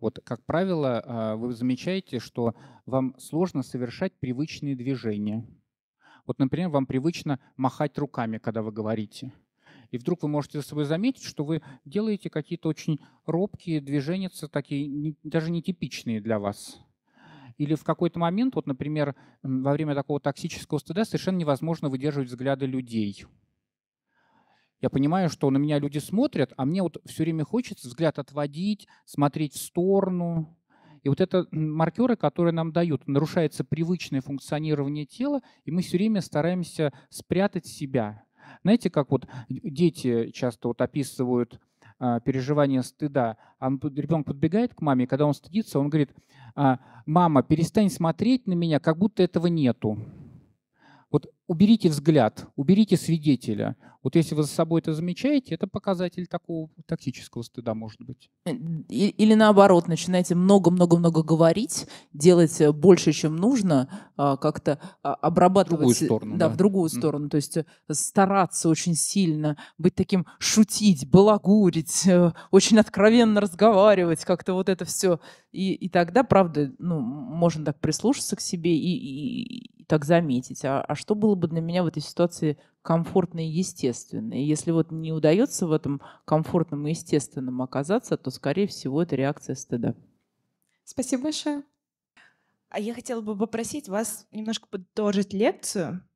Вот, 0.00 0.18
как 0.24 0.44
правило, 0.44 1.02
а, 1.04 1.36
вы 1.36 1.54
замечаете, 1.54 2.18
что 2.18 2.54
вам 2.84 3.16
сложно 3.18 3.62
совершать 3.62 4.18
привычные 4.18 4.74
движения. 4.74 5.46
Вот, 6.26 6.40
например, 6.40 6.70
вам 6.70 6.86
привычно 6.86 7.38
махать 7.56 7.96
руками, 7.98 8.38
когда 8.38 8.62
вы 8.62 8.72
говорите. 8.72 9.32
И 9.90 9.98
вдруг 9.98 10.22
вы 10.22 10.28
можете 10.28 10.60
за 10.60 10.66
собой 10.66 10.84
заметить, 10.84 11.24
что 11.24 11.44
вы 11.44 11.62
делаете 11.84 12.30
какие-то 12.30 12.68
очень 12.68 13.00
робкие 13.24 13.80
движения, 13.80 14.30
такие 14.50 15.14
даже 15.22 15.50
нетипичные 15.50 16.20
для 16.20 16.38
вас. 16.38 16.78
Или 17.58 17.74
в 17.74 17.84
какой-то 17.84 18.18
момент, 18.18 18.54
вот, 18.54 18.66
например, 18.66 19.14
во 19.42 19.72
время 19.72 19.94
такого 19.94 20.20
токсического 20.20 20.78
стыда 20.78 21.04
совершенно 21.04 21.38
невозможно 21.38 21.88
выдерживать 21.88 22.28
взгляды 22.28 22.66
людей. 22.66 23.24
Я 24.80 24.90
понимаю, 24.90 25.30
что 25.30 25.50
на 25.50 25.56
меня 25.56 25.78
люди 25.78 25.98
смотрят, 25.98 26.52
а 26.56 26.66
мне 26.66 26.82
вот 26.82 26.98
все 27.06 27.22
время 27.22 27.44
хочется 27.44 27.88
взгляд 27.88 28.18
отводить, 28.18 28.86
смотреть 29.06 29.54
в 29.54 29.62
сторону. 29.62 30.54
И 31.02 31.08
вот 31.08 31.20
это 31.20 31.46
маркеры, 31.50 32.16
которые 32.16 32.52
нам 32.52 32.72
дают, 32.72 33.06
нарушается 33.06 33.64
привычное 33.64 34.20
функционирование 34.20 35.06
тела, 35.06 35.40
и 35.64 35.70
мы 35.70 35.80
все 35.80 35.96
время 35.96 36.20
стараемся 36.20 36.92
спрятать 37.08 37.66
себя. 37.66 38.25
Знаете, 38.66 38.90
как 38.90 39.12
вот 39.12 39.28
дети 39.48 40.32
часто 40.32 40.66
вот 40.66 40.80
описывают 40.80 41.60
а, 42.00 42.18
переживание 42.18 42.82
стыда. 42.82 43.36
А 43.60 43.68
ребенок 43.70 44.26
подбегает 44.26 44.74
к 44.74 44.80
маме, 44.80 45.04
и 45.04 45.06
когда 45.06 45.24
он 45.24 45.34
стыдится, 45.34 45.78
он 45.78 45.88
говорит, 45.88 46.10
а, 46.56 46.80
мама, 47.06 47.44
перестань 47.44 47.88
смотреть 47.90 48.48
на 48.48 48.54
меня, 48.54 48.80
как 48.80 48.98
будто 48.98 49.22
этого 49.22 49.46
нету. 49.46 49.96
Вот 51.16 51.32
уберите 51.46 51.88
взгляд, 51.88 52.46
уберите 52.56 52.98
свидетеля. 52.98 53.74
Вот 54.02 54.16
если 54.16 54.34
вы 54.34 54.42
за 54.42 54.50
собой 54.50 54.82
это 54.82 54.92
замечаете, 54.92 55.54
это 55.54 55.66
показатель 55.66 56.26
такого 56.26 56.68
токсического 56.84 57.40
стыда, 57.40 57.72
может 57.74 58.02
быть. 58.02 58.28
Э, 58.44 58.52
или 58.52 59.32
наоборот, 59.32 59.88
начинаете 59.88 60.34
много-много-много 60.34 61.22
говорить, 61.22 61.86
делать 62.12 62.60
э, 62.60 62.70
больше, 62.70 63.12
чем 63.12 63.36
нужно, 63.36 63.88
а, 64.18 64.36
как-то 64.36 64.78
обрабатывать... 65.00 65.78
В 65.78 65.78
другую 65.78 65.94
сторону. 65.94 66.36
Да, 66.36 66.48
да. 66.48 66.54
в 66.54 66.56
другую 66.58 66.90
сторону. 66.90 67.26
Mm. 67.28 67.30
То 67.30 67.36
есть 67.36 67.56
э, 67.56 67.64
стараться 67.90 68.68
очень 68.68 68.94
сильно, 68.94 69.56
быть 69.78 69.94
таким, 69.94 70.26
шутить, 70.38 71.08
балагурить, 71.08 72.06
очень 72.50 72.78
откровенно 72.78 73.40
разговаривать, 73.40 74.22
как-то 74.26 74.52
вот 74.52 74.68
это 74.68 74.84
все. 74.84 75.18
И, 75.50 75.72
и 75.72 75.88
тогда, 75.88 76.24
правда, 76.24 76.74
ну, 76.78 77.00
можно 77.00 77.64
так 77.64 77.80
прислушаться 77.80 78.36
к 78.36 78.42
себе 78.42 78.76
и, 78.76 79.70
и 79.72 79.75
так 79.86 80.04
заметить. 80.04 80.64
А, 80.64 80.80
а 80.80 80.94
что 80.94 81.14
было 81.14 81.34
бы 81.34 81.48
для 81.48 81.60
меня 81.60 81.82
в 81.82 81.86
этой 81.86 82.02
ситуации 82.02 82.58
комфортно 82.82 83.40
и 83.40 83.50
естественно. 83.50 84.34
И 84.34 84.44
если 84.44 84.70
вот 84.70 84.90
не 84.90 85.12
удается 85.12 85.66
в 85.66 85.72
этом 85.72 86.00
комфортном 86.24 86.86
и 86.86 86.90
естественном 86.90 87.62
оказаться, 87.62 88.16
то, 88.16 88.30
скорее 88.30 88.66
всего, 88.66 89.02
это 89.02 89.16
реакция 89.16 89.54
стыда. 89.54 89.94
Спасибо 90.84 91.24
большое. 91.24 91.64
А 92.68 92.80
я 92.80 92.94
хотела 92.94 93.20
бы 93.20 93.36
попросить 93.36 93.88
вас 93.88 94.26
немножко 94.30 94.68
подытожить 94.68 95.32
лекцию. 95.32 96.06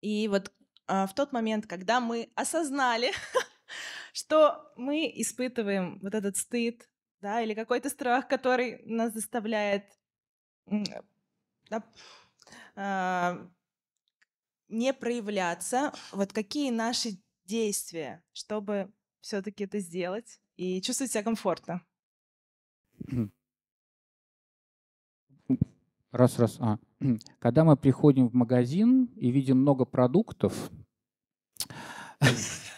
И 0.00 0.28
вот 0.28 0.52
а, 0.86 1.06
в 1.06 1.14
тот 1.14 1.32
момент, 1.32 1.66
когда 1.66 2.00
мы 2.00 2.30
осознали, 2.34 3.12
что 4.12 4.72
мы 4.76 5.10
испытываем 5.14 6.00
вот 6.02 6.14
этот 6.14 6.36
стыд, 6.36 6.88
да, 7.20 7.42
или 7.42 7.54
какой-то 7.54 7.88
страх, 7.90 8.28
который 8.28 8.82
нас 8.86 9.12
заставляет 9.12 9.84
не 14.68 14.92
проявляться, 14.94 15.92
вот 16.12 16.32
какие 16.32 16.70
наши 16.70 17.20
действия, 17.44 18.22
чтобы 18.32 18.90
все-таки 19.20 19.64
это 19.64 19.80
сделать 19.80 20.40
и 20.56 20.80
чувствовать 20.80 21.12
себя 21.12 21.22
комфортно? 21.22 21.82
Раз, 26.12 26.38
раз. 26.38 26.56
А. 26.60 26.78
Когда 27.38 27.64
мы 27.64 27.76
приходим 27.76 28.28
в 28.28 28.34
магазин 28.34 29.04
и 29.16 29.30
видим 29.30 29.58
много 29.58 29.84
продуктов, 29.84 30.70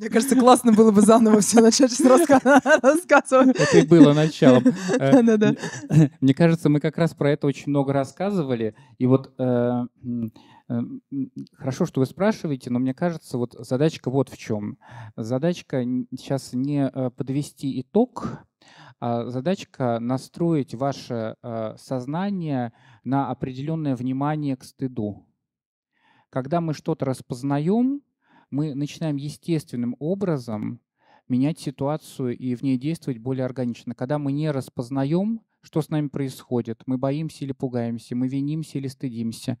Мне 0.00 0.08
кажется, 0.08 0.34
классно 0.34 0.72
было 0.72 0.92
бы 0.92 1.02
заново 1.02 1.40
все 1.40 1.60
начать 1.60 1.92
рассказывать. 2.82 3.54
Это 3.54 3.78
и 3.78 3.86
было 3.86 4.14
началом. 4.14 4.64
Э, 4.98 5.20
мне 6.20 6.34
кажется, 6.34 6.70
мы 6.70 6.80
как 6.80 6.96
раз 6.96 7.14
про 7.14 7.32
это 7.32 7.46
очень 7.46 7.68
много 7.68 7.92
рассказывали. 7.92 8.74
И 8.96 9.04
вот 9.04 9.34
э, 9.38 9.86
э, 10.70 10.80
хорошо, 11.54 11.84
что 11.84 12.00
вы 12.00 12.06
спрашиваете, 12.06 12.70
но 12.70 12.78
мне 12.78 12.94
кажется, 12.94 13.36
вот 13.36 13.54
задачка 13.58 14.10
вот 14.10 14.30
в 14.30 14.38
чем. 14.38 14.78
Задачка 15.16 15.84
сейчас 16.16 16.54
не 16.54 16.90
подвести 17.16 17.82
итог, 17.82 18.46
а 19.00 19.28
задачка 19.28 19.98
настроить 20.00 20.74
ваше 20.74 21.36
сознание 21.76 22.72
на 23.04 23.30
определенное 23.30 23.96
внимание 23.96 24.56
к 24.56 24.64
стыду. 24.64 25.26
Когда 26.30 26.60
мы 26.62 26.72
что-то 26.72 27.04
распознаем, 27.04 28.02
мы 28.50 28.74
начинаем 28.74 29.16
естественным 29.16 29.96
образом 29.98 30.80
менять 31.28 31.60
ситуацию 31.60 32.36
и 32.36 32.54
в 32.54 32.62
ней 32.62 32.76
действовать 32.76 33.18
более 33.18 33.44
органично. 33.44 33.94
Когда 33.94 34.18
мы 34.18 34.32
не 34.32 34.50
распознаем, 34.50 35.40
что 35.62 35.82
с 35.82 35.88
нами 35.88 36.08
происходит, 36.08 36.82
мы 36.86 36.98
боимся 36.98 37.44
или 37.44 37.52
пугаемся, 37.52 38.16
мы 38.16 38.28
винимся 38.28 38.78
или 38.78 38.88
стыдимся, 38.88 39.58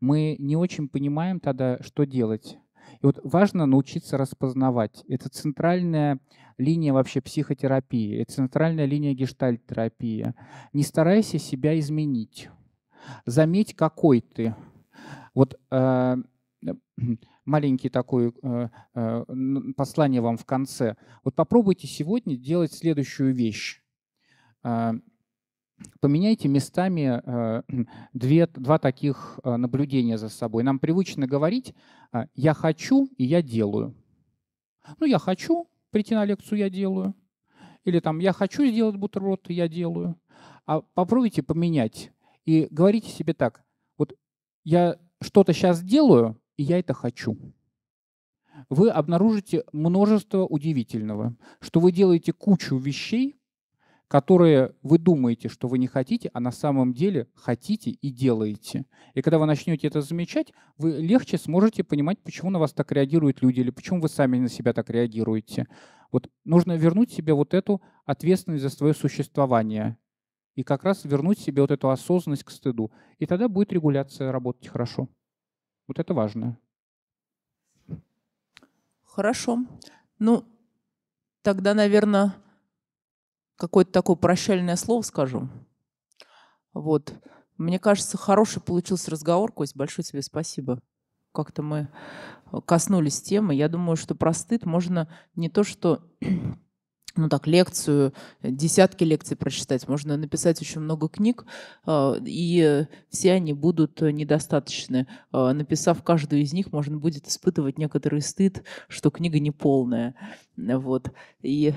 мы 0.00 0.36
не 0.38 0.56
очень 0.56 0.88
понимаем 0.88 1.40
тогда, 1.40 1.78
что 1.82 2.04
делать. 2.04 2.58
И 3.00 3.06
вот 3.06 3.20
важно 3.22 3.66
научиться 3.66 4.18
распознавать. 4.18 5.04
Это 5.08 5.28
центральная 5.28 6.18
линия 6.58 6.92
вообще 6.92 7.20
психотерапии, 7.20 8.20
это 8.20 8.32
центральная 8.32 8.84
линия 8.84 9.14
гештальт-терапии. 9.14 10.34
Не 10.72 10.82
старайся 10.82 11.38
себя 11.38 11.78
изменить. 11.78 12.48
Заметь, 13.26 13.74
какой 13.74 14.20
ты. 14.20 14.54
Вот 15.34 15.58
э, 15.70 16.16
маленький 17.44 17.88
такой 17.88 18.32
э, 18.42 18.68
э, 18.94 19.24
послание 19.76 20.20
вам 20.20 20.36
в 20.36 20.44
конце. 20.44 20.96
Вот 21.24 21.34
попробуйте 21.34 21.86
сегодня 21.86 22.36
делать 22.36 22.72
следующую 22.72 23.34
вещь. 23.34 23.82
Э, 24.62 24.92
поменяйте 26.00 26.48
местами 26.48 27.22
две, 28.12 28.46
два 28.46 28.78
таких 28.78 29.40
наблюдения 29.44 30.18
за 30.18 30.28
собой. 30.28 30.62
Нам 30.62 30.78
привычно 30.78 31.26
говорить 31.26 31.74
«я 32.34 32.54
хочу» 32.54 33.08
и 33.16 33.24
«я 33.24 33.42
делаю». 33.42 33.94
Ну, 34.98 35.06
я 35.06 35.18
хочу 35.18 35.68
прийти 35.90 36.14
на 36.14 36.24
лекцию, 36.24 36.58
я 36.58 36.70
делаю. 36.70 37.14
Или 37.84 37.98
там 37.98 38.20
«я 38.20 38.32
хочу 38.32 38.64
сделать 38.64 38.96
бутерброд, 38.96 39.50
я 39.50 39.68
делаю». 39.68 40.16
А 40.66 40.80
попробуйте 40.80 41.42
поменять 41.42 42.12
и 42.44 42.68
говорите 42.70 43.08
себе 43.08 43.34
так. 43.34 43.64
Вот 43.98 44.14
я 44.62 44.98
что-то 45.20 45.52
сейчас 45.52 45.82
делаю, 45.82 46.40
и 46.62 46.64
я 46.64 46.78
это 46.78 46.94
хочу. 46.94 47.36
Вы 48.70 48.88
обнаружите 48.90 49.64
множество 49.72 50.46
удивительного, 50.46 51.34
что 51.60 51.80
вы 51.80 51.90
делаете 51.90 52.32
кучу 52.32 52.76
вещей, 52.76 53.34
которые 54.06 54.76
вы 54.82 54.98
думаете, 54.98 55.48
что 55.48 55.66
вы 55.66 55.78
не 55.78 55.88
хотите, 55.88 56.30
а 56.32 56.38
на 56.38 56.52
самом 56.52 56.92
деле 56.92 57.26
хотите 57.34 57.90
и 57.90 58.10
делаете. 58.10 58.84
И 59.14 59.22
когда 59.22 59.38
вы 59.38 59.46
начнете 59.46 59.88
это 59.88 60.02
замечать, 60.02 60.52
вы 60.76 60.92
легче 60.92 61.36
сможете 61.36 61.82
понимать, 61.82 62.22
почему 62.22 62.50
на 62.50 62.60
вас 62.60 62.72
так 62.72 62.92
реагируют 62.92 63.42
люди 63.42 63.58
или 63.58 63.70
почему 63.70 64.00
вы 64.00 64.08
сами 64.08 64.38
на 64.38 64.48
себя 64.48 64.72
так 64.72 64.88
реагируете. 64.88 65.66
Вот 66.12 66.30
нужно 66.44 66.76
вернуть 66.76 67.10
себе 67.10 67.32
вот 67.34 67.54
эту 67.54 67.82
ответственность 68.04 68.62
за 68.62 68.70
свое 68.70 68.94
существование 68.94 69.96
и 70.54 70.62
как 70.62 70.84
раз 70.84 71.04
вернуть 71.04 71.40
себе 71.40 71.62
вот 71.62 71.72
эту 71.72 71.90
осознанность 71.90 72.44
к 72.44 72.50
стыду. 72.50 72.92
И 73.18 73.26
тогда 73.26 73.48
будет 73.48 73.72
регуляция 73.72 74.30
работать 74.30 74.68
хорошо. 74.68 75.08
Вот 75.86 75.98
это 75.98 76.14
важно. 76.14 76.58
Хорошо. 79.04 79.58
Ну, 80.18 80.44
тогда, 81.42 81.74
наверное, 81.74 82.34
какое-то 83.56 83.92
такое 83.92 84.16
прощальное 84.16 84.76
слово 84.76 85.02
скажу. 85.02 85.48
Вот. 86.72 87.12
Мне 87.58 87.78
кажется, 87.78 88.16
хороший 88.16 88.62
получился 88.62 89.10
разговор, 89.10 89.52
Кость. 89.52 89.76
Большое 89.76 90.04
тебе 90.04 90.22
спасибо. 90.22 90.80
Как-то 91.32 91.62
мы 91.62 91.88
коснулись 92.66 93.22
темы. 93.22 93.54
Я 93.54 93.68
думаю, 93.68 93.96
что 93.96 94.14
про 94.14 94.32
стыд 94.32 94.64
можно 94.64 95.08
не 95.34 95.48
то, 95.48 95.62
что 95.62 96.02
ну 97.16 97.28
так, 97.28 97.46
лекцию, 97.46 98.12
десятки 98.42 99.04
лекций 99.04 99.36
прочитать, 99.36 99.88
можно 99.88 100.16
написать 100.16 100.60
очень 100.60 100.80
много 100.80 101.08
книг, 101.08 101.44
а, 101.84 102.16
и 102.24 102.86
все 103.10 103.32
они 103.32 103.52
будут 103.52 104.00
недостаточны. 104.00 105.06
А, 105.30 105.52
написав 105.52 106.02
каждую 106.02 106.42
из 106.42 106.52
них, 106.52 106.72
можно 106.72 106.98
будет 106.98 107.28
испытывать 107.28 107.78
некоторый 107.78 108.20
стыд, 108.20 108.64
что 108.88 109.10
книга 109.10 109.38
не 109.38 109.50
полная. 109.50 110.14
Вот. 110.56 111.10
И 111.42 111.74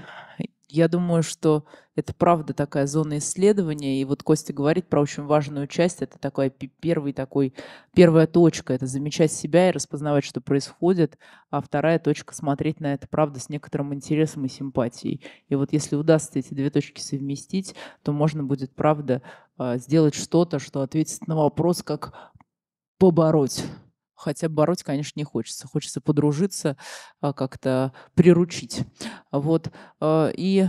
я 0.68 0.88
думаю, 0.88 1.24
что 1.24 1.66
это 1.96 2.14
правда 2.14 2.54
такая 2.54 2.88
зона 2.88 3.20
исследования. 3.20 4.02
И 4.02 4.06
вот 4.06 4.24
Костя 4.24 4.52
говорит 4.54 4.88
про 4.88 5.02
очень 5.02 5.24
важную 5.24 5.68
часть. 5.68 6.02
Это 6.02 6.18
такой 6.20 6.50
первый 6.50 7.14
такой, 7.14 7.54
первая 7.94 8.28
точка. 8.28 8.74
Это 8.74 8.86
замечать 8.86 9.32
себя 9.32 9.70
и 9.70 9.72
распознавать, 9.72 10.24
что 10.24 10.42
происходит. 10.42 11.18
А 11.50 11.62
вторая 11.62 12.00
точка— 12.00 12.34
смотреть 12.36 12.80
на 12.80 12.94
это, 12.94 13.08
правда, 13.08 13.40
с 13.40 13.50
некоторым 13.50 13.94
интересом 13.94 14.46
и 14.46 14.50
симпатией. 14.50 15.22
И 15.48 15.56
вот 15.56 15.72
если 15.72 15.96
удастся 15.96 16.40
эти 16.40 16.54
две 16.54 16.70
точки 16.70 17.00
совместить, 17.00 17.76
то 18.04 18.12
можно 18.12 18.44
будет, 18.44 18.74
правда, 18.76 19.22
а, 19.58 19.78
сделать 19.78 20.16
что-то, 20.16 20.60
что 20.60 20.82
ответит 20.82 21.28
на 21.28 21.36
вопрос, 21.36 21.84
как 21.84 22.14
побороть 22.98 23.64
хотя 24.16 24.50
бороть, 24.50 24.84
конечно, 24.84 25.20
не 25.20 25.24
хочется. 25.24 25.68
Хочется 25.68 26.02
подружиться, 26.02 26.78
а, 27.22 27.34
как-то 27.34 27.94
приручить. 28.16 28.84
Вот. 29.32 29.72
А, 30.00 30.30
и 30.36 30.68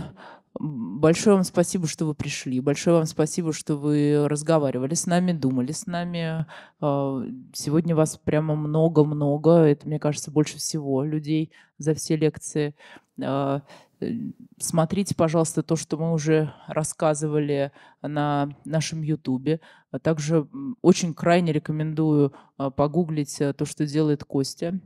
Большое 0.59 1.35
вам 1.35 1.43
спасибо, 1.43 1.87
что 1.87 2.05
вы 2.05 2.15
пришли. 2.15 2.59
Большое 2.59 2.97
вам 2.97 3.05
спасибо, 3.05 3.53
что 3.53 3.75
вы 3.75 4.27
разговаривали 4.27 4.95
с 4.95 5.05
нами, 5.05 5.31
думали 5.31 5.71
с 5.71 5.85
нами. 5.85 6.47
А, 6.79 7.23
сегодня 7.53 7.95
вас 7.95 8.17
прямо 8.17 8.55
много-много. 8.55 9.51
Это, 9.51 9.87
мне 9.87 9.99
кажется, 9.99 10.31
больше 10.31 10.57
всего 10.57 11.03
людей 11.03 11.51
за 11.77 11.93
все 11.93 12.15
лекции. 12.15 12.73
А, 13.21 13.61
э, 13.99 14.11
смотрите, 14.57 15.13
пожалуйста, 15.13 15.61
то, 15.61 15.75
что 15.75 15.97
мы 15.97 16.11
уже 16.11 16.51
рассказывали 16.67 17.71
на 18.01 18.49
нашем 18.65 19.03
Ютубе. 19.03 19.61
А 19.91 19.99
также 19.99 20.47
очень 20.81 21.13
крайне 21.13 21.53
рекомендую 21.53 22.33
погуглить 22.75 23.39
э, 23.41 23.53
то, 23.53 23.65
что 23.65 23.85
делает 23.85 24.23
Костя 24.23 24.79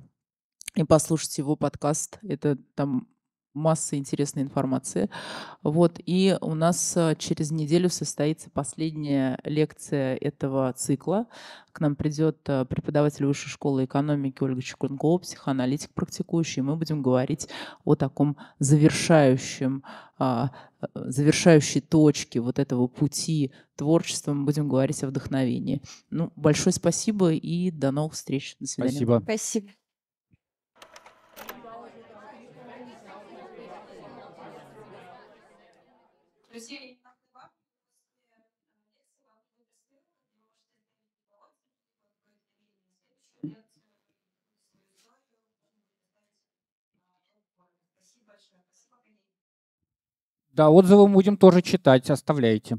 и 0.75 0.83
послушать 0.83 1.37
его 1.37 1.55
подкаст. 1.55 2.19
Это 2.23 2.57
там 2.75 3.07
масса 3.53 3.97
интересной 3.97 4.43
информации. 4.43 5.09
Вот, 5.63 5.99
и 6.05 6.37
у 6.41 6.53
нас 6.53 6.95
э, 6.95 7.15
через 7.17 7.51
неделю 7.51 7.89
состоится 7.89 8.49
последняя 8.49 9.39
лекция 9.43 10.15
этого 10.15 10.71
цикла. 10.73 11.27
К 11.71 11.79
нам 11.79 11.95
придет 11.95 12.37
э, 12.47 12.65
преподаватель 12.65 13.25
Высшей 13.25 13.49
школы 13.49 13.85
экономики 13.85 14.41
Ольга 14.41 14.61
Чекункова, 14.61 15.19
психоаналитик 15.19 15.93
практикующий. 15.93 16.61
Мы 16.61 16.75
будем 16.75 17.01
говорить 17.01 17.47
о 17.83 17.95
таком 17.95 18.37
завершающем, 18.59 19.83
а, 20.17 20.51
э, 20.81 20.85
завершающей 20.95 21.81
точке 21.81 22.39
вот 22.39 22.59
этого 22.59 22.87
пути 22.87 23.51
творчества. 23.75 24.33
Мы 24.33 24.45
будем 24.45 24.67
говорить 24.67 25.03
о 25.03 25.07
вдохновении. 25.07 25.81
Ну, 26.09 26.31
большое 26.35 26.73
спасибо 26.73 27.31
и 27.33 27.71
до 27.71 27.91
новых 27.91 28.13
встреч. 28.13 28.55
До 28.59 28.67
свидания. 28.67 28.91
Спасибо. 28.91 29.21
Спасибо. 29.23 29.71
Да, 50.53 50.69
отзывы 50.69 51.07
будем 51.07 51.37
тоже 51.37 51.61
читать, 51.61 52.09
оставляйте. 52.09 52.77